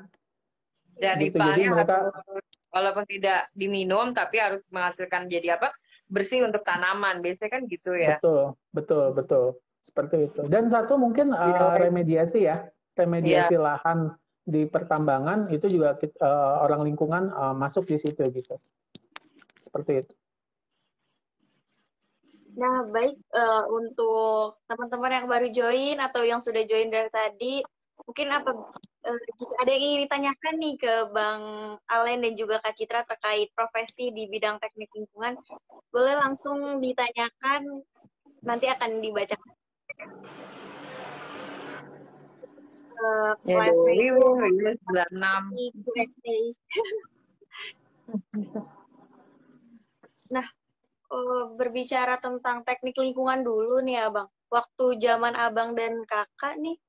Dan 0.99 1.23
gitu. 1.23 1.39
ipalnya 1.39 1.71
Jadi 1.71 1.71
mereka 1.71 1.95
harus, 2.11 2.45
walaupun 2.73 3.05
tidak 3.07 3.47
diminum 3.55 4.11
tapi 4.11 4.43
harus 4.43 4.63
menghasilkan 4.71 5.27
jadi 5.31 5.59
apa? 5.59 5.71
bersih 6.11 6.43
untuk 6.43 6.61
tanaman. 6.67 7.23
Biasanya 7.23 7.49
kan 7.49 7.61
gitu 7.71 7.95
ya. 7.95 8.19
Betul, 8.19 8.53
betul, 8.75 9.15
betul 9.15 9.45
seperti 9.83 10.31
itu. 10.31 10.41
Dan 10.47 10.71
satu 10.71 10.95
mungkin 10.95 11.35
uh, 11.35 11.75
remediasi 11.75 12.47
ya, 12.47 12.63
remediasi 12.95 13.59
yeah. 13.59 13.61
lahan 13.61 14.15
di 14.43 14.67
pertambangan 14.67 15.47
itu 15.51 15.71
juga 15.71 15.95
kita, 15.95 16.19
uh, 16.19 16.27
eh, 16.27 16.55
orang 16.67 16.81
lingkungan 16.83 17.31
uh, 17.31 17.55
masuk 17.55 17.87
di 17.87 17.99
situ 17.99 18.23
gitu. 18.31 18.55
Seperti 19.59 20.03
itu. 20.03 20.13
Nah, 22.53 22.85
baik 22.85 23.17
uh, 23.33 23.65
untuk 23.71 24.61
teman-teman 24.69 25.11
yang 25.23 25.27
baru 25.27 25.47
join 25.49 25.97
atau 25.97 26.21
yang 26.21 26.39
sudah 26.39 26.63
join 26.69 26.91
dari 26.91 27.09
tadi, 27.09 27.65
mungkin 28.05 28.29
apa 28.29 28.51
uh, 29.09 29.19
jika 29.41 29.53
ada 29.63 29.69
yang 29.73 29.83
ingin 29.83 30.01
ditanyakan 30.05 30.55
nih 30.61 30.75
ke 30.77 30.93
Bang 31.15 31.43
Alen 31.89 32.21
dan 32.21 32.33
juga 32.37 32.61
Kak 32.61 32.77
Citra 32.77 33.09
terkait 33.09 33.49
profesi 33.57 34.13
di 34.13 34.29
bidang 34.29 34.61
teknik 34.61 34.91
lingkungan, 34.93 35.33
boleh 35.89 36.13
langsung 36.13 36.77
ditanyakan 36.77 37.81
nanti 38.45 38.69
akan 38.69 39.01
dibacakan 39.01 39.55
Uh, 43.03 43.35
ya, 43.43 43.67
nah, 50.33 50.47
uh, 51.11 51.43
berbicara 51.59 52.15
tentang 52.23 52.63
teknik 52.63 52.95
lingkungan 52.95 53.43
dulu 53.43 53.83
nih 53.83 54.07
Abang. 54.07 54.31
Waktu 54.47 54.97
zaman 55.03 55.35
Abang 55.35 55.75
dan 55.75 56.05
Kakak 56.07 56.55
nih, 56.63 56.79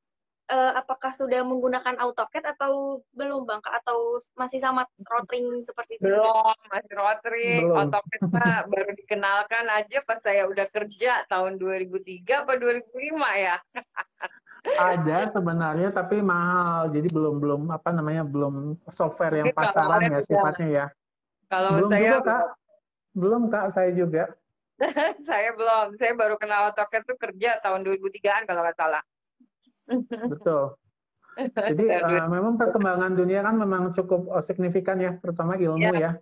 uh, 0.50 0.72
apakah 0.76 1.12
sudah 1.14 1.40
menggunakan 1.46 1.96
AutoCAD 1.96 2.44
atau 2.56 3.00
belum 3.16 3.48
bang? 3.48 3.60
Atau 3.64 4.20
masih 4.36 4.60
sama 4.60 4.84
rotring 5.08 5.48
seperti 5.64 5.96
itu? 5.96 6.10
Belum, 6.10 6.56
masih 6.68 6.92
rotring. 6.96 7.62
Belum. 7.68 7.78
AutoCAD 7.88 8.22
mah 8.28 8.56
baru 8.72 8.90
dikenalkan 8.96 9.64
aja 9.72 9.98
pas 10.04 10.20
saya 10.20 10.44
udah 10.48 10.66
kerja 10.68 11.24
tahun 11.28 11.56
2003 11.56 12.44
atau 12.44 12.54
2005 12.60 13.40
ya. 13.40 13.56
Ada 14.80 15.28
sebenarnya 15.28 15.92
tapi 15.92 16.24
mahal, 16.24 16.88
jadi 16.88 17.08
belum 17.12 17.36
belum 17.36 17.62
apa 17.68 17.92
namanya 17.92 18.24
belum 18.24 18.80
software 18.88 19.44
yang 19.44 19.52
pasaran 19.52 20.08
ya 20.08 20.20
sifatnya 20.24 20.68
ya. 20.68 20.86
Kalau 21.52 21.70
belum 21.76 21.90
saya 21.92 22.10
juga, 22.16 22.20
kak, 22.24 22.44
belum 23.12 23.42
kak 23.52 23.66
saya 23.76 23.90
juga. 23.92 24.24
saya 25.28 25.52
belum. 25.52 26.00
Saya 26.00 26.12
baru 26.16 26.40
kenal 26.40 26.72
AutoCAD 26.72 27.02
tuh 27.04 27.16
kerja 27.20 27.60
tahun 27.60 27.84
2003-an 27.84 28.48
kalau 28.48 28.64
nggak 28.64 28.78
salah. 28.80 29.04
Betul. 30.32 30.78
Jadi 31.54 31.84
uh, 31.90 32.30
memang 32.30 32.54
perkembangan 32.54 33.18
dunia 33.18 33.42
kan 33.42 33.58
memang 33.58 33.90
cukup 33.90 34.30
uh, 34.30 34.44
signifikan 34.44 35.02
ya, 35.02 35.18
terutama 35.18 35.58
ilmu 35.58 35.94
ya. 35.98 35.98
ya. 35.98 36.12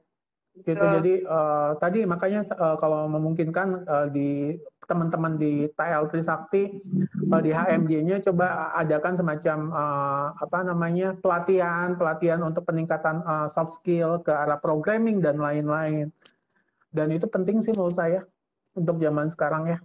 Gitu. 0.53 0.77
Jadi 0.85 1.25
uh, 1.25 1.81
tadi 1.81 2.05
makanya 2.05 2.45
uh, 2.61 2.77
kalau 2.77 3.09
memungkinkan 3.09 3.89
uh, 3.89 4.07
di 4.13 4.61
teman-teman 4.85 5.41
di 5.41 5.65
TL 5.73 6.13
Trisakti 6.13 6.69
uh, 7.33 7.41
di 7.41 7.57
HMJ-nya 7.57 8.21
coba 8.21 8.77
adakan 8.77 9.17
semacam 9.17 9.59
uh, 9.73 10.27
apa 10.37 10.59
namanya 10.69 11.17
pelatihan 11.17 11.97
pelatihan 11.97 12.45
untuk 12.45 12.69
peningkatan 12.69 13.25
uh, 13.25 13.49
soft 13.49 13.81
skill 13.81 14.21
ke 14.21 14.29
arah 14.29 14.61
programming 14.61 15.25
dan 15.25 15.41
lain-lain. 15.41 16.13
Dan 16.93 17.09
itu 17.17 17.25
penting 17.25 17.65
sih 17.65 17.73
menurut 17.73 17.97
saya 17.97 18.21
untuk 18.77 19.01
zaman 19.01 19.33
sekarang 19.33 19.73
ya. 19.73 19.79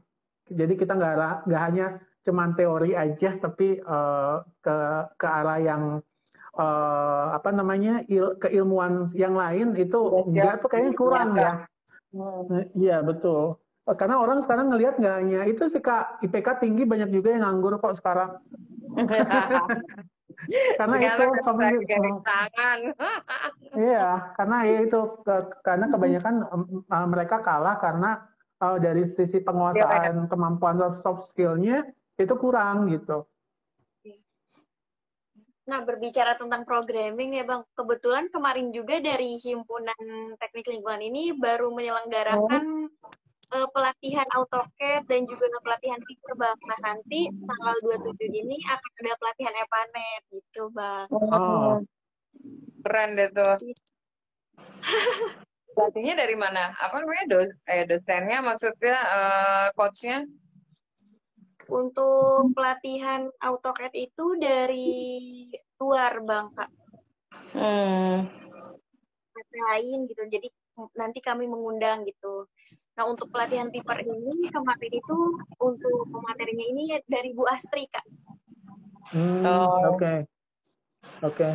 Jadi 0.52 0.76
kita 0.76 1.00
nggak 1.00 1.48
nggak 1.48 1.64
hanya 1.64 1.88
cuman 2.28 2.52
teori 2.60 2.92
aja 2.92 3.40
tapi 3.40 3.80
uh, 3.80 4.44
ke 4.60 4.78
ke 5.16 5.28
arah 5.28 5.60
yang 5.64 5.84
uh, 6.60 7.26
apa 7.32 7.56
namanya 7.56 8.04
il, 8.12 8.36
keilmuan 8.44 9.08
yang 9.16 9.40
lain 9.40 9.72
itu 9.80 10.28
enggak 10.28 10.60
tuh 10.60 10.68
kayaknya 10.68 10.94
kurang 11.00 11.30
ya. 11.40 11.64
Hmm. 12.12 12.68
Iya 12.76 13.00
betul. 13.08 13.56
Karena 13.88 14.20
orang 14.20 14.44
sekarang 14.44 14.68
ngelihat 14.68 15.00
nggak 15.00 15.16
hanya 15.24 15.42
itu 15.48 15.72
sih 15.72 15.80
kak 15.80 16.20
IPK 16.20 16.60
tinggi 16.60 16.84
banyak 16.84 17.08
juga 17.08 17.32
yang 17.32 17.48
nganggur 17.48 17.80
kok 17.80 17.96
sekarang. 18.04 18.44
karena 20.80 20.96
itu 21.02 21.24
tangan. 22.24 22.80
iya, 23.88 24.32
karena 24.38 24.58
ya 24.68 24.80
itu 24.86 25.00
ke, 25.24 25.36
karena 25.66 25.86
kebanyakan 25.90 26.36
uh, 26.92 27.08
mereka 27.08 27.42
kalah 27.42 27.76
karena 27.80 28.28
uh, 28.62 28.78
dari 28.78 29.08
sisi 29.08 29.42
penguasaan 29.42 30.30
kemampuan 30.30 30.78
soft 31.00 31.32
skillnya 31.32 31.88
itu 32.18 32.34
kurang 32.36 32.90
gitu. 32.90 33.30
Nah, 35.68 35.84
berbicara 35.84 36.40
tentang 36.40 36.64
programming 36.64 37.36
ya 37.36 37.44
Bang, 37.44 37.68
kebetulan 37.76 38.32
kemarin 38.32 38.72
juga 38.72 39.04
dari 39.04 39.36
Himpunan 39.36 40.40
Teknik 40.40 40.72
Lingkungan 40.72 41.04
ini 41.04 41.36
baru 41.36 41.76
menyelenggarakan 41.76 42.88
oh. 42.88 43.52
uh, 43.52 43.68
pelatihan 43.76 44.24
AutoCAD 44.32 45.12
dan 45.12 45.28
juga 45.28 45.52
pelatihan 45.60 46.00
Fitur 46.08 46.40
Bang. 46.40 46.56
Nah, 46.64 46.80
nanti 46.80 47.28
tanggal 47.28 47.76
27 47.84 48.16
ini 48.32 48.58
akan 48.64 48.92
ada 49.04 49.14
pelatihan 49.20 49.56
EPANET 49.60 50.22
gitu 50.32 50.64
Bang. 50.72 51.08
Oh. 51.12 51.84
Keren 52.88 53.20
deh 53.20 53.30
tuh. 53.36 53.56
Pelatihnya 55.76 56.16
dari 56.16 56.40
mana? 56.40 56.72
Apa 56.80 57.04
namanya? 57.04 57.28
Dos 57.28 57.52
eh, 57.68 57.84
dosennya 57.84 58.40
maksudnya 58.40 58.98
uh, 59.04 59.68
coachnya? 59.76 60.24
Untuk 61.68 62.56
pelatihan 62.56 63.28
AutoCAD 63.44 63.94
itu 63.96 64.26
dari 64.40 65.00
luar, 65.80 66.24
Bang, 66.24 66.56
Kak. 66.56 66.72
Hmm. 67.54 68.28
lain 69.58 70.06
gitu. 70.06 70.22
Jadi 70.30 70.54
nanti 70.94 71.18
kami 71.18 71.50
mengundang 71.50 72.06
gitu. 72.06 72.46
Nah, 72.94 73.10
untuk 73.10 73.34
pelatihan 73.34 73.74
piper 73.74 74.06
ini 74.06 74.50
kemarin 74.54 74.94
itu 74.94 75.18
untuk 75.58 76.06
materinya 76.14 76.66
ini 76.66 76.84
dari 77.10 77.34
Bu 77.34 77.50
Astri, 77.50 77.90
Kak. 77.90 78.06
Hmm, 79.12 79.42
oh. 79.46 79.96
oke. 79.96 79.98
Okay. 79.98 80.18
Oke. 81.26 81.34
Okay. 81.34 81.54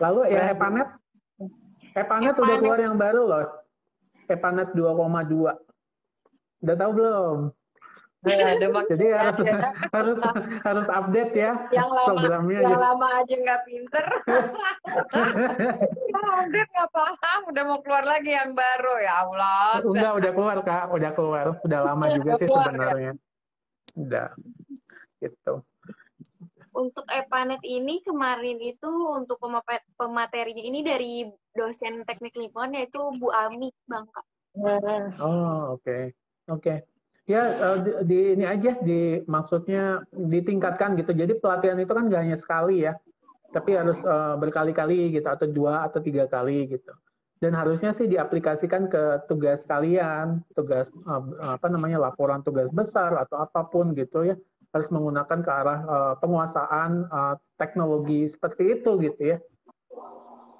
Lalu 0.00 0.32
ya 0.32 0.54
Epanet? 0.54 0.88
Epanet 1.92 2.34
udah 2.38 2.56
keluar 2.56 2.80
yang 2.80 2.96
baru 2.96 3.22
loh. 3.26 3.46
Epanet 4.30 4.70
2,2. 4.72 5.50
Udah 6.60 6.76
tahu 6.76 6.90
belum? 6.94 7.38
Ya, 8.20 8.52
Jadi 8.60 9.06
harus 9.16 9.46
ya. 9.48 9.72
harus 9.96 10.16
harus 10.68 10.86
update 10.92 11.32
ya 11.32 11.56
yang 11.72 11.88
lama, 11.88 12.12
programnya. 12.12 12.60
Yang 12.60 12.76
ya. 12.76 12.84
lama 12.84 13.06
aja 13.16 13.34
nggak 13.40 13.60
pinter. 13.64 14.04
yang 16.12 16.26
update 16.28 16.70
nggak 16.76 16.90
paham, 16.92 17.40
udah 17.48 17.62
mau 17.64 17.80
keluar 17.80 18.04
lagi 18.04 18.36
yang 18.36 18.52
baru 18.52 18.94
ya 19.00 19.24
Allah. 19.24 19.80
Enggak, 19.80 20.12
udah 20.20 20.30
keluar 20.36 20.56
kak, 20.60 20.86
udah 20.92 21.10
keluar, 21.16 21.46
udah 21.64 21.80
lama 21.80 22.04
juga 22.12 22.30
sih 22.36 22.44
keluar, 22.44 22.68
sebenarnya. 22.68 23.12
Ya? 23.16 23.22
Udah, 23.96 24.28
gitu. 25.24 25.54
Untuk 26.76 27.06
Epanet 27.08 27.64
ini 27.64 28.04
kemarin 28.04 28.60
itu 28.60 28.92
untuk 29.16 29.40
pematerinya 29.96 30.62
ini 30.62 30.84
dari 30.84 31.24
dosen 31.56 32.04
teknik 32.04 32.36
lingkungan 32.36 32.76
yaitu 32.76 33.00
Bu 33.16 33.32
Ami, 33.32 33.72
Bang 33.88 34.04
Kak. 34.12 34.28
Oh, 34.60 35.72
oke. 35.72 35.80
Okay. 35.80 36.12
Oke. 36.52 36.60
Okay 36.60 36.89
ya 37.30 37.42
uh, 37.62 37.78
di, 37.78 37.90
di 38.10 38.18
ini 38.34 38.44
aja 38.44 38.74
di 38.82 39.22
maksudnya 39.30 40.02
ditingkatkan 40.10 40.98
gitu. 40.98 41.14
Jadi 41.14 41.38
pelatihan 41.38 41.78
itu 41.78 41.92
kan 41.94 42.10
gak 42.10 42.22
hanya 42.26 42.34
sekali 42.34 42.82
ya 42.82 42.98
tapi 43.50 43.74
harus 43.74 43.98
uh, 44.06 44.38
berkali-kali 44.38 45.10
gitu 45.14 45.26
atau 45.26 45.46
dua 45.46 45.86
atau 45.86 46.02
tiga 46.02 46.26
kali 46.26 46.70
gitu. 46.70 46.90
Dan 47.40 47.56
harusnya 47.56 47.96
sih 47.96 48.04
diaplikasikan 48.04 48.92
ke 48.92 49.24
tugas 49.26 49.64
kalian 49.64 50.44
tugas 50.58 50.90
uh, 51.06 51.54
apa 51.54 51.66
namanya 51.70 51.98
laporan 52.10 52.42
tugas 52.42 52.70
besar 52.74 53.14
atau 53.14 53.42
apa 53.42 53.66
pun 53.70 53.94
gitu 53.94 54.26
ya. 54.26 54.36
Harus 54.70 54.86
menggunakan 54.94 55.38
ke 55.42 55.50
arah 55.50 55.80
uh, 55.82 56.14
penguasaan 56.22 57.10
uh, 57.10 57.34
teknologi 57.58 58.30
seperti 58.30 58.78
itu 58.78 58.90
gitu 59.02 59.22
ya 59.34 59.38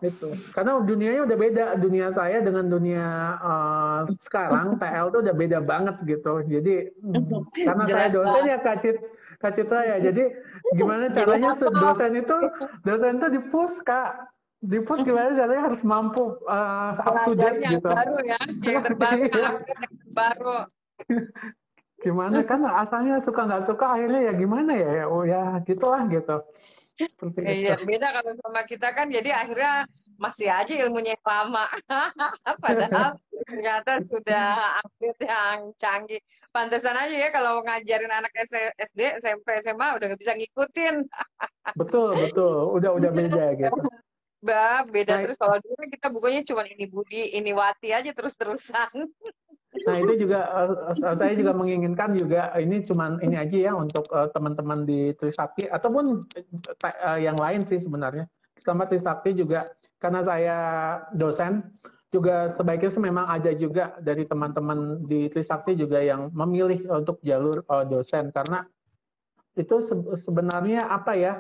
itu 0.01 0.33
karena 0.57 0.81
dunianya 0.81 1.23
udah 1.29 1.39
beda. 1.39 1.65
Dunia 1.77 2.09
saya 2.17 2.41
dengan 2.41 2.67
dunia 2.73 3.07
uh, 3.41 4.01
sekarang 4.21 4.75
TL 4.81 5.07
tuh 5.13 5.21
udah 5.25 5.35
beda 5.37 5.59
banget 5.61 5.97
gitu. 6.09 6.41
Jadi 6.45 6.93
mm, 7.05 7.53
karena 7.69 7.85
saya 7.87 8.09
dosen 8.09 8.43
ya 8.49 8.59
kacit 8.61 8.97
kacit 9.41 9.67
saya 9.73 9.97
jadi 10.01 10.37
gimana 10.77 11.09
caranya 11.13 11.57
dosen 11.57 12.13
itu 12.17 12.37
dosen 12.85 13.21
itu 13.21 13.29
dipus 13.41 13.73
kak. 13.85 14.29
Dipus 14.61 15.01
gimana 15.09 15.33
caranya 15.33 15.73
harus 15.73 15.81
mampu 15.81 16.37
uh, 16.45 16.93
up 17.01 17.25
to 17.25 17.33
date 17.33 17.65
gitu. 17.65 17.89
baru 17.89 18.19
ya 18.29 18.37
yang 18.61 18.85
terbaru 18.93 19.25
yang 19.25 19.57
baru 20.13 20.57
gimana? 22.05 22.45
Kan 22.45 22.65
asalnya 22.69 23.25
suka 23.25 23.49
nggak 23.49 23.65
suka 23.65 23.97
akhirnya 23.97 24.21
ya 24.29 24.33
gimana 24.37 24.73
ya 24.77 25.09
oh 25.09 25.25
ya 25.25 25.65
gitulah 25.65 26.05
gitu 26.13 26.45
iya, 27.47 27.75
itu. 27.79 27.85
beda 27.89 28.09
kalau 28.13 28.33
sama 28.41 28.63
kita 28.69 28.89
kan 28.93 29.07
jadi 29.09 29.31
akhirnya 29.33 29.89
masih 30.21 30.53
aja 30.53 30.73
ilmunya 30.77 31.17
yang 31.17 31.25
lama. 31.25 31.65
Padahal 32.65 33.17
ternyata 33.49 34.05
sudah 34.05 34.77
update 34.85 35.21
yang 35.25 35.73
canggih. 35.81 36.21
Pantesan 36.53 36.93
aja 36.93 37.15
ya 37.15 37.29
kalau 37.33 37.65
ngajarin 37.65 38.13
anak 38.13 38.35
SD, 38.37 39.01
SMP, 39.25 39.65
SMA 39.65 39.97
udah 39.97 40.07
nggak 40.13 40.21
bisa 40.21 40.37
ngikutin. 40.37 40.95
betul, 41.81 42.21
betul. 42.21 42.77
Udah 42.77 42.91
udah 43.01 43.11
beda 43.17 43.45
gitu. 43.57 43.81
Bah, 44.41 44.89
beda 44.89 45.21
nah, 45.21 45.23
terus 45.29 45.37
kalau 45.37 45.61
dulu 45.61 45.85
kita 45.89 46.09
bukunya 46.09 46.41
cuma 46.49 46.65
ini 46.65 46.89
Budi, 46.89 47.37
ini 47.37 47.53
Wati 47.53 47.93
aja 47.93 48.09
terus-terusan. 48.13 48.93
Nah 49.71 49.97
itu 50.03 50.27
juga 50.27 50.51
uh, 50.51 51.15
saya 51.15 51.33
juga 51.39 51.55
menginginkan 51.55 52.19
juga 52.19 52.51
ini 52.59 52.83
cuman 52.83 53.23
ini 53.23 53.39
aja 53.39 53.71
ya 53.71 53.73
untuk 53.79 54.03
uh, 54.11 54.27
teman-teman 54.35 54.83
di 54.83 55.15
Trisakti 55.15 55.71
ataupun 55.71 56.27
uh, 56.83 57.19
yang 57.19 57.39
lain 57.39 57.63
sih 57.63 57.79
sebenarnya. 57.79 58.27
Sama 58.61 58.91
Trisakti 58.91 59.31
juga 59.39 59.71
karena 60.03 60.27
saya 60.27 60.59
dosen 61.15 61.71
juga 62.11 62.51
sebaiknya 62.51 62.91
memang 62.99 63.27
ada 63.31 63.55
juga 63.55 63.95
dari 64.03 64.27
teman-teman 64.27 65.07
di 65.07 65.31
Trisakti 65.31 65.79
juga 65.79 66.03
yang 66.03 66.35
memilih 66.35 66.91
untuk 66.91 67.23
jalur 67.23 67.63
uh, 67.71 67.87
dosen 67.87 68.35
karena 68.35 68.67
itu 69.55 69.79
se 69.83 69.95
sebenarnya 70.19 70.91
apa 70.91 71.15
ya 71.15 71.33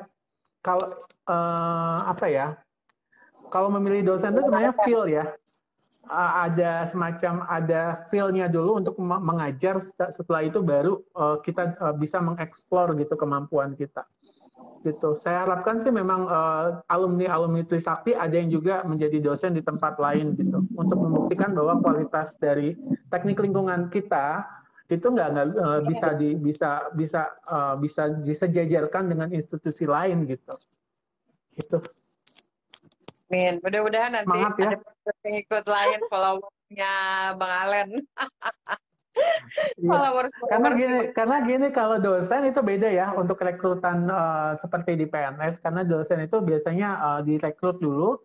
kalau 0.62 0.94
uh, 1.26 1.98
apa 2.06 2.26
ya 2.30 2.46
kalau 3.50 3.66
memilih 3.74 4.14
dosen 4.14 4.30
itu 4.30 4.46
sebenarnya 4.46 4.74
feel 4.86 5.04
ya 5.10 5.26
ada 6.10 6.84
semacam 6.90 7.46
ada 7.46 8.06
feel-nya 8.10 8.50
dulu 8.50 8.82
untuk 8.82 8.98
mengajar 8.98 9.78
setelah 10.10 10.42
itu 10.42 10.58
baru 10.60 10.98
uh, 11.14 11.38
kita 11.40 11.78
uh, 11.78 11.94
bisa 11.94 12.18
mengeksplor 12.18 12.98
gitu 12.98 13.14
kemampuan 13.14 13.78
kita 13.78 14.04
gitu. 14.80 15.16
Saya 15.20 15.44
harapkan 15.44 15.76
sih 15.80 15.92
memang 15.92 16.24
uh, 16.24 16.80
alumni 16.88 17.28
alumni 17.28 17.60
Trisakti 17.64 18.16
ada 18.16 18.32
yang 18.32 18.48
juga 18.48 18.80
menjadi 18.88 19.20
dosen 19.20 19.52
di 19.52 19.60
tempat 19.60 20.00
lain 20.00 20.36
gitu 20.40 20.64
untuk 20.72 20.98
membuktikan 21.00 21.52
bahwa 21.52 21.80
kualitas 21.84 22.32
dari 22.40 22.76
teknik 23.12 23.40
lingkungan 23.44 23.92
kita 23.92 24.44
itu 24.90 25.06
nggak 25.06 25.28
nggak 25.36 25.46
uh, 25.60 25.80
bisa 25.86 26.08
di 26.18 26.34
bisa 26.34 26.90
bisa 26.96 27.22
uh, 27.46 27.76
bisa 27.78 28.10
disejajarkan 28.24 29.12
dengan 29.12 29.28
institusi 29.30 29.84
lain 29.84 30.24
gitu. 30.26 30.54
Gitu. 31.54 31.78
Min, 33.30 33.62
mudah-mudahan 33.62 34.10
nanti 34.18 34.26
Semangat, 34.26 34.58
ya. 34.58 34.70
ada 34.74 35.12
pengikut 35.22 35.64
lain 35.64 36.00
followernya 36.10 36.94
Bang 37.38 37.54
Alen. 37.66 37.88
Iya. 39.76 40.30
Karena 40.48 40.68
gini, 40.72 40.98
karena 41.12 41.36
gini 41.44 41.68
kalau 41.74 42.00
dosen 42.00 42.46
itu 42.46 42.60
beda 42.62 42.88
ya 42.88 43.12
untuk 43.12 43.42
rekrutan 43.42 44.08
uh, 44.08 44.56
seperti 44.56 44.96
di 44.96 45.04
PNS 45.04 45.60
karena 45.60 45.84
dosen 45.84 46.24
itu 46.24 46.40
biasanya 46.40 46.88
uh, 46.96 47.20
direkrut 47.20 47.82
dulu 47.82 48.16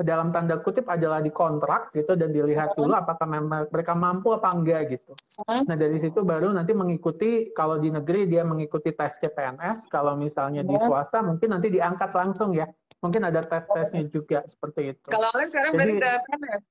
dalam 0.00 0.32
tanda 0.32 0.56
kutip 0.64 0.88
adalah 0.88 1.20
dikontrak 1.20 1.92
gitu 1.92 2.16
dan 2.16 2.32
dilihat 2.32 2.72
dulu 2.72 2.96
apakah 2.96 3.28
memang 3.28 3.68
mereka 3.68 3.92
mampu 3.92 4.32
apa 4.32 4.48
enggak 4.48 4.96
gitu. 4.96 5.12
Nah 5.44 5.76
dari 5.76 6.00
situ 6.00 6.24
baru 6.24 6.56
nanti 6.56 6.72
mengikuti 6.72 7.52
kalau 7.52 7.76
di 7.76 7.92
negeri 7.92 8.24
dia 8.24 8.40
mengikuti 8.40 8.96
tes 8.96 9.20
CPNS, 9.20 9.92
kalau 9.92 10.16
misalnya 10.16 10.64
di 10.64 10.72
swasta 10.80 11.20
mungkin 11.20 11.52
nanti 11.52 11.68
diangkat 11.68 12.10
langsung 12.16 12.56
ya. 12.56 12.64
Mungkin 13.00 13.22
ada 13.24 13.40
tes-tesnya 13.40 14.04
juga 14.12 14.44
seperti 14.44 14.92
itu. 14.92 15.08
Kalau 15.08 15.32
kalian 15.32 15.48
sekarang 15.48 15.72
Jadi, 15.72 15.92
udah 15.96 16.14
PNS 16.20 16.62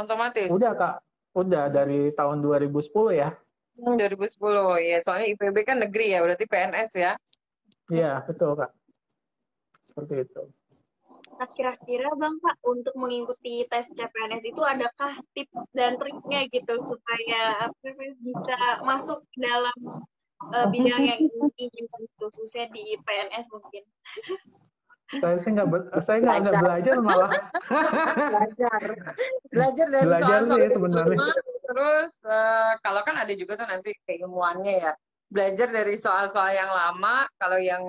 otomatis? 0.00 0.48
Udah 0.48 0.72
kak, 0.72 0.96
udah 1.36 1.64
dari 1.68 2.00
tahun 2.16 2.40
2010 2.40 3.12
ya. 3.12 3.30
2010 3.76 4.80
ya, 4.80 4.98
soalnya 5.04 5.26
IPB 5.36 5.56
kan 5.68 5.76
negeri 5.84 6.16
ya, 6.16 6.24
berarti 6.24 6.44
PNS 6.48 6.90
ya. 6.96 7.12
Iya 7.92 8.24
betul 8.24 8.56
kak, 8.56 8.72
seperti 9.84 10.24
itu. 10.24 10.42
Nah, 11.36 11.48
kira-kira 11.52 12.08
Bang 12.16 12.40
Pak, 12.40 12.56
untuk 12.64 12.96
mengikuti 12.96 13.68
tes 13.68 13.92
CPNS 13.92 14.48
itu 14.48 14.62
adakah 14.64 15.20
tips 15.36 15.68
dan 15.76 16.00
triknya 16.00 16.48
gitu 16.48 16.80
supaya 16.80 17.68
apa, 17.68 17.88
bisa 18.24 18.80
masuk 18.80 19.20
dalam 19.36 19.76
uh, 20.40 20.66
bidang 20.72 21.04
yang 21.04 21.20
ingin 21.60 21.84
itu, 21.84 22.24
khususnya 22.32 22.72
di 22.72 22.96
PNS 23.04 23.52
mungkin? 23.52 23.84
saya 25.06 25.36
sih 25.38 25.50
nggak 25.54 25.68
saya 26.06 26.18
nggak 26.22 26.38
ada 26.42 26.52
belajar. 26.58 26.96
malah. 26.98 27.30
Belajar. 28.16 28.80
Belajar 29.50 29.86
dari 29.90 30.04
belajar 30.06 30.38
soal 30.42 30.58
sih 30.58 30.70
sebenarnya. 30.74 31.18
terus 31.66 32.14
uh, 32.22 32.78
kalau 32.78 33.02
kan 33.02 33.18
ada 33.18 33.34
juga 33.34 33.58
tuh 33.58 33.68
nanti 33.70 33.90
keilmuannya 34.06 34.74
ya. 34.90 34.92
Belajar 35.26 35.68
dari 35.70 35.98
soal-soal 35.98 36.54
yang 36.54 36.70
lama. 36.70 37.26
Kalau 37.38 37.58
yang 37.58 37.82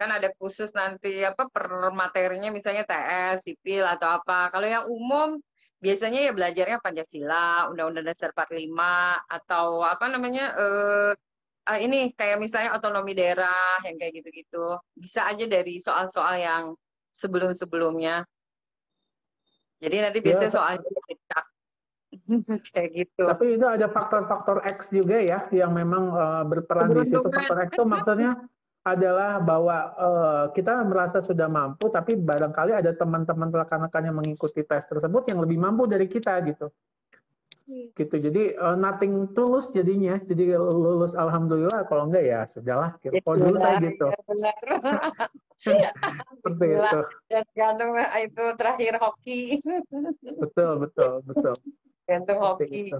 kan 0.00 0.08
ada 0.16 0.32
khusus 0.40 0.72
nanti 0.72 1.20
apa 1.20 1.44
per 1.52 1.92
materinya 1.92 2.48
misalnya 2.48 2.88
TS, 2.88 3.44
sipil 3.44 3.84
atau 3.84 4.20
apa. 4.20 4.48
Kalau 4.48 4.64
yang 4.64 4.84
umum 4.88 5.36
biasanya 5.80 6.28
ya 6.28 6.32
belajarnya 6.36 6.80
Pancasila, 6.80 7.68
Undang-Undang 7.72 8.06
Dasar 8.08 8.32
45 8.36 8.68
atau 9.28 9.80
apa 9.84 10.04
namanya 10.12 10.52
eh 10.56 11.12
uh, 11.12 11.12
ini 11.78 12.10
kayak 12.16 12.42
misalnya 12.42 12.74
otonomi 12.74 13.14
daerah 13.14 13.78
yang 13.84 14.00
kayak 14.00 14.24
gitu-gitu. 14.24 14.80
Bisa 14.96 15.28
aja 15.28 15.44
dari 15.46 15.78
soal-soal 15.84 16.34
yang 16.40 16.64
sebelum-sebelumnya. 17.14 18.24
Jadi 19.80 19.96
nanti 20.00 20.18
biasanya 20.24 20.50
ya. 20.50 20.54
soalnya 20.56 20.90
kayak 22.74 22.90
gitu. 22.96 23.24
Tapi 23.28 23.60
itu 23.60 23.66
ada 23.68 23.86
faktor-faktor 23.86 24.64
X 24.66 24.90
juga 24.90 25.20
ya 25.20 25.46
yang 25.54 25.70
memang 25.76 26.04
uh, 26.10 26.44
berperan 26.48 26.90
di 26.96 27.06
situ. 27.06 27.22
Faktor 27.28 27.58
X 27.68 27.70
itu 27.76 27.84
maksudnya 27.86 28.30
adalah 28.80 29.44
bahwa 29.44 29.76
uh, 30.00 30.44
kita 30.56 30.80
merasa 30.88 31.20
sudah 31.20 31.52
mampu, 31.52 31.92
tapi 31.92 32.16
barangkali 32.16 32.72
ada 32.72 32.96
teman-teman 32.96 33.52
rekan-rekan 33.52 34.08
yang 34.08 34.16
mengikuti 34.16 34.64
tes 34.64 34.88
tersebut 34.88 35.28
yang 35.28 35.44
lebih 35.44 35.60
mampu 35.60 35.84
dari 35.84 36.08
kita 36.08 36.40
gitu. 36.48 36.72
Gitu. 37.94 38.14
Jadi 38.18 38.42
uh, 38.58 38.74
nothing 38.74 39.30
tulus 39.32 39.70
jadinya. 39.70 40.18
Jadi 40.26 40.58
lulus 40.58 41.14
alhamdulillah, 41.14 41.86
kalau 41.86 42.10
enggak 42.10 42.24
ya 42.26 42.40
sudahlah. 42.46 42.98
Gitu. 43.00 43.22
Kalau 43.22 43.36
dulu 43.38 43.56
saya 43.58 43.78
gitu. 43.78 44.06
Ya 44.10 44.20
benar. 44.26 44.56
Seperti 46.40 46.66
itu. 46.72 47.00
Dan 47.28 47.44
gantung 47.52 47.90
itu 48.00 48.44
terakhir 48.56 48.92
hoki. 48.98 49.40
betul, 50.40 50.72
betul, 50.82 51.12
betul. 51.24 51.54
Gantung 52.08 52.38
hoki. 52.42 52.90
Itu. 52.90 52.98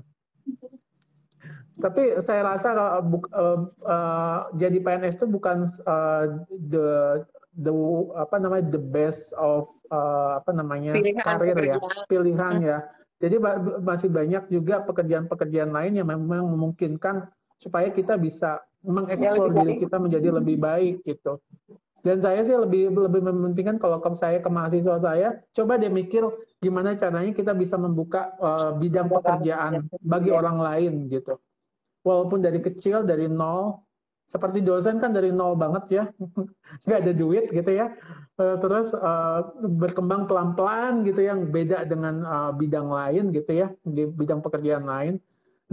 Tapi 1.80 2.20
saya 2.20 2.44
rasa 2.44 2.76
kalau 2.76 2.92
uh, 2.92 3.04
uh, 3.32 3.58
uh, 3.88 4.38
jadi 4.60 4.78
PNS 4.84 5.16
itu 5.16 5.26
bukan 5.26 5.64
uh, 5.88 6.44
the 6.68 7.24
the 7.56 7.72
apa 8.14 8.36
namanya 8.36 8.68
the 8.68 8.78
best 8.78 9.32
of 9.40 9.66
uh, 9.88 10.38
apa 10.38 10.52
namanya 10.52 10.92
pilihan 10.94 11.24
karir 11.24 11.56
ya 11.56 11.76
pilihan 12.06 12.54
ya. 12.60 12.78
Jadi 13.20 13.36
masih 13.84 14.08
banyak 14.08 14.48
juga 14.48 14.80
pekerjaan-pekerjaan 14.88 15.70
lain 15.70 15.92
yang 16.00 16.08
memang 16.08 16.48
memungkinkan 16.56 17.28
supaya 17.60 17.92
kita 17.92 18.16
bisa 18.16 18.64
mengeksplor 18.80 19.52
diri 19.52 19.76
kita 19.76 20.00
menjadi 20.00 20.40
lebih 20.40 20.56
baik 20.56 21.04
gitu. 21.04 21.36
Dan 22.00 22.16
saya 22.24 22.40
sih 22.40 22.56
lebih 22.56 22.96
lebih 22.96 23.20
mementingkan 23.20 23.76
kalau 23.76 24.00
saya 24.16 24.40
ke 24.40 24.48
mahasiswa 24.48 24.96
saya, 24.96 25.36
coba 25.52 25.76
deh 25.76 25.92
mikir 25.92 26.24
gimana 26.64 26.96
caranya 26.96 27.28
kita 27.36 27.52
bisa 27.52 27.76
membuka 27.76 28.32
uh, 28.40 28.72
bidang 28.72 29.12
pekerjaan 29.12 29.84
bagi 30.00 30.32
orang 30.32 30.56
lain 30.56 30.92
gitu. 31.12 31.36
Walaupun 32.00 32.40
dari 32.40 32.64
kecil 32.64 33.04
dari 33.04 33.28
nol 33.28 33.84
seperti 34.30 34.62
dosen 34.62 35.02
kan 35.02 35.10
dari 35.10 35.34
nol 35.34 35.58
banget 35.58 35.84
ya. 35.90 36.04
Nggak 36.86 37.00
ada 37.02 37.12
duit 37.12 37.44
gitu 37.50 37.70
ya. 37.74 37.90
Eh, 38.38 38.56
terus 38.62 38.94
uh, 38.94 39.50
berkembang 39.58 40.30
pelan-pelan 40.30 41.02
gitu 41.02 41.26
yang 41.26 41.50
beda 41.50 41.82
dengan 41.90 42.22
uh, 42.22 42.52
bidang 42.54 42.86
lain 42.86 43.34
gitu 43.34 43.66
ya. 43.66 43.68
Di 43.82 44.06
bidang 44.06 44.38
pekerjaan 44.38 44.86
lain. 44.86 45.18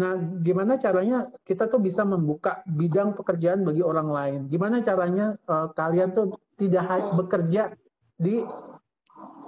Nah 0.01 0.17
gimana 0.41 0.81
caranya 0.81 1.29
kita 1.45 1.69
tuh 1.69 1.77
bisa 1.77 2.01
membuka 2.01 2.65
bidang 2.65 3.13
pekerjaan 3.13 3.61
bagi 3.61 3.85
orang 3.85 4.09
lain? 4.09 4.39
Gimana 4.49 4.81
caranya 4.81 5.37
kalian 5.73 6.13
tuh 6.13 6.37
tidak 6.57 6.85
bekerja 7.17 7.73
di 8.17 8.41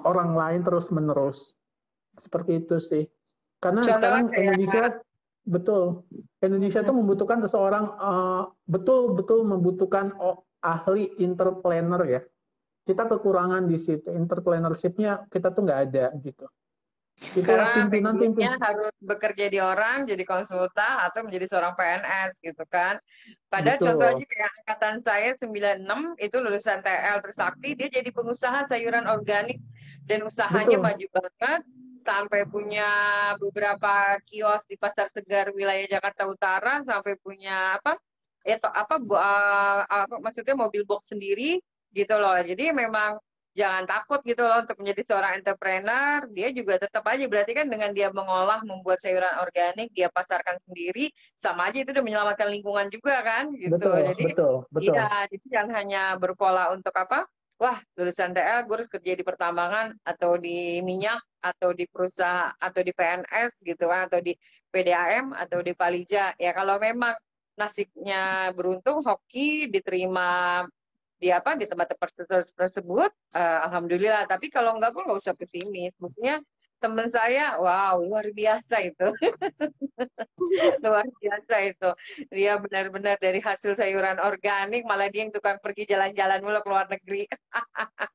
orang 0.05 0.33
lain 0.33 0.61
terus 0.65 0.89
menerus 0.89 1.53
seperti 2.17 2.65
itu 2.65 2.81
sih. 2.81 3.05
Karena 3.61 3.85
Contoh 3.85 3.97
sekarang 3.97 4.25
Indonesia 4.33 5.01
Betul. 5.49 6.05
Indonesia 6.39 6.79
itu 6.79 6.93
membutuhkan 6.95 7.43
seseorang 7.43 7.85
uh, 7.99 8.43
betul-betul 8.63 9.43
membutuhkan 9.43 10.15
ahli 10.63 11.11
interplanner 11.19 12.01
ya. 12.07 12.21
Kita 12.87 13.05
kekurangan 13.05 13.67
di 13.67 13.75
situ. 13.75 14.07
Entrepreneurship-nya 14.09 15.27
kita 15.27 15.51
tuh 15.51 15.61
nggak 15.67 15.81
ada 15.91 16.05
gitu. 16.23 16.47
Itu 17.35 17.43
Karena 17.43 17.75
pimpinan 17.75 18.15
pimpinan 18.15 18.55
harus 18.63 18.95
bekerja 19.03 19.51
di 19.51 19.59
orang, 19.59 20.07
jadi 20.07 20.23
konsultan 20.23 21.03
atau 21.03 21.27
menjadi 21.27 21.51
seorang 21.51 21.75
PNS 21.75 22.39
gitu 22.39 22.63
kan. 22.71 22.95
Padahal 23.51 23.75
Betul. 23.75 23.87
contoh 23.91 24.07
aja 24.15 24.23
kayak 24.23 24.51
angkatan 24.63 24.95
saya 25.03 25.29
96 25.35 26.15
itu 26.23 26.35
lulusan 26.39 26.79
TL 26.79 27.19
Trisakti, 27.19 27.69
dia 27.75 27.87
jadi 27.91 28.09
pengusaha 28.15 28.71
sayuran 28.71 29.11
organik 29.11 29.59
dan 30.07 30.23
usahanya 30.23 30.79
Betul. 30.79 30.87
maju 30.87 31.05
banget 31.19 31.61
sampai 32.09 32.41
punya 32.49 32.89
beberapa 33.37 34.17
kios 34.25 34.65
di 34.65 34.73
pasar 34.81 35.13
segar 35.13 35.53
wilayah 35.53 35.85
Jakarta 35.85 36.25
Utara 36.25 36.81
sampai 36.81 37.13
punya 37.21 37.77
apa? 37.77 37.93
Ya 38.41 38.57
apa 38.57 38.97
uh, 38.97 39.81
apa 39.85 40.15
maksudnya 40.17 40.57
mobil 40.57 40.81
box 40.89 41.13
sendiri 41.13 41.61
gitu 41.93 42.15
loh. 42.17 42.33
Jadi 42.41 42.73
memang 42.73 43.21
jangan 43.53 43.83
takut 43.85 44.23
gitu 44.25 44.41
loh 44.41 44.65
untuk 44.65 44.81
menjadi 44.81 45.01
seorang 45.05 45.31
entrepreneur. 45.37 46.25
Dia 46.33 46.49
juga 46.49 46.81
tetap 46.81 47.05
aja 47.05 47.25
berarti 47.29 47.51
kan 47.53 47.67
dengan 47.69 47.93
dia 47.93 48.09
mengolah 48.09 48.65
membuat 48.65 49.03
sayuran 49.05 49.45
organik 49.45 49.93
dia 49.93 50.09
pasarkan 50.09 50.57
sendiri 50.65 51.13
sama 51.37 51.69
aja 51.69 51.85
itu 51.85 51.93
udah 51.93 52.05
menyelamatkan 52.05 52.49
lingkungan 52.49 52.89
juga 52.89 53.21
kan 53.21 53.53
gitu. 53.53 53.77
Betul, 53.77 53.97
jadi 54.15 54.23
betul 54.33 54.55
betul. 54.73 54.93
iya 54.97 55.09
jadi 55.29 55.45
jangan 55.45 55.71
hanya 55.77 56.03
berpola 56.17 56.73
untuk 56.73 56.95
apa 56.95 57.29
wah 57.59 57.77
lulusan 57.99 58.31
TL 58.31 58.63
gue 58.65 58.75
harus 58.79 58.89
kerja 58.89 59.11
di 59.19 59.23
pertambangan 59.27 59.91
atau 60.07 60.39
di 60.39 60.79
minyak 60.79 61.19
atau 61.43 61.75
di 61.75 61.85
perusahaan 61.91 62.55
atau 62.55 62.81
di 62.81 62.91
PNS 62.95 63.59
gitu 63.67 63.83
kan 63.91 64.07
atau 64.07 64.19
di 64.23 64.33
PDAM 64.71 65.35
atau 65.35 65.59
di 65.59 65.73
Palija. 65.75 66.33
Ya 66.39 66.51
kalau 66.55 66.79
memang 66.79 67.13
nasibnya 67.59 68.55
beruntung 68.55 69.03
hoki 69.03 69.67
diterima 69.67 70.63
di 71.19 71.27
apa 71.35 71.59
di 71.59 71.67
tempat-tempat 71.67 72.09
tersebut 72.55 73.11
uh, 73.35 73.59
alhamdulillah. 73.67 74.23
Tapi 74.23 74.47
kalau 74.47 74.79
enggak 74.79 74.95
pun 74.95 75.03
nggak 75.03 75.19
usah 75.19 75.35
pesimis. 75.35 75.91
Buktinya 75.99 76.39
teman 76.79 77.11
saya, 77.11 77.59
wow 77.59 77.99
luar 77.99 78.31
biasa 78.31 78.81
itu, 78.87 79.07
luar 80.83 81.05
biasa 81.19 81.55
itu. 81.67 81.89
Dia 82.31 82.55
benar-benar 82.57 83.19
dari 83.19 83.43
hasil 83.43 83.75
sayuran 83.75 84.17
organik, 84.23 84.87
malah 84.87 85.11
dia 85.11 85.27
yang 85.27 85.35
tukang 85.35 85.59
pergi 85.59 85.85
jalan-jalan 85.91 86.39
mulu 86.39 86.59
ke 86.63 86.69
luar 86.71 86.87
negeri. 86.87 87.23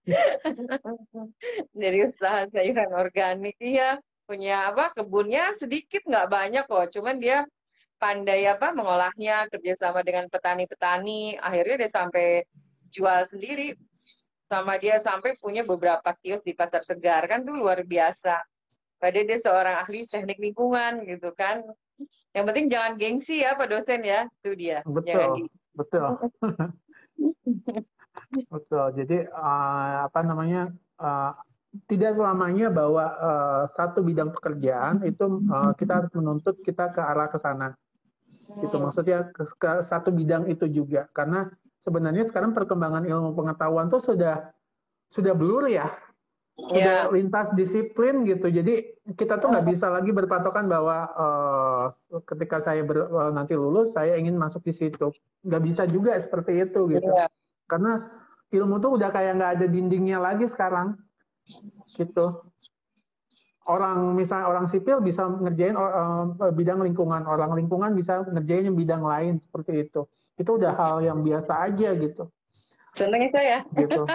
dari 1.85 1.99
usaha 2.09 2.49
sayuran 2.49 2.91
organik, 2.97 3.55
dia 3.61 4.01
punya 4.25 4.73
apa 4.73 4.97
kebunnya 4.97 5.53
sedikit 5.61 6.01
nggak 6.09 6.29
banyak 6.33 6.65
kok, 6.65 6.89
cuman 6.97 7.21
dia 7.21 7.45
pandai 8.01 8.49
apa 8.49 8.73
mengolahnya 8.73 9.49
kerjasama 9.53 10.01
dengan 10.01 10.27
petani-petani, 10.33 11.37
akhirnya 11.41 11.87
dia 11.87 11.91
sampai 11.93 12.27
jual 12.89 13.29
sendiri. 13.29 13.77
Sama 14.45 14.77
dia 14.77 15.01
sampai 15.01 15.41
punya 15.41 15.65
beberapa 15.65 16.13
kios 16.21 16.45
di 16.45 16.53
pasar 16.53 16.85
segar. 16.85 17.25
Kan 17.27 17.49
tuh 17.49 17.57
luar 17.57 17.81
biasa 17.83 18.45
Padahal 19.05 19.29
dia 19.29 19.39
seorang 19.45 19.77
ahli 19.85 20.09
teknik 20.09 20.41
lingkungan 20.41 21.05
gitu 21.05 21.29
kan. 21.37 21.61
Yang 22.33 22.45
penting 22.49 22.67
jangan 22.73 22.93
gengsi 22.97 23.45
ya 23.45 23.53
Pak 23.53 23.69
dosen 23.69 24.01
ya, 24.01 24.25
itu 24.41 24.57
dia. 24.57 24.81
Betul, 24.89 25.53
betul. 25.77 26.09
betul. 28.57 28.87
Jadi 28.97 29.29
uh, 29.29 30.09
apa 30.09 30.25
namanya 30.25 30.73
uh, 30.97 31.37
tidak 31.85 32.17
selamanya 32.17 32.73
bahwa 32.73 33.05
uh, 33.21 33.63
satu 33.77 34.01
bidang 34.01 34.33
pekerjaan 34.33 35.05
itu 35.05 35.45
uh, 35.53 35.77
kita 35.77 36.01
harus 36.01 36.13
menuntut 36.17 36.57
kita 36.65 36.89
ke 36.97 37.05
arah 37.05 37.29
ke 37.29 37.37
sana. 37.37 37.77
Itu 38.65 38.81
hmm. 38.81 38.89
maksudnya 38.89 39.29
ke, 39.37 39.45
ke 39.61 39.85
satu 39.85 40.17
bidang 40.17 40.49
itu 40.49 40.65
juga 40.73 41.13
karena 41.13 41.53
sebenarnya 41.85 42.25
sekarang 42.25 42.57
perkembangan 42.57 43.05
ilmu 43.05 43.37
pengetahuan 43.37 43.93
tuh 43.93 44.01
sudah 44.01 44.49
sudah 45.13 45.37
blur 45.37 45.69
ya 45.69 45.93
udah 46.55 47.11
yeah. 47.11 47.11
lintas 47.11 47.51
disiplin 47.59 48.23
gitu. 48.23 48.47
Jadi 48.47 48.95
kita 49.19 49.43
tuh 49.43 49.51
nggak 49.51 49.67
bisa 49.75 49.91
lagi 49.91 50.15
berpatokan 50.15 50.71
bahwa 50.71 51.11
uh, 51.19 51.85
ketika 52.31 52.63
saya 52.63 52.87
ber, 52.87 53.11
uh, 53.11 53.35
nanti 53.35 53.59
lulus 53.59 53.91
saya 53.91 54.15
ingin 54.15 54.39
masuk 54.39 54.63
di 54.63 54.71
situ. 54.71 55.11
Nggak 55.43 55.63
bisa 55.67 55.83
juga 55.91 56.15
seperti 56.23 56.63
itu 56.63 56.87
gitu. 56.95 57.11
Yeah. 57.11 57.27
Karena 57.67 58.07
ilmu 58.55 58.79
tuh 58.79 58.95
udah 58.95 59.11
kayak 59.11 59.35
nggak 59.35 59.53
ada 59.59 59.67
dindingnya 59.67 60.23
lagi 60.23 60.47
sekarang 60.47 60.95
gitu. 61.99 62.47
Orang 63.65 64.15
misalnya 64.15 64.47
orang 64.47 64.71
sipil 64.71 65.03
bisa 65.03 65.27
ngerjain 65.27 65.75
uh, 65.75 66.31
bidang 66.55 66.85
lingkungan, 66.85 67.27
orang 67.27 67.51
lingkungan 67.59 67.97
bisa 67.99 68.23
ngerjain 68.31 68.71
bidang 68.71 69.03
lain 69.03 69.43
seperti 69.43 69.91
itu. 69.91 70.07
Itu 70.39 70.55
udah 70.61 70.71
hal 70.79 71.03
yang 71.03 71.27
biasa 71.27 71.67
aja 71.67 71.99
gitu. 71.99 72.31
Contohnya 72.95 73.29
saya. 73.35 73.59
Gitu. 73.75 74.03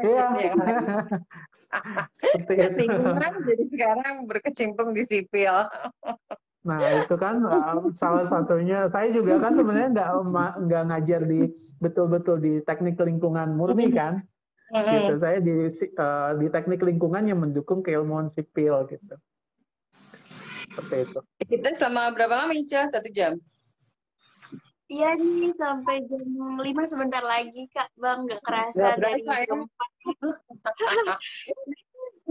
Iya. 0.00 0.32
Seperti 2.18 2.54
itu. 2.58 2.82
Lingkungan 2.86 3.32
jadi 3.46 3.64
sekarang 3.70 4.14
berkecimpung 4.26 4.90
di 4.94 5.02
sipil. 5.06 5.70
Nah 6.66 6.80
itu 7.00 7.14
kan 7.16 7.40
uh, 7.46 7.88
salah 7.96 8.26
satunya. 8.28 8.90
Saya 8.90 9.08
juga 9.14 9.40
kan 9.40 9.56
sebenarnya 9.56 9.90
nggak 9.94 10.10
nggak 10.66 10.82
ngajar 10.92 11.20
di 11.24 11.48
betul-betul 11.80 12.36
di 12.42 12.52
teknik 12.66 13.00
lingkungan 13.00 13.54
murni 13.56 13.88
kan. 13.94 14.20
Gitu. 14.70 15.18
Saya 15.18 15.38
di 15.42 15.66
uh, 15.98 16.30
di 16.38 16.46
teknik 16.52 16.82
lingkungan 16.84 17.26
yang 17.26 17.42
mendukung 17.42 17.82
keilmuan 17.82 18.30
sipil 18.30 18.86
gitu. 18.86 19.14
Seperti 20.70 20.96
itu. 21.10 21.20
Kita 21.50 21.74
selama 21.80 22.14
berapa 22.14 22.34
lama 22.46 22.54
Ica? 22.54 22.86
Satu 22.92 23.10
jam? 23.10 23.34
Iya 24.90 25.14
nih 25.14 25.54
sampai 25.54 26.02
jam 26.10 26.26
5 26.58 26.66
sebentar 26.90 27.22
lagi 27.22 27.70
Kak 27.70 27.94
Bang 27.94 28.26
nggak 28.26 28.42
kerasa 28.42 28.98
dari 28.98 29.22
ya? 29.22 29.46
jam 29.46 29.62
4. 29.62 29.70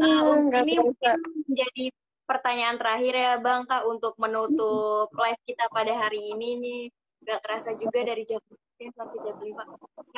uh, 0.04 0.36
ini 0.68 0.76
mungkin 0.76 1.16
menjadi 1.48 1.86
pertanyaan 2.28 2.76
terakhir 2.76 3.16
ya 3.16 3.34
Bang 3.40 3.64
Kak 3.64 3.88
untuk 3.88 4.20
menutup 4.20 5.08
live 5.16 5.42
kita 5.48 5.72
pada 5.72 5.96
hari 5.96 6.36
ini 6.36 6.60
nih. 6.60 6.84
Nggak 7.24 7.40
kerasa 7.48 7.80
juga 7.80 8.04
dari 8.04 8.28
jam 8.28 8.44
4 8.44 8.92
sampai 8.92 9.18
jam 9.24 9.38
5. 9.40 9.56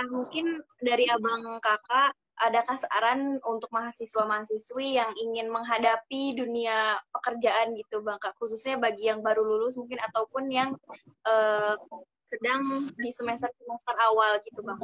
Nah 0.02 0.08
mungkin 0.10 0.46
dari 0.82 1.06
Abang 1.14 1.62
Kakak 1.62 2.18
adakah 2.40 2.78
saran 2.80 3.38
untuk 3.44 3.68
mahasiswa-mahasiswi 3.76 4.98
yang 4.98 5.12
ingin 5.20 5.52
menghadapi 5.52 6.38
dunia 6.38 6.96
pekerjaan 7.12 7.76
gitu 7.76 8.00
Bang 8.02 8.18
Kak, 8.24 8.40
khususnya 8.40 8.80
bagi 8.80 9.12
yang 9.12 9.20
baru 9.20 9.44
lulus 9.44 9.76
mungkin 9.76 10.00
ataupun 10.00 10.48
yang 10.48 10.70
uh, 11.28 11.76
sedang 12.32 12.92
di 12.96 13.12
semester-semester 13.12 13.96
awal 14.08 14.40
gitu 14.48 14.64
bang. 14.64 14.80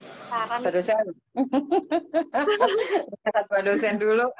Saran. 0.00 0.64
Pak 0.64 0.72
dosen. 3.68 4.00
Dulu. 4.00 4.32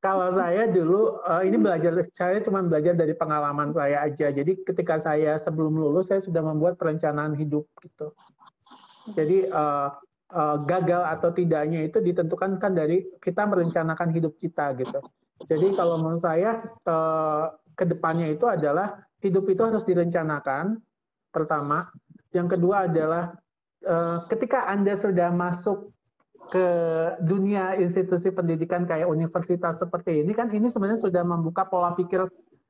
Kalau 0.00 0.32
saya 0.32 0.64
dulu 0.64 1.20
uh, 1.28 1.44
ini 1.44 1.60
belajar 1.60 1.92
saya 2.16 2.40
cuma 2.40 2.64
belajar 2.64 2.96
dari 2.96 3.12
pengalaman 3.12 3.68
saya 3.68 4.08
aja. 4.08 4.32
Jadi 4.32 4.64
ketika 4.64 4.96
saya 4.96 5.36
sebelum 5.36 5.76
lulus 5.76 6.08
saya 6.08 6.24
sudah 6.24 6.40
membuat 6.40 6.80
perencanaan 6.80 7.36
hidup 7.36 7.68
gitu. 7.84 8.16
Jadi 9.12 9.44
uh, 9.52 9.92
uh, 10.32 10.56
gagal 10.64 11.02
atau 11.06 11.30
tidaknya 11.30 11.86
itu 11.86 12.02
ditentukan 12.02 12.58
kan 12.58 12.72
dari 12.74 13.06
kita 13.22 13.46
merencanakan 13.46 14.08
hidup 14.14 14.34
kita 14.40 14.74
gitu. 14.78 15.00
Jadi 15.46 15.76
kalau 15.76 16.00
menurut 16.00 16.24
saya 16.24 16.64
uh, 16.88 17.52
ke 17.76 17.84
depannya 17.84 18.32
itu 18.32 18.48
adalah 18.48 19.04
hidup 19.20 19.46
itu 19.52 19.62
harus 19.62 19.84
direncanakan. 19.84 20.80
Pertama, 21.30 21.92
yang 22.32 22.48
kedua 22.48 22.88
adalah 22.88 23.36
uh, 23.84 24.24
ketika 24.32 24.64
Anda 24.72 24.96
sudah 24.96 25.28
masuk 25.28 25.92
ke 26.46 26.66
dunia 27.26 27.74
institusi 27.74 28.30
pendidikan 28.30 28.86
kayak 28.86 29.10
universitas 29.10 29.82
seperti 29.82 30.22
ini 30.22 30.30
kan 30.30 30.46
ini 30.54 30.70
sebenarnya 30.70 31.02
sudah 31.02 31.26
membuka 31.26 31.66
pola 31.66 31.90
pikir 31.98 32.22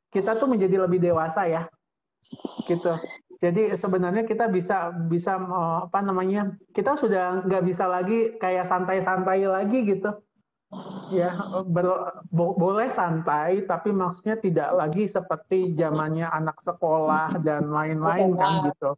kita 0.08 0.40
tuh 0.40 0.48
menjadi 0.48 0.88
lebih 0.88 0.96
dewasa 0.96 1.44
ya 1.44 1.68
gitu 2.64 2.96
jadi 3.36 3.76
sebenarnya 3.76 4.24
kita 4.24 4.48
bisa 4.48 4.96
bisa 5.12 5.36
apa 5.84 6.00
namanya 6.00 6.56
kita 6.72 6.96
sudah 6.96 7.44
nggak 7.44 7.64
bisa 7.68 7.84
lagi 7.84 8.32
kayak 8.40 8.64
santai-santai 8.64 9.44
lagi 9.44 9.84
gitu. 9.84 10.08
Ya 11.14 11.36
ber, 11.62 12.16
bo, 12.32 12.56
boleh 12.58 12.90
santai 12.90 13.62
tapi 13.68 13.94
maksudnya 13.94 14.40
tidak 14.40 14.74
lagi 14.74 15.06
seperti 15.06 15.76
zamannya 15.76 16.26
anak 16.26 16.58
sekolah 16.64 17.38
dan 17.44 17.70
lain-lain 17.70 18.34
kan 18.40 18.72
gitu. 18.72 18.90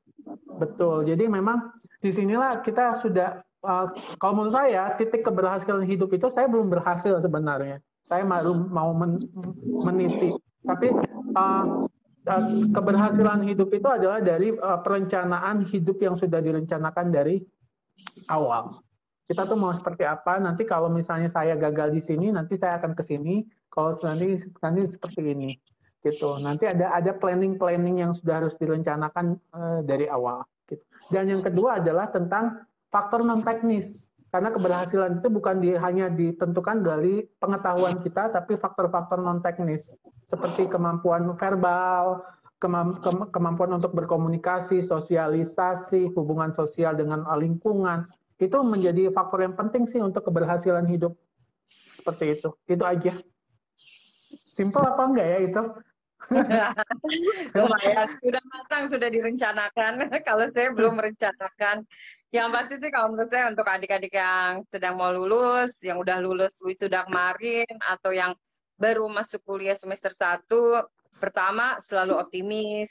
Betul. 0.56 1.04
Jadi 1.04 1.26
memang 1.26 1.74
di 1.98 2.14
sinilah 2.14 2.62
kita 2.62 2.94
sudah 3.02 3.42
uh, 3.66 3.90
kalau 4.22 4.32
menurut 4.38 4.54
saya 4.54 4.94
titik 4.96 5.26
keberhasilan 5.26 5.82
hidup 5.82 6.14
itu 6.14 6.30
saya 6.30 6.46
belum 6.46 6.70
berhasil 6.70 7.18
sebenarnya. 7.18 7.82
Saya 8.06 8.24
baru 8.24 8.54
mau 8.54 8.94
men, 8.94 9.18
meniti. 9.84 10.32
Tapi 10.64 10.94
uh, 11.36 11.84
keberhasilan 12.74 13.46
hidup 13.48 13.72
itu 13.72 13.88
adalah 13.88 14.20
dari 14.20 14.52
uh, 14.52 14.80
perencanaan 14.84 15.64
hidup 15.64 15.98
yang 16.02 16.14
sudah 16.14 16.38
direncanakan 16.42 17.08
dari 17.08 17.40
awal. 18.28 18.80
Kita 19.28 19.44
tuh 19.44 19.60
mau 19.60 19.72
seperti 19.76 20.08
apa? 20.08 20.40
Nanti 20.40 20.64
kalau 20.64 20.88
misalnya 20.88 21.28
saya 21.28 21.56
gagal 21.56 21.92
di 21.92 22.00
sini 22.00 22.32
nanti 22.32 22.56
saya 22.56 22.80
akan 22.80 22.96
ke 22.96 23.04
sini. 23.04 23.44
Kalau 23.68 23.92
nanti 24.00 24.40
nanti 24.64 24.80
seperti 24.88 25.20
ini 25.20 25.52
gitu. 26.00 26.40
Nanti 26.40 26.64
ada 26.64 26.96
ada 26.96 27.12
planning 27.12 27.60
planning 27.60 28.00
yang 28.00 28.12
sudah 28.16 28.44
harus 28.44 28.56
direncanakan 28.56 29.36
uh, 29.52 29.80
dari 29.84 30.08
awal 30.08 30.44
gitu. 30.66 30.80
Dan 31.12 31.28
yang 31.28 31.42
kedua 31.44 31.80
adalah 31.80 32.08
tentang 32.08 32.64
faktor 32.88 33.20
non 33.20 33.44
teknis. 33.44 34.08
Karena 34.28 34.52
keberhasilan 34.52 35.24
itu 35.24 35.28
bukan 35.32 35.56
di, 35.64 35.72
hanya 35.72 36.12
ditentukan 36.12 36.84
dari 36.84 37.24
pengetahuan 37.40 37.96
kita 38.04 38.28
tapi 38.28 38.60
faktor-faktor 38.60 39.24
non 39.24 39.40
teknis 39.40 39.88
seperti 40.28 40.68
kemampuan 40.68 41.24
verbal 41.34 42.22
kemampuan 42.58 43.70
untuk 43.78 43.94
berkomunikasi 43.94 44.82
sosialisasi 44.82 46.10
hubungan 46.18 46.50
sosial 46.50 46.98
dengan 46.98 47.22
lingkungan 47.38 48.10
itu 48.38 48.58
menjadi 48.62 49.10
faktor 49.14 49.46
yang 49.46 49.54
penting 49.54 49.86
sih 49.86 50.02
untuk 50.02 50.26
keberhasilan 50.26 50.86
hidup. 50.86 51.14
Seperti 51.98 52.38
itu. 52.38 52.50
Itu 52.70 52.84
aja. 52.86 53.18
Simpel 54.54 54.82
apa 54.86 55.02
enggak 55.06 55.26
ya 55.26 55.38
itu? 55.42 55.62
Lumayan, 57.58 58.08
sudah 58.22 58.42
matang, 58.50 58.82
sudah 58.90 59.08
direncanakan. 59.10 59.92
kalau 60.28 60.46
saya 60.54 60.70
belum 60.74 60.98
merencanakan. 60.98 61.86
Yang 62.28 62.48
pasti 62.52 62.74
sih 62.84 62.90
kalau 62.92 63.16
menurut 63.16 63.30
saya 63.32 63.48
untuk 63.48 63.64
adik-adik 63.64 64.12
yang 64.12 64.60
sedang 64.68 65.00
mau 65.00 65.08
lulus, 65.10 65.80
yang 65.80 65.96
udah 65.96 66.20
lulus 66.20 66.54
wisuda 66.60 67.08
kemarin, 67.08 67.70
atau 67.88 68.12
yang 68.12 68.36
baru 68.78 69.10
masuk 69.10 69.42
kuliah 69.42 69.74
semester 69.74 70.14
1, 70.14 70.46
pertama 71.18 71.82
selalu 71.90 72.14
optimis. 72.16 72.88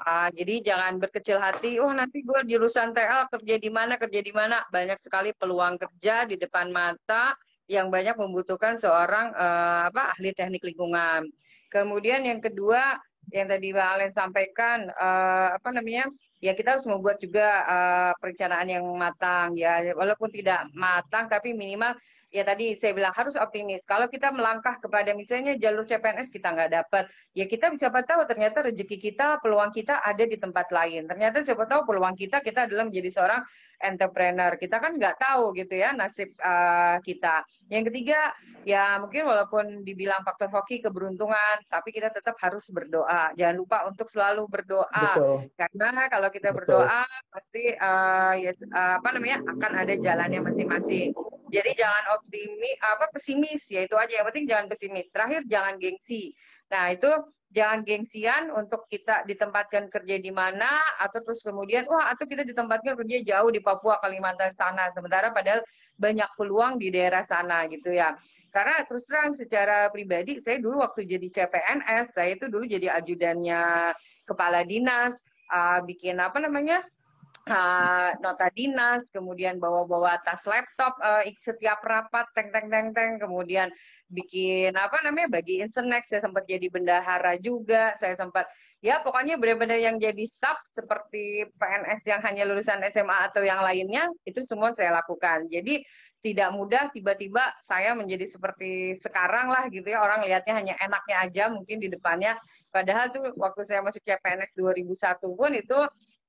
Uh, 0.00 0.32
jadi 0.32 0.74
jangan 0.74 0.96
berkecil 0.96 1.36
hati. 1.36 1.76
Oh 1.76 1.92
nanti 1.92 2.24
gue 2.24 2.40
jurusan 2.48 2.96
TL 2.96 3.28
kerja 3.28 3.54
di 3.60 3.70
mana 3.70 4.00
kerja 4.00 4.20
di 4.24 4.32
mana. 4.32 4.64
Banyak 4.72 4.98
sekali 4.98 5.36
peluang 5.36 5.76
kerja 5.76 6.24
di 6.24 6.40
depan 6.40 6.72
mata 6.72 7.36
yang 7.68 7.92
banyak 7.92 8.16
membutuhkan 8.16 8.80
seorang 8.80 9.36
uh, 9.36 9.92
apa 9.92 10.16
ahli 10.16 10.32
teknik 10.32 10.64
lingkungan. 10.64 11.28
Kemudian 11.68 12.24
yang 12.24 12.40
kedua 12.40 12.96
yang 13.34 13.50
tadi 13.50 13.74
Mbak 13.74 13.88
Alen 13.90 14.12
sampaikan 14.14 14.86
uh, 14.86 15.58
apa 15.58 15.74
namanya 15.74 16.06
ya 16.38 16.54
kita 16.54 16.78
harus 16.78 16.86
membuat 16.86 17.18
juga 17.18 17.66
uh, 17.66 18.12
perencanaan 18.22 18.70
yang 18.70 18.86
matang 18.94 19.58
ya 19.58 19.82
walaupun 19.98 20.30
tidak 20.30 20.70
matang 20.78 21.26
tapi 21.26 21.50
minimal 21.50 21.98
ya 22.36 22.44
tadi 22.44 22.76
saya 22.76 22.92
bilang 22.92 23.16
harus 23.16 23.32
optimis. 23.40 23.80
Kalau 23.88 24.12
kita 24.12 24.28
melangkah 24.28 24.76
kepada 24.76 25.16
misalnya 25.16 25.56
jalur 25.56 25.88
CPNS 25.88 26.28
kita 26.28 26.52
nggak 26.52 26.70
dapat, 26.76 27.08
ya 27.32 27.48
kita 27.48 27.72
siapa 27.80 28.04
tahu 28.04 28.28
ternyata 28.28 28.68
rezeki 28.68 29.00
kita, 29.00 29.40
peluang 29.40 29.72
kita 29.72 30.04
ada 30.04 30.20
di 30.28 30.36
tempat 30.36 30.68
lain. 30.68 31.08
Ternyata 31.08 31.40
siapa 31.48 31.64
tahu 31.64 31.88
peluang 31.88 32.12
kita 32.12 32.44
kita 32.44 32.68
adalah 32.68 32.84
menjadi 32.84 33.08
seorang 33.16 33.40
entrepreneur. 33.80 34.52
Kita 34.60 34.76
kan 34.76 35.00
nggak 35.00 35.16
tahu 35.16 35.56
gitu 35.56 35.80
ya 35.80 35.96
nasib 35.96 36.36
uh, 36.44 37.00
kita. 37.00 37.48
Yang 37.72 37.88
ketiga 37.88 38.36
ya 38.68 39.00
mungkin 39.00 39.24
walaupun 39.24 39.80
dibilang 39.80 40.20
faktor 40.20 40.52
hoki 40.52 40.84
keberuntungan, 40.84 41.64
tapi 41.72 41.88
kita 41.88 42.12
tetap 42.12 42.36
harus 42.44 42.68
berdoa. 42.68 43.32
Jangan 43.32 43.56
lupa 43.56 43.88
untuk 43.88 44.12
selalu 44.12 44.44
berdoa. 44.44 45.08
Betul. 45.16 45.48
Karena 45.56 46.04
kalau 46.12 46.28
kita 46.28 46.52
Betul. 46.52 46.84
berdoa 46.84 47.00
pasti 47.32 47.64
uh, 47.72 48.34
ya 48.36 48.52
uh, 48.76 49.00
apa 49.00 49.08
namanya 49.16 49.40
akan 49.48 49.72
ada 49.72 49.94
jalannya 49.96 50.40
masing-masing. 50.44 51.16
Jadi 51.46 51.78
jangan 51.78 52.18
optimis 52.18 52.76
apa 52.82 53.06
pesimis 53.14 53.62
ya 53.70 53.86
itu 53.86 53.94
aja 53.94 54.22
yang 54.22 54.26
penting 54.26 54.46
jangan 54.50 54.66
pesimis. 54.70 55.06
Terakhir 55.14 55.42
jangan 55.46 55.74
gengsi. 55.78 56.34
Nah, 56.66 56.90
itu 56.90 57.10
jangan 57.54 57.86
gengsian 57.86 58.50
untuk 58.50 58.84
kita 58.90 59.22
ditempatkan 59.24 59.86
kerja 59.88 60.18
di 60.18 60.28
mana 60.34 60.82
atau 60.98 61.22
terus 61.22 61.40
kemudian 61.40 61.86
wah 61.86 62.10
atau 62.10 62.26
kita 62.26 62.42
ditempatkan 62.42 62.98
kerja 62.98 63.18
jauh 63.22 63.50
di 63.54 63.62
Papua 63.62 64.02
Kalimantan 64.02 64.52
sana 64.58 64.90
sementara 64.90 65.30
padahal 65.30 65.62
banyak 65.96 66.28
peluang 66.34 66.76
di 66.82 66.90
daerah 66.90 67.22
sana 67.22 67.64
gitu 67.70 67.94
ya. 67.94 68.18
Karena 68.50 68.82
terus 68.88 69.04
terang 69.04 69.36
secara 69.36 69.92
pribadi 69.92 70.40
saya 70.40 70.56
dulu 70.58 70.80
waktu 70.80 71.04
jadi 71.04 71.28
CPNS 71.28 72.16
saya 72.16 72.34
itu 72.34 72.48
dulu 72.48 72.64
jadi 72.64 72.88
ajudannya 72.98 73.92
kepala 74.24 74.64
dinas 74.64 75.12
uh, 75.52 75.84
bikin 75.84 76.16
apa 76.18 76.40
namanya 76.40 76.80
uh, 77.46 78.10
nota 78.18 78.50
dinas, 78.52 79.06
kemudian 79.14 79.62
bawa-bawa 79.62 80.18
tas 80.26 80.42
laptop 80.44 80.98
uh, 80.98 81.22
setiap 81.42 81.80
rapat, 81.86 82.26
teng 82.34 82.50
teng 82.50 82.66
teng 82.68 82.88
teng, 82.92 83.12
kemudian 83.22 83.70
bikin 84.10 84.74
apa 84.74 85.02
namanya 85.02 85.40
bagi 85.40 85.62
snack, 85.66 86.06
saya 86.10 86.22
sempat 86.22 86.46
jadi 86.46 86.66
bendahara 86.70 87.38
juga, 87.38 87.94
saya 87.98 88.14
sempat 88.18 88.46
ya 88.84 89.00
pokoknya 89.02 89.40
benar-benar 89.40 89.80
yang 89.80 89.96
jadi 89.98 90.24
staff 90.28 90.58
seperti 90.76 91.48
PNS 91.58 92.00
yang 92.06 92.20
hanya 92.22 92.42
lulusan 92.46 92.78
SMA 92.92 93.18
atau 93.32 93.42
yang 93.42 93.58
lainnya 93.64 94.06
itu 94.28 94.42
semua 94.46 94.74
saya 94.76 94.94
lakukan. 94.94 95.48
Jadi 95.50 95.82
tidak 96.22 96.50
mudah 96.54 96.90
tiba-tiba 96.90 97.54
saya 97.70 97.94
menjadi 97.94 98.26
seperti 98.30 98.98
sekarang 98.98 99.46
lah 99.46 99.70
gitu 99.70 99.86
ya. 99.86 100.02
Orang 100.02 100.26
lihatnya 100.26 100.54
hanya 100.58 100.74
enaknya 100.82 101.16
aja 101.22 101.44
mungkin 101.54 101.78
di 101.78 101.86
depannya. 101.86 102.34
Padahal 102.74 103.14
tuh 103.14 103.30
waktu 103.38 103.62
saya 103.70 103.80
masuk 103.86 104.02
CPNS 104.02 104.52
2001 104.58 105.38
pun 105.38 105.50
itu 105.54 105.78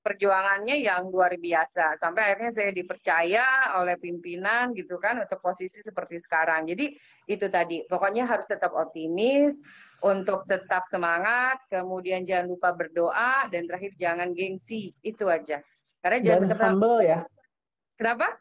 perjuangannya 0.08 0.80
yang 0.80 1.12
luar 1.12 1.36
biasa 1.36 2.00
sampai 2.00 2.32
akhirnya 2.32 2.56
saya 2.56 2.72
dipercaya 2.72 3.76
oleh 3.76 4.00
pimpinan 4.00 4.72
gitu 4.72 4.96
kan 5.04 5.20
untuk 5.20 5.44
posisi 5.44 5.84
seperti 5.84 6.24
sekarang. 6.24 6.64
Jadi 6.64 6.96
itu 7.28 7.52
tadi 7.52 7.84
pokoknya 7.84 8.24
harus 8.24 8.48
tetap 8.48 8.72
optimis 8.72 9.60
untuk 10.00 10.48
tetap 10.48 10.88
semangat, 10.88 11.60
kemudian 11.68 12.24
jangan 12.24 12.56
lupa 12.56 12.72
berdoa 12.72 13.52
dan 13.52 13.68
terakhir 13.68 13.92
jangan 14.00 14.32
gengsi. 14.32 14.96
Itu 15.04 15.28
aja. 15.28 15.60
Karena 16.00 16.18
jangan 16.24 16.56
dan 16.56 16.60
humble 16.72 17.04
ya. 17.04 17.20
Kenapa? 18.00 18.40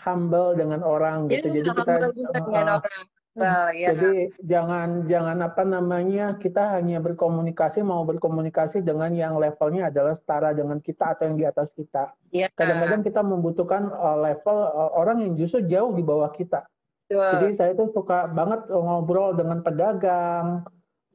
Humble 0.00 0.56
dengan 0.56 0.80
orang 0.80 1.28
gitu. 1.28 1.52
Ya, 1.52 1.60
Jadi 1.60 1.68
kita 1.68 2.40
uh, 2.40 2.80
orang. 2.80 3.04
Well, 3.34 3.74
ya. 3.74 3.90
Jadi 3.90 4.30
jangan 4.46 5.10
jangan 5.10 5.42
apa 5.42 5.66
namanya 5.66 6.38
kita 6.38 6.78
hanya 6.78 7.02
berkomunikasi 7.02 7.82
mau 7.82 8.06
berkomunikasi 8.06 8.86
dengan 8.86 9.10
yang 9.10 9.34
levelnya 9.42 9.90
adalah 9.90 10.14
setara 10.14 10.54
dengan 10.54 10.78
kita 10.78 11.18
atau 11.18 11.26
yang 11.26 11.38
di 11.42 11.46
atas 11.46 11.74
kita. 11.74 12.14
Ya. 12.30 12.46
Kadang-kadang 12.54 13.02
kita 13.02 13.26
membutuhkan 13.26 13.90
uh, 13.90 14.22
level 14.22 14.58
uh, 14.70 14.90
orang 14.94 15.26
yang 15.26 15.32
justru 15.34 15.66
jauh 15.66 15.90
di 15.90 16.06
bawah 16.06 16.30
kita. 16.30 16.62
Jadi 17.10 17.58
saya 17.58 17.76
tuh 17.76 17.90
suka 17.94 18.30
banget 18.30 18.70
ngobrol 18.70 19.34
dengan 19.34 19.66
pedagang, 19.66 20.62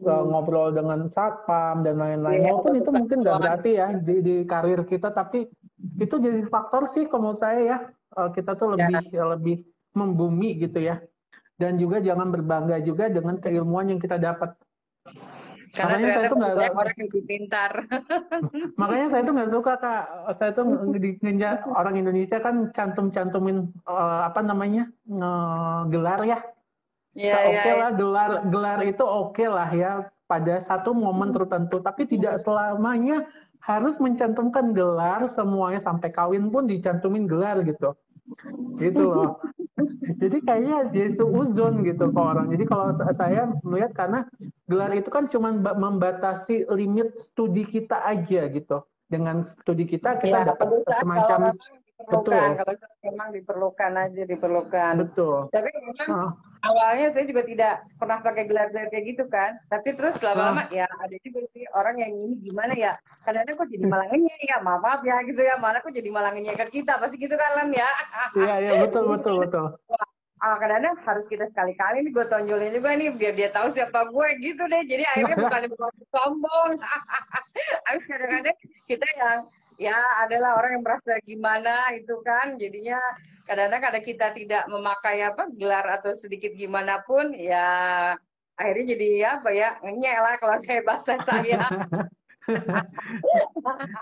uh, 0.03 0.11
hmm. 0.11 0.27
ngobrol 0.27 0.75
dengan 0.75 1.07
satpam 1.07 1.87
dan 1.87 2.03
lain-lain. 2.03 2.43
Ya, 2.43 2.51
Walaupun 2.51 2.73
itu 2.83 2.89
mungkin 2.91 3.17
nggak 3.23 3.39
berarti 3.39 3.71
ya 3.79 3.87
di, 3.95 4.15
di 4.19 4.35
karir 4.43 4.83
kita, 4.83 5.15
tapi 5.15 5.47
itu 5.99 6.15
jadi 6.19 6.43
faktor 6.51 6.91
sih 6.91 7.07
kalau 7.07 7.31
saya 7.39 7.59
ya 7.63 7.77
uh, 8.19 8.27
kita 8.35 8.59
tuh 8.59 8.75
lebih 8.75 9.07
ya. 9.07 9.23
lebih 9.23 9.63
membumi 9.95 10.59
gitu 10.59 10.83
ya 10.83 10.99
dan 11.59 11.75
juga 11.75 11.99
jangan 11.99 12.31
berbangga 12.31 12.79
juga 12.79 13.11
dengan 13.11 13.35
keilmuan 13.37 13.91
yang 13.91 13.99
kita 13.99 14.15
dapat. 14.15 14.55
Karena 15.69 16.01
makanya 16.01 16.09
saya 16.09 16.25
tuh 16.25 16.37
nggak 16.39 16.55
orang 16.73 16.95
yang 16.97 17.07
lebih 17.11 17.23
pintar. 17.29 17.71
makanya 18.81 19.07
saya 19.13 19.21
tuh 19.21 19.33
nggak 19.37 19.51
suka 19.53 19.73
kak. 19.77 20.03
Saya 20.41 20.51
tuh 20.57 20.65
ngeja 21.21 21.49
orang 21.69 21.95
Indonesia 21.99 22.37
kan 22.41 22.55
cantum-cantumin 22.73 23.69
uh, 23.85 24.25
apa 24.25 24.41
namanya 24.41 24.89
uh, 25.13 25.85
gelar 25.91 26.25
ya. 26.25 26.39
Yeah, 27.13 27.35
so, 27.35 27.41
oke 27.41 27.53
okay 27.53 27.73
yeah, 27.73 27.81
lah 27.81 27.91
gelar 27.93 28.31
gelar 28.49 28.79
itu 28.85 29.03
oke 29.03 29.33
okay 29.35 29.47
lah 29.49 29.69
ya 29.69 29.91
pada 30.25 30.63
satu 30.65 30.95
momen 30.95 31.35
tertentu. 31.35 31.83
Tapi 31.83 32.09
tidak 32.09 32.41
selamanya 32.41 33.29
harus 33.61 33.99
mencantumkan 34.01 34.73
gelar 34.73 35.29
semuanya 35.29 35.83
sampai 35.83 36.09
kawin 36.09 36.49
pun 36.49 36.65
dicantumin 36.65 37.29
gelar 37.29 37.61
gitu. 37.61 37.93
Gitu 38.81 39.03
loh. 39.05 39.37
Jadi 40.19 40.37
kayaknya 40.43 40.77
jadi 40.91 41.23
uzon 41.23 41.83
gitu 41.85 42.11
ke 42.11 42.19
orang. 42.19 42.51
Jadi 42.51 42.63
kalau 42.67 42.93
saya 43.15 43.49
melihat 43.63 43.91
karena 43.95 44.25
gelar 44.67 44.91
itu 44.95 45.09
kan 45.11 45.27
cuma 45.31 45.53
membatasi 45.55 46.67
limit 46.71 47.17
studi 47.19 47.65
kita 47.65 48.03
aja 48.03 48.47
gitu. 48.49 48.83
Dengan 49.09 49.41
studi 49.41 49.89
kita 49.89 50.21
kita 50.21 50.45
ya, 50.45 50.53
dapat 50.53 50.85
semacam 51.01 51.57
betul. 52.07 52.31
Kalau 52.31 52.73
memang 53.03 53.27
diperlukan 53.35 53.91
aja 53.99 54.23
diperlukan. 54.23 54.93
Betul. 55.03 55.51
Tapi 55.51 55.69
memang 55.75 56.09
uh. 56.15 56.31
awalnya 56.63 57.11
saya 57.11 57.25
juga 57.27 57.43
tidak 57.43 57.83
pernah 57.99 58.23
pakai 58.23 58.43
gelar-gelar 58.47 58.87
kayak 58.87 59.05
gitu 59.15 59.23
kan. 59.27 59.59
Tapi 59.67 59.99
terus 59.99 60.15
lama-lama 60.23 60.63
uh. 60.63 60.71
ya 60.71 60.87
ada 60.87 61.15
juga 61.19 61.43
sih 61.51 61.67
orang 61.75 61.99
yang 61.99 62.11
ini 62.15 62.35
gimana 62.39 62.73
ya. 62.75 62.95
Kadang-kadang 63.27 63.55
kok 63.59 63.69
jadi 63.71 63.85
malah 63.85 64.07
ya, 64.15 64.57
maaf, 64.63 64.79
maaf 64.79 65.01
ya 65.03 65.17
gitu 65.27 65.41
ya. 65.43 65.55
Malah 65.59 65.79
kok 65.83 65.91
jadi 65.91 66.09
malah 66.09 66.31
ke 66.31 66.65
kita. 66.71 66.93
Pasti 67.03 67.15
gitu 67.19 67.35
kan 67.35 67.51
Lam 67.59 67.69
ya. 67.75 67.89
Iya, 68.39 68.55
iya 68.63 68.71
betul 68.79 69.03
betul 69.11 69.43
betul. 69.43 69.67
Ah, 70.39 70.55
kadang-kadang 70.55 70.95
harus 71.03 71.27
kita 71.27 71.51
sekali-kali 71.51 71.99
nih 71.99 72.15
gue 72.15 72.25
tonjolin 72.31 72.71
juga 72.71 72.95
nih 72.95 73.11
biar 73.11 73.35
dia 73.35 73.51
tahu 73.51 73.75
siapa 73.75 74.07
gue 74.07 74.27
gitu 74.39 74.63
deh. 74.71 74.83
Jadi 74.87 75.03
akhirnya 75.03 75.35
bukan 75.35 75.61
bukan 75.75 75.91
sombong. 76.15 76.71
Habis 77.91 78.03
kadang-kadang 78.07 78.57
kita 78.87 79.07
yang 79.19 79.39
ya 79.79 79.95
adalah 80.27 80.59
orang 80.59 80.77
yang 80.77 80.83
merasa 80.83 81.17
gimana 81.23 81.95
itu 81.95 82.19
kan. 82.21 82.59
Jadinya 82.59 82.99
kadang-kadang 83.47 83.81
kadang 83.81 84.05
kita 84.05 84.27
tidak 84.35 84.63
memakai 84.69 85.25
apa 85.25 85.47
gelar 85.55 85.87
atau 85.97 86.13
sedikit 86.19 86.53
gimana 86.53 87.01
pun 87.07 87.33
ya 87.33 88.13
akhirnya 88.59 88.85
jadi 88.93 89.09
apa 89.39 89.49
ya 89.55 89.79
ngenyek 89.81 90.17
lah 90.19 90.33
kalau 90.37 90.59
saya 90.61 90.81
bahasa 90.83 91.13
saya. 91.23 91.63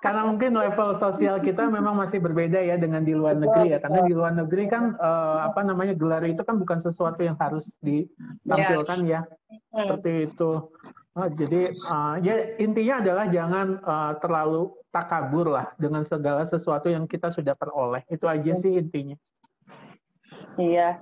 Karena 0.04 0.24
mungkin 0.24 0.56
level 0.56 0.96
sosial 0.96 1.44
kita 1.44 1.68
memang 1.68 2.00
masih 2.00 2.24
berbeda 2.24 2.64
ya 2.64 2.80
dengan 2.80 3.04
di 3.04 3.12
luar 3.12 3.36
negeri 3.36 3.76
ya. 3.76 3.80
Karena 3.84 4.08
di 4.08 4.14
luar 4.16 4.34
negeri 4.34 4.72
kan 4.72 4.96
uh, 4.98 5.52
apa 5.52 5.62
namanya 5.68 5.94
gelar 5.94 6.24
itu 6.24 6.42
kan 6.48 6.56
bukan 6.56 6.80
sesuatu 6.80 7.22
yang 7.28 7.36
harus 7.38 7.76
ditampilkan 7.84 9.00
ya, 9.04 9.22
ya. 9.28 9.60
seperti 9.76 10.32
itu. 10.32 10.52
Oh, 11.18 11.28
jadi 11.34 11.74
uh, 11.74 12.16
ya 12.22 12.56
intinya 12.62 13.02
adalah 13.02 13.26
jangan 13.28 13.68
uh, 13.82 14.14
terlalu 14.22 14.70
takabur 14.98 15.54
lah 15.54 15.70
dengan 15.78 16.02
segala 16.02 16.42
sesuatu 16.50 16.90
yang 16.90 17.06
kita 17.06 17.30
sudah 17.30 17.54
peroleh. 17.54 18.02
Itu 18.10 18.26
aja 18.26 18.58
sih 18.58 18.74
intinya. 18.82 19.14
Iya. 20.58 20.98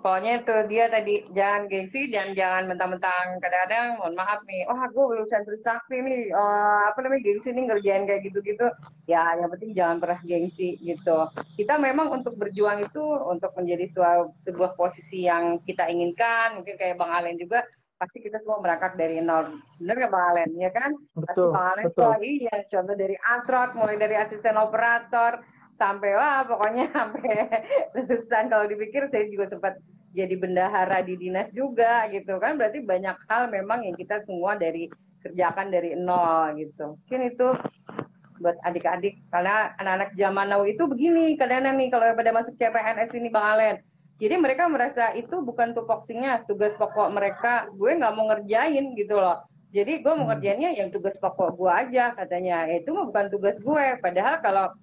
Pokoknya 0.00 0.40
itu 0.40 0.56
dia 0.72 0.88
tadi 0.88 1.28
jangan 1.36 1.68
gengsi 1.68 2.08
dan 2.08 2.32
jangan 2.32 2.72
mentang-mentang 2.72 3.36
kadang-kadang 3.36 4.00
mohon 4.00 4.16
maaf 4.16 4.40
nih, 4.48 4.64
oh 4.64 4.80
gue 4.88 5.04
lulusan 5.12 5.44
Trisakti 5.44 6.00
nih, 6.00 6.32
oh, 6.32 6.88
apa 6.88 7.04
namanya 7.04 7.20
gengsi 7.20 7.52
nih 7.52 7.68
ngerjain 7.68 8.08
kayak 8.08 8.24
gitu-gitu. 8.24 8.64
Ya 9.04 9.36
yang 9.36 9.52
penting 9.52 9.76
jangan 9.76 10.00
pernah 10.00 10.16
gengsi 10.24 10.80
gitu. 10.80 11.28
Kita 11.60 11.76
memang 11.76 12.16
untuk 12.16 12.40
berjuang 12.40 12.88
itu 12.88 13.04
untuk 13.28 13.52
menjadi 13.60 13.92
sebuah, 13.92 14.16
sebuah 14.48 14.70
posisi 14.80 15.28
yang 15.28 15.60
kita 15.68 15.84
inginkan, 15.92 16.64
mungkin 16.64 16.80
kayak 16.80 16.96
Bang 16.96 17.12
Alen 17.12 17.36
juga 17.36 17.68
pasti 18.00 18.24
kita 18.24 18.40
semua 18.40 18.64
berangkat 18.64 18.96
dari 18.96 19.20
nol. 19.20 19.60
Bener 19.76 19.94
nggak 20.00 20.12
Bang 20.12 20.26
Alen? 20.32 20.50
Ya 20.56 20.72
kan? 20.72 20.96
Betul. 21.12 21.52
Pasti 21.52 21.52
Bang 21.52 21.68
Alen 21.76 21.84
betul. 21.84 22.04
Tuh, 22.08 22.24
iya, 22.24 22.56
contoh 22.72 22.94
dari 22.96 23.16
asrot, 23.20 23.70
mulai 23.76 23.96
dari 24.00 24.16
asisten 24.16 24.56
operator, 24.56 25.44
sampai 25.80 26.12
wah 26.12 26.44
pokoknya 26.44 26.92
sampai 26.96 27.32
lulusan 27.96 28.52
kalau 28.52 28.68
dipikir 28.68 29.08
saya 29.08 29.24
juga 29.32 29.48
sempat 29.48 29.80
jadi 30.12 30.36
bendahara 30.36 31.00
di 31.00 31.16
dinas 31.16 31.48
juga 31.56 32.04
gitu 32.12 32.36
kan 32.36 32.60
berarti 32.60 32.84
banyak 32.84 33.16
hal 33.24 33.48
memang 33.48 33.88
yang 33.88 33.96
kita 33.96 34.20
semua 34.28 34.60
dari 34.60 34.92
kerjakan 35.24 35.72
dari 35.72 35.96
nol 35.96 36.52
gitu 36.60 37.00
mungkin 37.00 37.20
itu 37.32 37.48
buat 38.40 38.56
adik-adik 38.64 39.20
karena 39.28 39.72
anak-anak 39.80 40.16
zaman 40.16 40.48
now 40.48 40.64
itu 40.64 40.84
begini 40.88 41.36
kadang-kadang 41.36 41.76
nih 41.76 41.88
kalau 41.92 42.16
pada 42.16 42.32
masuk 42.32 42.56
CPNS 42.56 43.12
ini 43.16 43.28
Bang 43.28 43.56
Alen 43.56 43.76
jadi 44.20 44.36
mereka 44.36 44.68
merasa 44.68 45.16
itu 45.16 45.40
bukan 45.40 45.72
tupoksinya, 45.72 46.44
tugas 46.44 46.76
pokok 46.76 47.08
mereka. 47.08 47.72
Gue 47.72 47.96
nggak 47.96 48.12
mau 48.12 48.28
ngerjain 48.28 48.92
gitu 48.92 49.16
loh. 49.16 49.40
Jadi 49.72 50.04
gue 50.04 50.12
mau 50.12 50.28
hmm. 50.28 50.30
ngerjainnya 50.36 50.70
yang 50.76 50.92
tugas 50.92 51.16
pokok 51.16 51.56
gue 51.56 51.72
aja 51.72 52.12
katanya. 52.12 52.68
Itu 52.68 52.92
mah 52.92 53.08
bukan 53.08 53.32
tugas 53.32 53.56
gue. 53.56 53.86
Padahal 54.04 54.44
kalau 54.44 54.76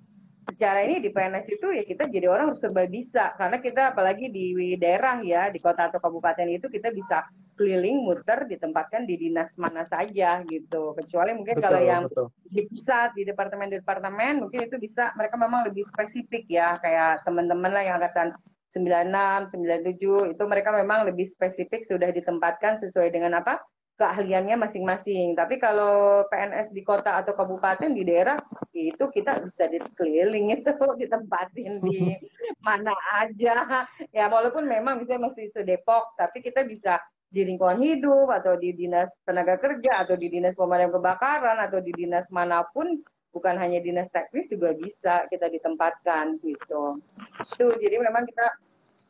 secara 0.48 0.80
ini 0.90 1.04
di 1.04 1.12
PNS 1.12 1.46
itu 1.54 1.68
ya 1.70 1.84
kita 1.84 2.08
jadi 2.08 2.32
orang 2.32 2.50
harus 2.50 2.62
serba 2.64 2.88
bisa 2.88 3.36
karena 3.36 3.60
kita 3.60 3.92
apalagi 3.92 4.32
di 4.32 4.56
daerah 4.80 5.20
ya 5.20 5.52
di 5.52 5.60
kota 5.60 5.92
atau 5.92 6.00
kabupaten 6.00 6.48
itu 6.48 6.72
kita 6.72 6.96
bisa 6.96 7.28
keliling 7.60 8.08
muter 8.08 8.48
ditempatkan 8.48 9.04
di 9.04 9.20
dinas 9.20 9.52
mana 9.60 9.84
saja 9.84 10.40
gitu 10.48 10.96
kecuali 10.96 11.36
mungkin 11.36 11.60
betul, 11.60 11.66
kalau 11.68 11.82
yang 11.84 12.08
betul. 12.08 12.32
di 12.48 12.64
pusat 12.64 13.12
di 13.12 13.28
departemen-departemen 13.28 14.48
mungkin 14.48 14.72
itu 14.72 14.80
bisa 14.80 15.12
mereka 15.20 15.36
memang 15.36 15.68
lebih 15.68 15.84
spesifik 15.92 16.48
ya 16.48 16.80
kayak 16.80 17.28
teman-teman 17.28 17.72
lah 17.74 17.84
yang 17.84 18.00
angkatan 18.00 18.32
96, 18.78 19.50
97 19.58 20.38
itu 20.38 20.44
mereka 20.46 20.70
memang 20.70 21.10
lebih 21.10 21.26
spesifik 21.34 21.90
sudah 21.90 22.14
ditempatkan 22.14 22.78
sesuai 22.78 23.10
dengan 23.10 23.42
apa 23.42 23.58
keahliannya 23.98 24.56
masing-masing. 24.62 25.34
Tapi 25.34 25.58
kalau 25.58 26.24
PNS 26.30 26.70
di 26.70 26.86
kota 26.86 27.18
atau 27.18 27.34
kabupaten 27.34 27.90
di 27.90 28.06
daerah 28.06 28.38
itu 28.78 29.10
kita 29.10 29.42
bisa 29.42 29.66
dikeliling 29.66 30.54
itu 30.54 30.70
ditempatin 31.02 31.82
di 31.82 32.14
mana 32.66 32.94
aja. 33.18 33.84
Ya 34.14 34.30
walaupun 34.30 34.70
memang 34.70 35.02
bisa 35.02 35.18
masih 35.18 35.50
sedepok, 35.50 36.14
tapi 36.16 36.46
kita 36.46 36.64
bisa 36.64 37.02
di 37.28 37.44
lingkungan 37.44 37.84
hidup 37.84 38.32
atau 38.32 38.56
di 38.56 38.72
dinas 38.72 39.12
tenaga 39.28 39.60
kerja 39.60 40.08
atau 40.08 40.16
di 40.16 40.32
dinas 40.32 40.56
pemadam 40.56 40.96
kebakaran 40.96 41.60
atau 41.60 41.84
di 41.84 41.92
dinas 41.92 42.24
mana 42.32 42.64
pun 42.72 43.04
bukan 43.36 43.60
hanya 43.60 43.84
dinas 43.84 44.08
teknis 44.16 44.48
juga 44.48 44.72
bisa 44.78 45.28
kita 45.28 45.52
ditempatkan 45.52 46.40
gitu. 46.40 47.04
Itu 47.44 47.66
jadi 47.84 48.00
memang 48.00 48.24
kita 48.24 48.67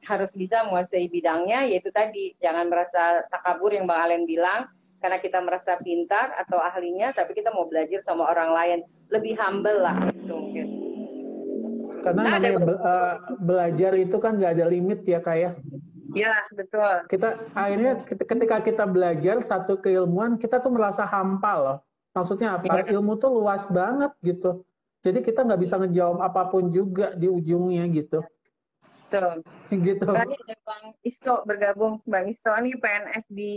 harus 0.08 0.32
bisa 0.32 0.64
menguasai 0.64 1.12
bidangnya 1.12 1.68
yaitu 1.68 1.92
tadi 1.92 2.32
jangan 2.40 2.72
merasa 2.72 3.28
takabur 3.28 3.76
yang 3.76 3.84
Bang 3.84 4.08
Alen 4.08 4.24
bilang 4.24 4.72
karena 5.04 5.20
kita 5.20 5.44
merasa 5.44 5.76
pintar 5.84 6.34
atau 6.40 6.58
ahlinya 6.58 7.12
tapi 7.12 7.36
kita 7.36 7.52
mau 7.52 7.68
belajar 7.68 8.02
sama 8.08 8.32
orang 8.32 8.56
lain 8.56 8.80
lebih 9.12 9.36
humble 9.36 9.84
lah 9.84 10.00
gitu 10.16 10.34
mungkin. 10.34 10.68
Karena 12.02 12.22
Nah, 12.24 12.32
namanya 12.40 12.60
be- 12.64 12.82
eh, 12.82 13.14
belajar 13.44 13.92
itu 14.00 14.18
kan 14.18 14.40
nggak 14.40 14.54
ada 14.58 14.66
limit 14.72 15.04
ya 15.04 15.20
kak 15.20 15.38
ya. 15.38 15.52
Ya, 16.16 16.34
betul. 16.56 17.04
Kita 17.12 17.52
akhirnya 17.52 18.00
ket- 18.08 18.24
ketika 18.24 18.58
kita 18.64 18.84
belajar 18.88 19.44
satu 19.44 19.76
keilmuan 19.78 20.40
kita 20.40 20.64
tuh 20.64 20.72
merasa 20.72 21.04
hampa 21.04 21.54
loh. 21.60 21.78
Maksudnya 22.16 22.58
apa? 22.58 22.88
Iya. 22.88 22.96
Ilmu 22.96 23.20
tuh 23.20 23.44
luas 23.44 23.68
banget 23.68 24.16
gitu. 24.24 24.64
Jadi 25.04 25.20
kita 25.22 25.44
nggak 25.46 25.62
bisa 25.62 25.76
ngejawab 25.78 26.24
apa 26.24 26.48
pun 26.50 26.72
juga 26.72 27.12
di 27.14 27.28
ujungnya 27.28 27.86
gitu. 27.92 28.24
Betul. 29.08 29.40
Gitu. 29.72 30.04
Tadi 30.04 30.36
ada 30.36 30.56
Bang 30.68 30.86
Isto 31.00 31.34
bergabung. 31.48 32.04
Bang 32.04 32.28
Isto 32.28 32.52
ini 32.60 32.76
PNS 32.76 33.26
di 33.32 33.56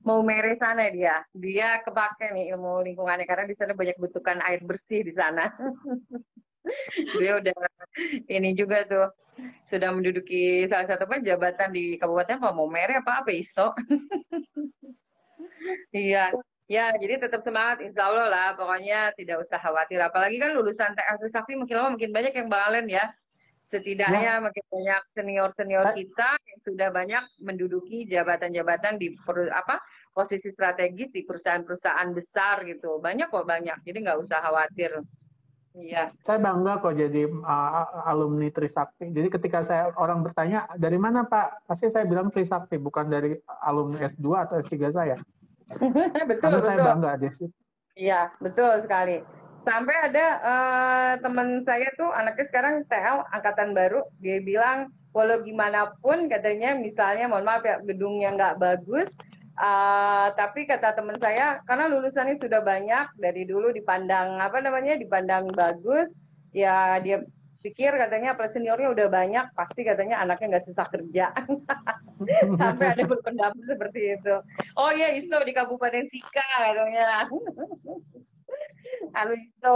Maumere 0.00 0.56
sana 0.56 0.88
dia. 0.88 1.20
Dia 1.36 1.84
kepake 1.84 2.32
nih 2.32 2.56
ilmu 2.56 2.80
lingkungannya 2.80 3.28
karena 3.28 3.44
di 3.44 3.52
sana 3.52 3.76
banyak 3.76 4.00
butuhkan 4.00 4.40
air 4.40 4.64
bersih 4.64 5.04
di 5.04 5.12
sana. 5.12 5.52
dia 7.20 7.36
udah 7.36 7.52
ini 8.32 8.56
juga 8.56 8.88
tuh 8.88 9.12
sudah 9.68 9.92
menduduki 9.92 10.64
salah 10.72 10.88
satu 10.88 11.04
apa, 11.04 11.20
jabatan 11.20 11.68
di 11.76 12.00
Kabupaten 12.00 12.40
apa 12.40 12.50
Maumere 12.56 12.96
apa 13.04 13.22
apa 13.22 13.30
Isto. 13.30 13.76
Iya. 15.94 16.34
Ya, 16.66 16.90
jadi 16.98 17.22
tetap 17.22 17.46
semangat, 17.46 17.84
insya 17.86 18.10
Allah 18.10 18.26
lah. 18.26 18.48
Pokoknya 18.58 19.14
tidak 19.14 19.46
usah 19.46 19.62
khawatir. 19.62 20.02
Apalagi 20.02 20.42
kan 20.42 20.50
lulusan 20.56 20.90
TK 20.96 21.30
Sakti 21.30 21.54
makin 21.54 21.76
lama 21.78 21.94
makin 21.94 22.10
banyak 22.10 22.34
yang 22.34 22.48
balen 22.50 22.86
ya. 22.90 23.06
Setidaknya 23.72 24.44
makin 24.44 24.64
banyak 24.68 25.02
senior-senior 25.16 25.86
Sa- 25.88 25.96
kita 25.96 26.30
yang 26.36 26.60
sudah 26.60 26.88
banyak 26.92 27.24
menduduki 27.40 28.04
jabatan-jabatan 28.04 29.00
di 29.00 29.16
per- 29.16 29.48
apa 29.48 29.80
posisi 30.12 30.52
strategis 30.52 31.08
di 31.08 31.24
perusahaan-perusahaan 31.24 32.12
besar 32.12 32.68
gitu. 32.68 33.00
Banyak 33.00 33.32
kok 33.32 33.48
banyak. 33.48 33.80
Jadi 33.80 33.98
nggak 34.04 34.20
usah 34.20 34.44
khawatir. 34.44 35.00
Iya. 35.72 36.12
Saya 36.20 36.36
bangga 36.36 36.84
kok 36.84 37.00
jadi 37.00 37.32
uh, 37.32 38.04
alumni 38.04 38.52
Trisakti. 38.52 39.08
Jadi 39.08 39.32
ketika 39.32 39.64
saya 39.64 39.88
orang 39.96 40.20
bertanya 40.20 40.68
dari 40.76 41.00
mana 41.00 41.24
Pak, 41.24 41.64
pasti 41.64 41.88
saya 41.88 42.04
bilang 42.04 42.28
Trisakti, 42.28 42.76
bukan 42.76 43.08
dari 43.08 43.32
alumni 43.64 44.04
S2 44.04 44.26
atau 44.36 44.60
S3 44.60 44.76
saya. 44.92 45.16
betul, 46.28 46.44
Karena 46.44 46.60
saya 46.60 46.76
betul. 46.76 46.88
bangga 46.92 47.10
di 47.16 47.28
situ. 47.32 47.56
Iya, 47.96 48.36
betul 48.36 48.84
sekali. 48.84 49.24
Sampai 49.62 49.94
ada 50.10 50.26
eh, 50.42 51.12
teman 51.22 51.62
saya 51.62 51.88
tuh 51.94 52.10
anaknya 52.10 52.46
sekarang 52.50 52.74
TL 52.90 53.22
angkatan 53.30 53.70
baru, 53.78 54.02
dia 54.18 54.42
bilang 54.42 54.90
walau 55.14 55.38
gimana 55.44 55.92
pun 56.02 56.26
katanya 56.26 56.74
misalnya 56.74 57.30
mohon 57.30 57.46
maaf 57.46 57.62
ya 57.62 57.78
gedungnya 57.84 58.34
nggak 58.34 58.58
bagus, 58.58 59.06
eh, 59.54 60.26
tapi 60.34 60.66
kata 60.66 60.98
teman 60.98 61.14
saya 61.22 61.62
karena 61.62 61.86
lulusannya 61.86 62.42
sudah 62.42 62.58
banyak 62.58 63.06
dari 63.22 63.46
dulu 63.46 63.70
dipandang 63.70 64.42
apa 64.42 64.58
namanya 64.58 64.98
dipandang 64.98 65.46
bagus, 65.54 66.10
ya 66.50 66.98
dia 66.98 67.22
pikir 67.62 67.94
katanya 67.94 68.34
apalagi 68.34 68.58
seniornya 68.58 68.90
udah 68.90 69.06
banyak, 69.06 69.46
pasti 69.54 69.86
katanya 69.86 70.18
anaknya 70.18 70.58
nggak 70.58 70.66
susah 70.66 70.86
kerja. 70.90 71.30
Sampai 72.58 72.86
ada 72.98 73.02
berpendapat 73.06 73.62
seperti 73.62 74.18
itu. 74.18 74.34
Oh 74.74 74.90
iya 74.90 75.14
Iso 75.14 75.38
di 75.46 75.54
Kabupaten 75.54 76.10
Sika 76.10 76.42
katanya. 76.58 77.30
Halo 79.10 79.34
Iso. 79.34 79.74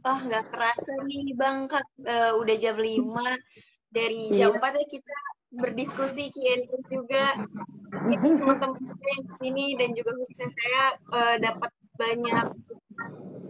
Wah, 0.00 0.18
nggak 0.24 0.44
kerasa 0.48 0.92
nih 1.04 1.36
Bang, 1.36 1.68
Kak. 1.68 1.84
Eh, 2.00 2.32
udah 2.32 2.56
jam 2.56 2.80
5. 2.80 3.36
Dari 3.92 4.32
jam 4.32 4.56
Iya. 4.56 4.58
4 4.58 4.72
ya 4.80 4.86
kita 4.88 5.16
berdiskusi 5.52 6.32
Q&A 6.32 6.64
juga. 6.88 7.36
Teman-teman 8.40 8.80
yang 9.04 9.22
di 9.28 9.34
sini 9.36 9.66
dan 9.76 9.92
juga 9.92 10.16
khususnya 10.16 10.48
saya 10.48 10.84
eh, 10.96 11.36
dapat 11.44 11.70
banyak 12.00 12.46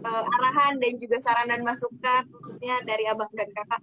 eh, 0.03 0.23
arahan 0.35 0.73
dan 0.83 0.93
juga 0.99 1.17
saran 1.23 1.47
dan 1.47 1.63
masukan 1.63 2.27
khususnya 2.29 2.83
dari 2.83 3.07
Abang 3.07 3.31
dan 3.33 3.47
Kakak. 3.55 3.81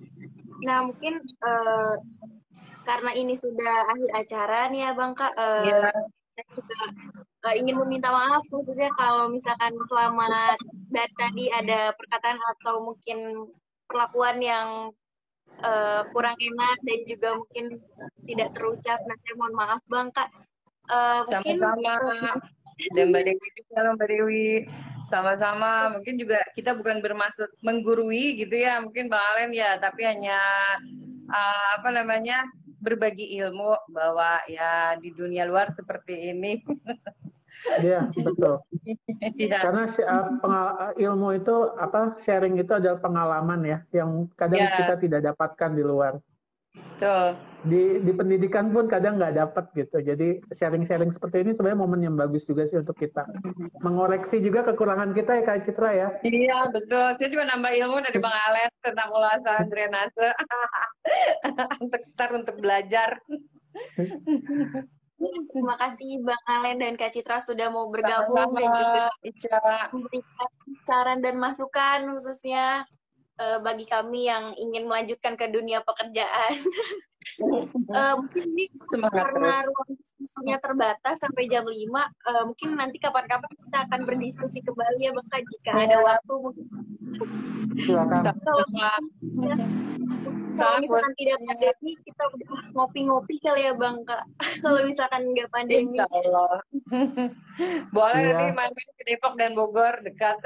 Nah, 0.69 0.85
mungkin 0.87 1.17
eh, 1.25 1.95
karena 2.85 3.11
ini 3.17 3.35
sudah 3.35 3.89
akhir 3.89 4.11
acara 4.21 4.61
nih 4.69 4.81
ya 4.85 4.91
Bang 4.93 5.17
Kak, 5.17 5.33
eh, 5.35 5.65
Iya. 5.73 5.91
Saya 6.33 6.47
juga 6.57 6.77
eh, 7.53 7.55
ingin 7.61 7.77
meminta 7.85 8.09
maaf 8.09 8.45
khususnya 8.49 8.89
kalau 8.97 9.29
misalkan 9.29 9.77
selama 9.85 10.57
dari 10.89 11.13
tadi 11.21 11.45
ada 11.53 11.93
perkataan 11.93 12.41
atau 12.57 12.81
mungkin 12.81 13.49
perlakuan 13.85 14.41
yang 14.41 14.69
eh, 15.61 16.03
kurang 16.17 16.37
enak 16.41 16.77
dan 16.81 17.01
juga 17.05 17.29
mungkin 17.37 17.65
tidak 18.25 18.49
terucap. 18.57 18.99
Nah, 19.05 19.17
saya 19.21 19.35
mohon 19.37 19.55
maaf 19.55 19.83
Bang 19.93 20.09
Kak. 20.17 20.33
Eh, 20.89 21.21
mungkin 21.29 21.57
Sama-sama. 21.61 22.33
Dan 22.97 23.15
Mbak 23.15 23.23
Dewi 23.29 23.49
juga 23.61 23.79
Mbak 23.95 24.09
Dewi. 24.09 24.49
Sama-sama. 25.13 25.93
Mungkin 25.93 26.17
juga 26.17 26.41
kita 26.57 26.73
bukan 26.73 27.05
bermaksud 27.05 27.61
menggurui 27.61 28.41
gitu 28.41 28.57
ya. 28.57 28.81
Mungkin 28.81 29.13
Bang 29.13 29.21
Alen 29.37 29.53
ya, 29.53 29.77
tapi 29.77 30.09
hanya 30.09 30.41
uh, 31.29 31.69
apa 31.77 31.89
namanya 31.93 32.49
berbagi 32.83 33.39
ilmu 33.39 33.79
bahwa 33.95 34.43
ya 34.51 34.99
di 34.99 35.15
dunia 35.15 35.47
luar 35.47 35.71
seperti 35.73 36.35
ini. 36.35 36.59
Iya, 37.63 38.11
betul. 38.11 38.59
ya. 39.39 39.63
Karena 39.63 39.87
uh, 39.87 40.27
pengal- 40.43 40.77
uh, 40.83 40.93
ilmu 40.99 41.29
itu 41.39 41.57
apa 41.79 42.19
sharing 42.19 42.59
itu 42.59 42.73
adalah 42.75 42.99
pengalaman 42.99 43.61
ya 43.63 43.79
yang 43.95 44.27
kadang 44.35 44.67
Ya. 44.67 44.75
kita 44.83 44.95
tidak 44.99 45.21
dapatkan 45.31 45.71
di 45.71 45.85
luar. 45.87 46.19
Tuh. 47.03 47.35
Di 47.63 48.03
di 48.03 48.11
pendidikan 48.15 48.75
pun 48.75 48.87
kadang 48.87 49.19
nggak 49.19 49.39
dapat 49.39 49.65
gitu. 49.75 49.99
Jadi 50.03 50.39
sharing-sharing 50.55 51.11
seperti 51.11 51.43
ini 51.43 51.51
sebenarnya 51.55 51.83
momen 51.83 52.03
yang 52.03 52.15
bagus 52.15 52.47
juga 52.47 52.67
sih 52.67 52.79
untuk 52.79 52.95
kita 52.99 53.27
mengoreksi 53.83 54.39
juga 54.43 54.67
kekurangan 54.67 55.15
kita 55.15 55.39
ya 55.39 55.43
Kak 55.43 55.67
Citra 55.67 55.91
ya. 55.95 56.09
Iya 56.23 56.71
betul. 56.75 57.19
Saya 57.19 57.29
juga 57.31 57.51
nambah 57.55 57.71
ilmu 57.75 58.03
dari 58.03 58.19
Bang 58.23 58.35
Alen 58.35 58.71
tentang 58.83 59.09
ulasan 59.15 59.67
drainase. 59.71 60.29
untuk 61.83 62.03
ntar 62.15 62.31
untuk 62.35 62.57
belajar. 62.63 63.19
terima 65.23 65.79
kasih 65.79 66.19
Bang 66.27 66.45
Alen 66.51 66.83
dan 66.83 66.95
Kak 66.99 67.15
Citra 67.15 67.39
sudah 67.39 67.71
mau 67.71 67.91
bergabung 67.91 68.59
dan 68.59 68.71
juga 68.75 69.07
Sama-sama, 69.07 69.27
Ica. 69.27 69.63
memberikan 69.95 70.51
saran 70.83 71.19
dan 71.23 71.39
masukan 71.39 71.99
khususnya 72.11 72.83
bagi 73.37 73.87
kami 73.89 74.29
yang 74.29 74.53
ingin 74.59 74.87
melanjutkan 74.87 75.35
ke 75.35 75.49
dunia 75.51 75.81
pekerjaan. 75.83 76.57
Eh, 77.23 78.15
mungkin 78.17 78.45
ini 78.51 78.65
Semangat 78.85 79.15
karena 79.31 79.63
ruang 79.63 79.91
diskusinya 79.95 80.57
terbatas 80.59 81.17
sampai 81.19 81.47
jam 81.47 81.65
5, 81.65 82.03
eh, 82.05 82.43
mungkin 82.45 82.75
nanti 82.75 82.99
kapan-kapan 82.99 83.53
kita 83.53 83.79
akan 83.87 84.01
berdiskusi 84.05 84.61
kembali 84.61 84.99
ya 85.01 85.11
Bang 85.11 85.29
Kak, 85.29 85.43
jika 85.47 85.71
ada 85.73 85.87
Iya. 85.93 85.99
waktu. 86.03 86.35
Mungkin 86.35 86.67
Silakan. 87.73 88.23
kalau 90.53 90.77
misalkan 90.79 91.13
tidak 91.17 91.39
pandemi, 91.41 91.93
kita 92.05 92.23
udah 92.29 92.49
ngopi-ngopi 92.73 93.37
kali 93.41 93.65
ya 93.65 93.73
Bang 93.73 94.05
Kak. 94.05 94.23
kalau 94.63 94.81
misalkan 94.85 95.23
nggak 95.27 95.49
pandemi. 95.49 95.97
Insya 95.97 96.07
Allah. 96.11 96.61
Boleh 97.93 98.21
Iya. 98.23 98.33
nanti 98.33 98.53
main-main 98.53 98.91
ke 98.93 99.05
Depok 99.07 99.35
dan 99.37 99.53
Bogor 99.53 100.01
dekat. 100.01 100.37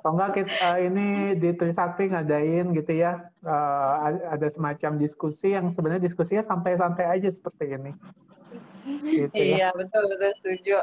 Kalau 0.00 0.12
nggak 0.16 0.32
kita 0.34 0.68
eh, 0.74 0.88
ini 0.88 1.06
di 1.34 1.50
Trisakti 1.52 2.08
ngadain 2.08 2.72
gitu 2.72 2.92
ya, 2.92 3.12
eh, 3.40 3.92
ada- 4.00 4.26
ada 4.32 4.46
semacam 4.48 4.99
diskusi 5.00 5.56
yang 5.56 5.72
sebenarnya 5.72 6.04
diskusinya 6.04 6.44
santai-santai 6.44 7.08
aja 7.08 7.32
seperti 7.32 7.72
ini. 7.72 7.92
Gitu 9.04 9.32
ya. 9.34 9.56
iya 9.56 9.68
betul 9.72 10.04
betul 10.12 10.32
setuju. 10.40 10.76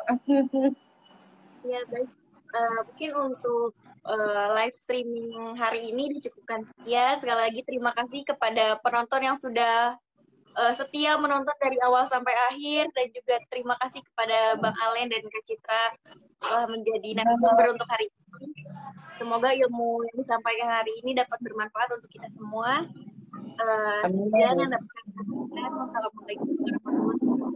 Ya 1.65 1.81
baik. 1.93 2.09
Eh, 2.47 2.79
mungkin 2.87 3.11
untuk 3.33 3.75
eh, 4.07 4.47
live 4.55 4.77
streaming 4.77 5.29
hari 5.59 5.91
ini 5.91 6.15
dicukupkan 6.17 6.63
sekian. 6.63 7.19
Sekali 7.19 7.39
lagi 7.51 7.61
terima 7.67 7.91
kasih 7.93 8.23
kepada 8.23 8.79
penonton 8.81 9.21
yang 9.21 9.37
sudah 9.37 9.99
eh, 10.55 10.73
setia 10.73 11.19
menonton 11.19 11.53
dari 11.59 11.77
awal 11.83 12.07
sampai 12.07 12.33
akhir 12.53 12.87
dan 12.95 13.07
juga 13.11 13.35
terima 13.51 13.75
kasih 13.83 13.99
kepada 14.01 14.55
Bang 14.57 14.77
Alen 14.89 15.11
dan 15.11 15.21
Kak 15.27 15.43
Citra 15.43 15.83
telah 16.39 16.65
menjadi 16.71 17.09
narasumber 17.19 17.75
untuk 17.75 17.89
hari 17.91 18.07
ini. 18.07 18.49
Semoga 19.17 19.49
ilmu 19.49 20.05
yang 20.13 20.17
disampaikan 20.21 20.69
hari 20.69 20.93
ini 21.01 21.17
dapat 21.17 21.41
bermanfaat 21.41 21.89
untuk 21.97 22.09
kita 22.13 22.29
semua. 22.29 22.85
Eh, 23.57 23.99
Amin. 24.05 24.29
sekian 24.29 24.55
yang 24.55 24.69
dapat 24.69 24.89
saya 24.93 25.05
sampaikan. 25.17 25.71
Wassalamualaikum 25.77 26.47
warahmatullahi 26.53 26.93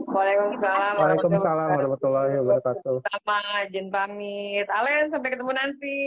wabarakatuh. 0.02 0.10
Waalaikumsalam. 0.12 0.94
Waalaikumsalam 0.98 1.68
warahmatullahi 1.72 2.34
wabarakatuh. 2.42 2.96
Sama 3.06 3.40
Jen 3.70 3.88
pamit. 3.88 4.68
Alen 4.68 5.04
sampai 5.14 5.30
ketemu 5.30 5.52
nanti. 5.54 5.98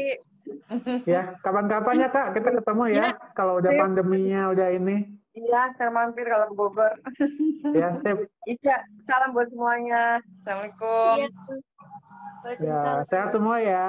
Ya, 1.09 1.23
kapan-kapan 1.41 2.05
ya 2.05 2.09
Kak 2.13 2.37
kita 2.37 2.51
ketemu 2.61 2.83
ya. 2.93 3.17
Kalau 3.33 3.63
udah 3.63 3.71
Sip. 3.73 3.81
pandeminya 3.81 4.53
udah 4.53 4.69
ini. 4.75 4.97
Iya, 5.35 5.75
saya 5.75 5.91
mampir 5.91 6.27
kalau 6.27 6.47
ke 6.51 6.55
Bogor. 6.55 6.93
Ya, 7.75 7.97
sip. 8.05 8.29
Iya, 8.45 8.77
salam 9.09 9.33
buat 9.33 9.49
semuanya. 9.49 10.21
Assalamualaikum. 10.45 11.17
Iya. 11.17 11.29
Ya, 11.33 11.33
Waalaikumsalam. 12.45 13.03
sehat 13.09 13.29
semua 13.33 13.57
ya. 13.57 13.89